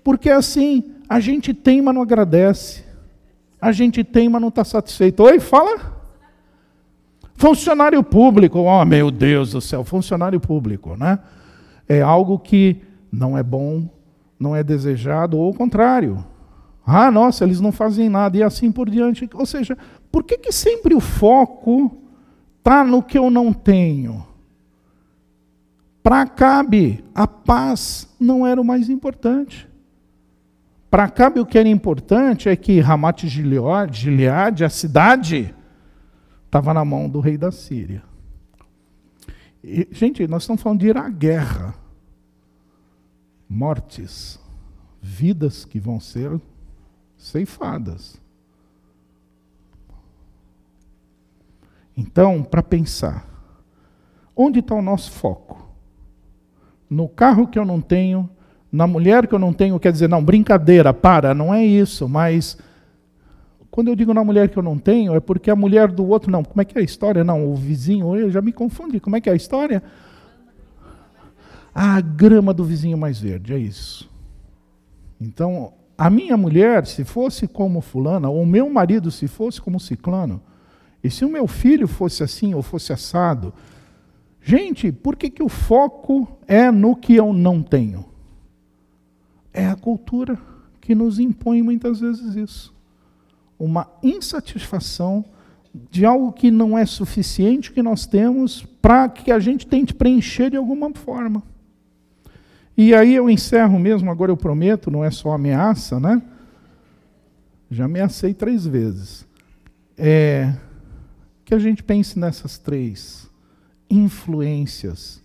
Porque 0.04 0.32
assim, 0.32 0.96
a 1.08 1.20
gente 1.20 1.54
tem, 1.54 1.80
mas 1.80 1.94
não 1.94 2.02
agradece. 2.02 2.84
A 3.62 3.72
gente 3.72 4.04
tem, 4.04 4.28
mas 4.28 4.42
não 4.42 4.50
está 4.50 4.64
satisfeito. 4.64 5.22
Oi, 5.22 5.40
fala. 5.40 6.02
Funcionário 7.36 8.02
público, 8.02 8.58
oh 8.58 8.84
meu 8.84 9.12
Deus 9.12 9.52
do 9.52 9.62
céu, 9.62 9.84
funcionário 9.84 10.40
público, 10.40 10.98
né? 10.98 11.20
É 11.88 12.02
algo 12.02 12.40
que 12.40 12.82
não 13.12 13.38
é 13.38 13.44
bom, 13.44 13.88
não 14.40 14.56
é 14.56 14.64
desejado, 14.64 15.38
ou 15.38 15.52
o 15.52 15.54
contrário. 15.54 16.31
Ah, 16.86 17.12
nossa, 17.12 17.44
eles 17.44 17.60
não 17.60 17.72
fazem 17.72 18.10
nada, 18.10 18.38
e 18.38 18.44
assim 18.44 18.72
por 18.72 18.90
diante. 18.90 19.30
Ou 19.34 19.46
seja, 19.46 19.78
por 20.12 20.24
que, 20.24 20.38
que 20.38 20.52
sempre 20.52 20.94
o 20.94 21.00
foco 21.00 21.98
está 22.58 22.84
no 22.84 23.04
que 23.04 23.18
eu 23.18 23.30
não 23.30 23.54
tenho? 23.54 24.26
Para 26.04 26.22
Acabe, 26.22 27.04
a 27.14 27.28
paz 27.28 28.08
não 28.20 28.46
era 28.46 28.60
o 28.60 28.66
mais 28.66 28.90
importante. 28.90 29.70
Para 30.90 31.06
Acabe, 31.06 31.40
o 31.40 31.46
que 31.46 31.58
era 31.58 31.70
importante 31.70 32.50
é 32.50 32.56
que 32.56 32.80
Ramat 32.80 33.26
Gilead, 33.26 34.66
a 34.66 34.70
cidade, 34.70 35.54
estava 36.46 36.74
na 36.74 36.84
mão 36.84 37.08
do 37.08 37.20
rei 37.20 37.38
da 37.38 37.52
Síria. 37.52 38.04
E, 39.64 39.88
gente, 39.92 40.28
nós 40.28 40.44
estamos 40.44 40.62
falando 40.62 40.80
de 40.80 40.88
ir 40.88 40.98
à 40.98 41.08
guerra. 41.08 41.76
Mortes, 43.48 44.40
vidas 45.02 45.64
que 45.64 45.80
vão 45.80 46.00
ser 46.00 46.42
ceifadas. 47.22 48.20
Então, 51.96 52.42
para 52.42 52.64
pensar, 52.64 53.28
onde 54.36 54.60
está 54.60 54.74
o 54.74 54.82
nosso 54.82 55.12
foco? 55.12 55.70
No 56.90 57.08
carro 57.08 57.48
que 57.48 57.60
eu 57.60 57.64
não 57.64 57.80
tenho, 57.80 58.28
na 58.72 58.88
mulher 58.88 59.28
que 59.28 59.36
eu 59.36 59.40
não 59.40 59.54
tenho, 59.54 59.80
quer 59.80 59.92
dizer, 59.92 60.10
não, 60.10 60.24
brincadeira, 60.24 60.94
para, 60.94 61.36
não 61.36 61.54
é 61.54 61.64
isso, 61.64 62.10
mas 62.10 62.58
quando 63.70 63.90
eu 63.90 63.96
digo 63.96 64.14
na 64.14 64.24
mulher 64.24 64.50
que 64.50 64.58
eu 64.58 64.64
não 64.64 64.80
tenho, 64.80 65.16
é 65.16 65.20
porque 65.20 65.52
a 65.52 65.56
mulher 65.56 65.92
do 65.92 66.06
outro, 66.08 66.32
não. 66.32 66.44
Como 66.44 66.62
é 66.62 66.66
que 66.66 66.78
é 66.78 66.82
a 66.82 66.84
história? 66.84 67.24
Não, 67.24 67.46
o 67.52 67.56
vizinho, 67.56 68.16
eu 68.16 68.32
já 68.32 68.42
me 68.42 68.52
confundi. 68.52 69.00
Como 69.00 69.16
é 69.16 69.22
que 69.22 69.30
é 69.30 69.34
a 69.34 69.36
história? 69.36 69.84
A 71.74 72.02
grama 72.02 72.54
do 72.54 72.66
vizinho 72.66 72.98
mais 72.98 73.20
verde, 73.20 73.54
é 73.54 73.58
isso. 73.58 74.10
Então, 75.20 75.74
a 76.04 76.10
minha 76.10 76.36
mulher, 76.36 76.88
se 76.88 77.04
fosse 77.04 77.48
como 77.48 77.80
fulana, 77.80 78.28
ou 78.28 78.42
o 78.42 78.46
meu 78.46 78.68
marido, 78.72 79.12
se 79.12 79.28
fosse 79.28 79.62
como 79.62 79.80
ciclano, 79.80 80.42
e 81.04 81.12
se 81.12 81.24
o 81.24 81.30
meu 81.30 81.46
filho 81.46 81.88
fosse 81.88 82.24
assim 82.24 82.56
ou 82.56 82.64
fosse 82.64 82.92
assado, 82.92 83.54
gente, 84.42 84.92
por 84.92 85.16
que, 85.16 85.30
que 85.30 85.44
o 85.44 85.48
foco 85.48 86.40
é 86.48 86.72
no 86.72 86.96
que 86.96 87.16
eu 87.16 87.32
não 87.32 87.62
tenho? 87.62 88.06
É 89.54 89.68
a 89.68 89.76
cultura 89.76 90.40
que 90.80 90.96
nos 90.96 91.20
impõe 91.20 91.62
muitas 91.62 92.00
vezes 92.00 92.36
isso 92.36 92.74
uma 93.60 93.88
insatisfação 94.02 95.24
de 95.92 96.04
algo 96.04 96.34
que 96.34 96.50
não 96.50 96.76
é 96.76 96.84
suficiente 96.84 97.72
que 97.72 97.84
nós 97.84 98.08
temos 98.08 98.66
para 98.82 99.08
que 99.08 99.32
a 99.32 99.38
gente 99.38 99.68
tente 99.68 99.94
preencher 99.94 100.50
de 100.50 100.58
alguma 100.58 100.92
forma. 100.96 101.44
E 102.78 102.94
aí 102.96 103.14
eu 103.16 103.30
encerro 103.30 103.80
mesmo, 103.80 104.10
agora 104.10 104.32
eu 104.32 104.38
prometo, 104.38 104.90
não 104.90 105.04
é 105.04 105.12
só 105.12 105.32
ameaça, 105.32 106.00
né? 106.00 106.22
Já 107.70 107.86
ameacei 107.86 108.34
três 108.34 108.66
vezes. 108.66 109.26
É, 109.98 110.54
que 111.46 111.54
a 111.54 111.60
gente 111.60 111.84
pense 111.84 112.18
nessas 112.18 112.58
três 112.58 113.30
influências 113.90 115.22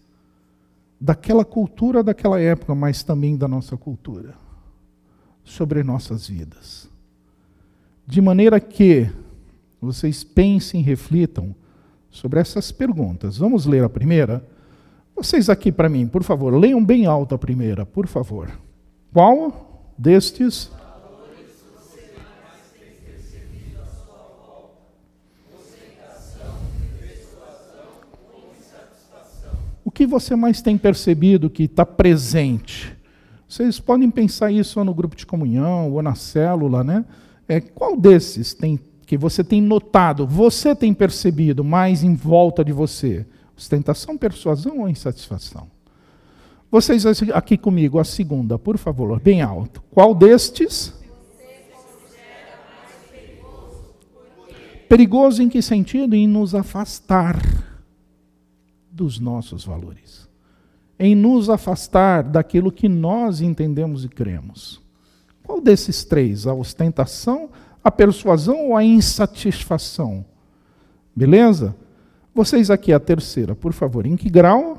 daquela 1.00 1.44
cultura 1.44 2.02
daquela 2.02 2.40
época, 2.40 2.74
mas 2.74 3.02
também 3.02 3.36
da 3.36 3.46
nossa 3.46 3.76
cultura, 3.76 4.34
sobre 5.44 5.82
nossas 5.82 6.26
vidas 6.26 6.88
de 8.06 8.20
maneira 8.20 8.60
que 8.60 9.10
vocês 9.80 10.22
pensem 10.22 10.80
e 10.80 10.84
reflitam 10.84 11.54
sobre 12.08 12.38
essas 12.38 12.70
perguntas. 12.70 13.36
Vamos 13.36 13.66
ler 13.66 13.82
a 13.82 13.88
primeira? 13.88 14.46
Vocês 15.16 15.48
aqui 15.48 15.72
para 15.72 15.88
mim, 15.88 16.06
por 16.06 16.22
favor, 16.22 16.54
leiam 16.54 16.84
bem 16.84 17.06
alto 17.06 17.34
a 17.34 17.38
primeira, 17.38 17.86
por 17.86 18.06
favor. 18.06 18.50
Qual 19.14 19.94
destes? 19.96 20.70
O 29.82 29.90
que 29.90 30.06
você 30.06 30.36
mais 30.36 30.60
tem 30.60 30.76
percebido 30.76 31.48
que 31.48 31.62
está 31.62 31.86
presente? 31.86 32.94
Vocês 33.48 33.80
podem 33.80 34.10
pensar 34.10 34.52
isso 34.52 34.84
no 34.84 34.92
grupo 34.92 35.16
de 35.16 35.24
comunhão 35.24 35.92
ou 35.92 36.02
na 36.02 36.14
célula, 36.14 36.84
né? 36.84 37.06
É, 37.48 37.58
qual 37.58 37.96
desses 37.96 38.52
tem 38.52 38.78
que 39.06 39.16
você 39.16 39.44
tem 39.44 39.62
notado, 39.62 40.26
você 40.26 40.74
tem 40.74 40.92
percebido 40.92 41.62
mais 41.62 42.02
em 42.02 42.14
volta 42.14 42.64
de 42.64 42.72
você? 42.72 43.24
Ostentação, 43.56 44.18
persuasão 44.18 44.80
ou 44.80 44.88
insatisfação? 44.88 45.70
Vocês 46.70 47.06
aqui 47.32 47.56
comigo, 47.56 47.98
a 47.98 48.04
segunda, 48.04 48.58
por 48.58 48.76
favor, 48.76 49.18
bem 49.20 49.40
alto. 49.40 49.82
Qual 49.90 50.14
destes? 50.14 50.92
Perigoso 54.88 55.42
em 55.42 55.48
que 55.48 55.62
sentido? 55.62 56.14
Em 56.14 56.26
nos 56.26 56.54
afastar 56.54 57.40
dos 58.90 59.18
nossos 59.18 59.64
valores. 59.64 60.28
Em 60.98 61.14
nos 61.14 61.48
afastar 61.50 62.22
daquilo 62.22 62.70
que 62.70 62.88
nós 62.88 63.40
entendemos 63.40 64.04
e 64.04 64.08
cremos. 64.08 64.80
Qual 65.42 65.60
desses 65.60 66.04
três? 66.04 66.46
A 66.46 66.54
ostentação, 66.54 67.50
a 67.82 67.90
persuasão 67.90 68.68
ou 68.68 68.76
a 68.76 68.84
insatisfação? 68.84 70.24
Beleza? 71.14 71.76
Vocês 72.36 72.70
aqui, 72.70 72.92
a 72.92 73.00
terceira, 73.00 73.54
por 73.54 73.72
favor, 73.72 74.04
em 74.04 74.14
que 74.14 74.28
grau? 74.28 74.78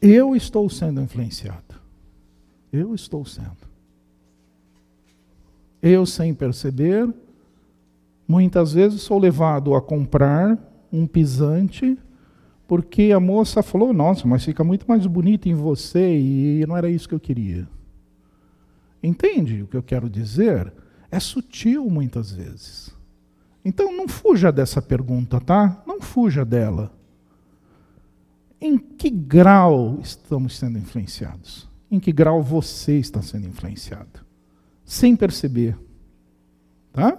Eu 0.00 0.36
estou 0.36 0.70
sendo 0.70 1.00
influenciado. 1.00 1.74
Eu 2.72 2.94
estou 2.94 3.24
sendo. 3.24 3.56
Eu, 5.82 6.06
sem 6.06 6.32
perceber, 6.32 7.12
muitas 8.28 8.72
vezes 8.72 9.02
sou 9.02 9.18
levado 9.18 9.74
a 9.74 9.82
comprar 9.82 10.56
um 10.92 11.08
pisante 11.08 11.98
porque 12.68 13.10
a 13.12 13.18
moça 13.18 13.62
falou: 13.62 13.92
Nossa, 13.94 14.28
mas 14.28 14.44
fica 14.44 14.62
muito 14.62 14.86
mais 14.86 15.04
bonito 15.06 15.48
em 15.48 15.54
você 15.54 16.16
e 16.16 16.64
não 16.68 16.76
era 16.76 16.88
isso 16.88 17.08
que 17.08 17.14
eu 17.14 17.20
queria. 17.20 17.66
Entende 19.02 19.62
o 19.62 19.66
que 19.66 19.76
eu 19.76 19.82
quero 19.82 20.08
dizer? 20.08 20.72
É 21.10 21.18
sutil 21.18 21.88
muitas 21.88 22.30
vezes. 22.30 22.94
Então 23.64 23.90
não 23.90 24.06
fuja 24.06 24.52
dessa 24.52 24.82
pergunta, 24.82 25.40
tá? 25.40 25.82
Não 25.86 26.00
fuja 26.00 26.44
dela. 26.44 26.92
Em 28.60 28.76
que 28.76 29.08
grau 29.08 29.98
estamos 30.02 30.58
sendo 30.58 30.78
influenciados? 30.78 31.66
Em 31.90 31.98
que 31.98 32.12
grau 32.12 32.42
você 32.42 32.98
está 32.98 33.22
sendo 33.22 33.48
influenciado? 33.48 34.26
Sem 34.84 35.16
perceber. 35.16 35.78
Tá? 36.92 37.16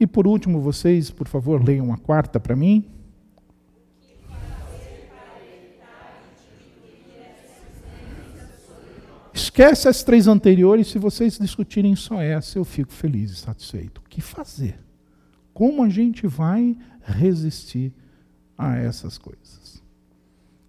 E 0.00 0.06
por 0.06 0.26
último, 0.26 0.60
vocês, 0.60 1.10
por 1.10 1.28
favor, 1.28 1.62
leiam 1.62 1.92
a 1.92 1.98
quarta 1.98 2.40
para 2.40 2.56
mim. 2.56 2.95
Esquece 9.36 9.86
as 9.86 10.02
três 10.02 10.26
anteriores, 10.26 10.86
se 10.86 10.98
vocês 10.98 11.38
discutirem 11.38 11.94
só 11.94 12.22
essa, 12.22 12.58
eu 12.58 12.64
fico 12.64 12.90
feliz 12.90 13.30
e 13.30 13.36
satisfeito. 13.36 13.98
O 13.98 14.08
que 14.08 14.22
fazer? 14.22 14.80
Como 15.52 15.84
a 15.84 15.90
gente 15.90 16.26
vai 16.26 16.74
resistir 17.04 17.92
a 18.56 18.78
essas 18.78 19.18
coisas? 19.18 19.82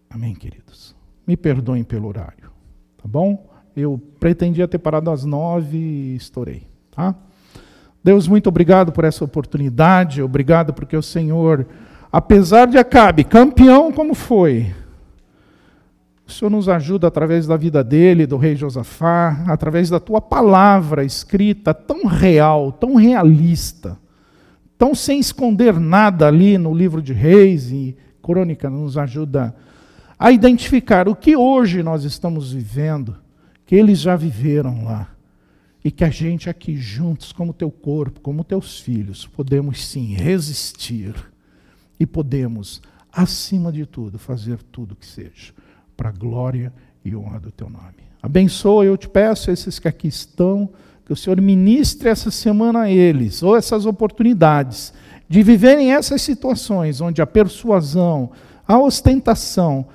Amém, 0.09 0.36
queridos? 0.36 0.93
Me 1.26 1.38
perdoem 1.38 1.82
pelo 1.82 2.09
horário, 2.09 2.51
tá 2.97 3.07
bom? 3.07 3.49
Eu 3.74 3.97
pretendia 4.20 4.68
ter 4.68 4.80
parado 4.80 5.11
às 5.11 5.24
nove 5.24 5.78
e 5.78 6.15
estourei, 6.18 6.68
tá? 6.91 7.15
Deus, 8.03 8.28
muito 8.28 8.47
obrigado 8.47 8.91
por 8.91 9.05
essa 9.05 9.24
oportunidade, 9.24 10.22
obrigado 10.22 10.74
porque 10.74 10.97
o 10.97 11.01
Senhor, 11.01 11.65
apesar 12.11 12.68
de 12.68 12.78
Acabe, 12.78 13.24
campeão 13.24 13.93
como 13.93 14.13
foi, 14.13 14.76
o 16.28 16.32
Senhor 16.32 16.49
nos 16.49 16.67
ajuda 16.67 17.07
através 17.07 17.47
da 17.47 17.55
vida 17.55 17.82
dele, 17.82 18.28
do 18.28 18.36
rei 18.36 18.53
Josafá, 18.53 19.45
através 19.47 19.89
da 19.89 19.97
tua 19.97 20.19
palavra 20.19 21.05
escrita 21.05 21.73
tão 21.73 22.05
real, 22.05 22.73
tão 22.73 22.95
realista, 22.95 23.97
tão 24.78 24.93
sem 24.93 25.19
esconder 25.19 25.80
nada 25.80 26.28
ali 26.28 26.57
no 26.57 26.75
livro 26.75 27.01
de 27.01 27.13
Reis 27.13 27.71
e 27.71 27.95
Crônica, 28.21 28.69
nos 28.69 28.97
ajuda 28.97 29.55
a 30.19 30.30
identificar 30.30 31.07
o 31.07 31.15
que 31.15 31.38
hoje 31.38 31.82
nós 31.82 32.03
estamos 32.03 32.51
vivendo, 32.51 33.15
que 33.65 33.75
eles 33.75 33.99
já 33.99 34.17
viveram 34.17 34.84
lá. 34.84 35.09
E 35.82 35.89
que 35.89 36.03
a 36.03 36.09
gente 36.09 36.49
aqui 36.49 36.75
juntos, 36.75 37.32
como 37.32 37.53
teu 37.53 37.71
corpo, 37.71 38.19
como 38.19 38.43
teus 38.43 38.82
filhos, 38.82 39.25
podemos 39.25 39.88
sim 39.88 40.13
resistir 40.13 41.15
e 41.97 42.05
podemos, 42.05 42.82
acima 43.13 43.71
de 43.71 43.86
tudo, 43.86 44.19
fazer 44.19 44.61
tudo 44.63 44.93
que 44.93 45.05
seja 45.05 45.53
para 45.98 46.10
a 46.10 46.14
glória 46.14 46.72
e 47.04 47.14
honra 47.16 47.39
do 47.39 47.52
teu 47.52 47.70
nome. 47.70 48.08
Abençoa, 48.22 48.86
eu 48.86 48.95
te 48.95 49.10
peço, 49.10 49.52
esses 49.52 49.80
que 49.80 49.88
aqui 49.88 50.08
estão, 50.08 50.70
que 51.06 51.12
o 51.12 51.16
Senhor 51.16 51.41
ministre 51.41 52.08
essa 52.08 52.32
semana 52.32 52.82
a 52.82 52.91
eles, 52.91 53.43
ou 53.43 53.58
essas 53.58 53.86
oportunidades, 53.86 54.93
de 55.28 55.43
viverem 55.43 55.93
essas 55.93 56.22
situações 56.22 57.02
onde 57.02 57.22
a 57.22 57.28
persuasão, 57.28 58.32
a 58.68 58.80
ostentação, 58.80 59.88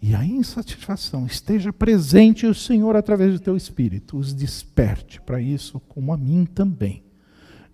e 0.00 0.14
a 0.14 0.24
insatisfação 0.24 1.26
esteja 1.26 1.72
presente 1.72 2.46
o 2.46 2.54
Senhor 2.54 2.94
através 2.94 3.32
do 3.32 3.40
teu 3.40 3.56
espírito 3.56 4.16
os 4.16 4.32
desperte 4.32 5.20
para 5.20 5.40
isso, 5.40 5.80
como 5.88 6.12
a 6.12 6.16
mim 6.16 6.46
também, 6.46 7.02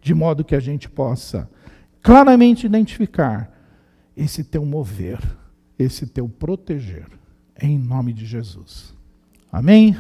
de 0.01 0.15
modo 0.15 0.45
que 0.45 0.55
a 0.55 0.61
gente 0.61 0.89
possa 0.89 1.49
claramente 2.03 2.65
identificar 2.65 3.53
esse 4.17 4.43
teu 4.43 4.65
mover, 4.65 5.21
esse 5.79 6.07
teu 6.07 6.29
proteger, 6.29 7.07
em 7.61 7.79
nome 7.79 8.13
de 8.13 8.27
Jesus. 8.27 8.95
Amém? 9.53 9.97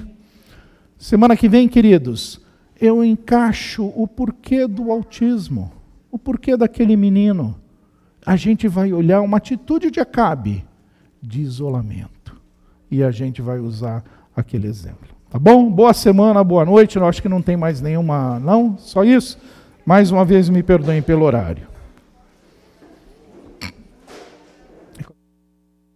Semana 0.98 1.36
que 1.36 1.48
vem, 1.48 1.68
queridos, 1.68 2.40
eu 2.80 3.04
encaixo 3.04 3.92
o 3.94 4.06
porquê 4.06 4.66
do 4.66 4.90
autismo, 4.90 5.72
o 6.10 6.18
porquê 6.18 6.56
daquele 6.56 6.96
menino. 6.96 7.54
A 8.24 8.36
gente 8.36 8.66
vai 8.66 8.92
olhar 8.92 9.20
uma 9.20 9.36
atitude 9.36 9.90
de 9.90 10.00
Acabe 10.00 10.64
de 11.22 11.40
isolamento. 11.40 12.36
E 12.90 13.02
a 13.02 13.10
gente 13.10 13.42
vai 13.42 13.58
usar 13.58 14.04
aquele 14.36 14.66
exemplo. 14.66 15.08
Tá 15.30 15.38
bom? 15.38 15.70
Boa 15.70 15.92
semana, 15.92 16.44
boa 16.44 16.64
noite. 16.64 16.96
Eu 16.96 17.06
acho 17.06 17.20
que 17.20 17.28
não 17.28 17.42
tem 17.42 17.56
mais 17.56 17.80
nenhuma. 17.80 18.38
Não? 18.38 18.78
Só 18.78 19.04
isso? 19.04 19.38
Mais 19.84 20.10
uma 20.10 20.24
vez 20.24 20.48
me 20.48 20.62
perdoem 20.62 21.02
pelo 21.02 21.24
horário. 21.24 21.66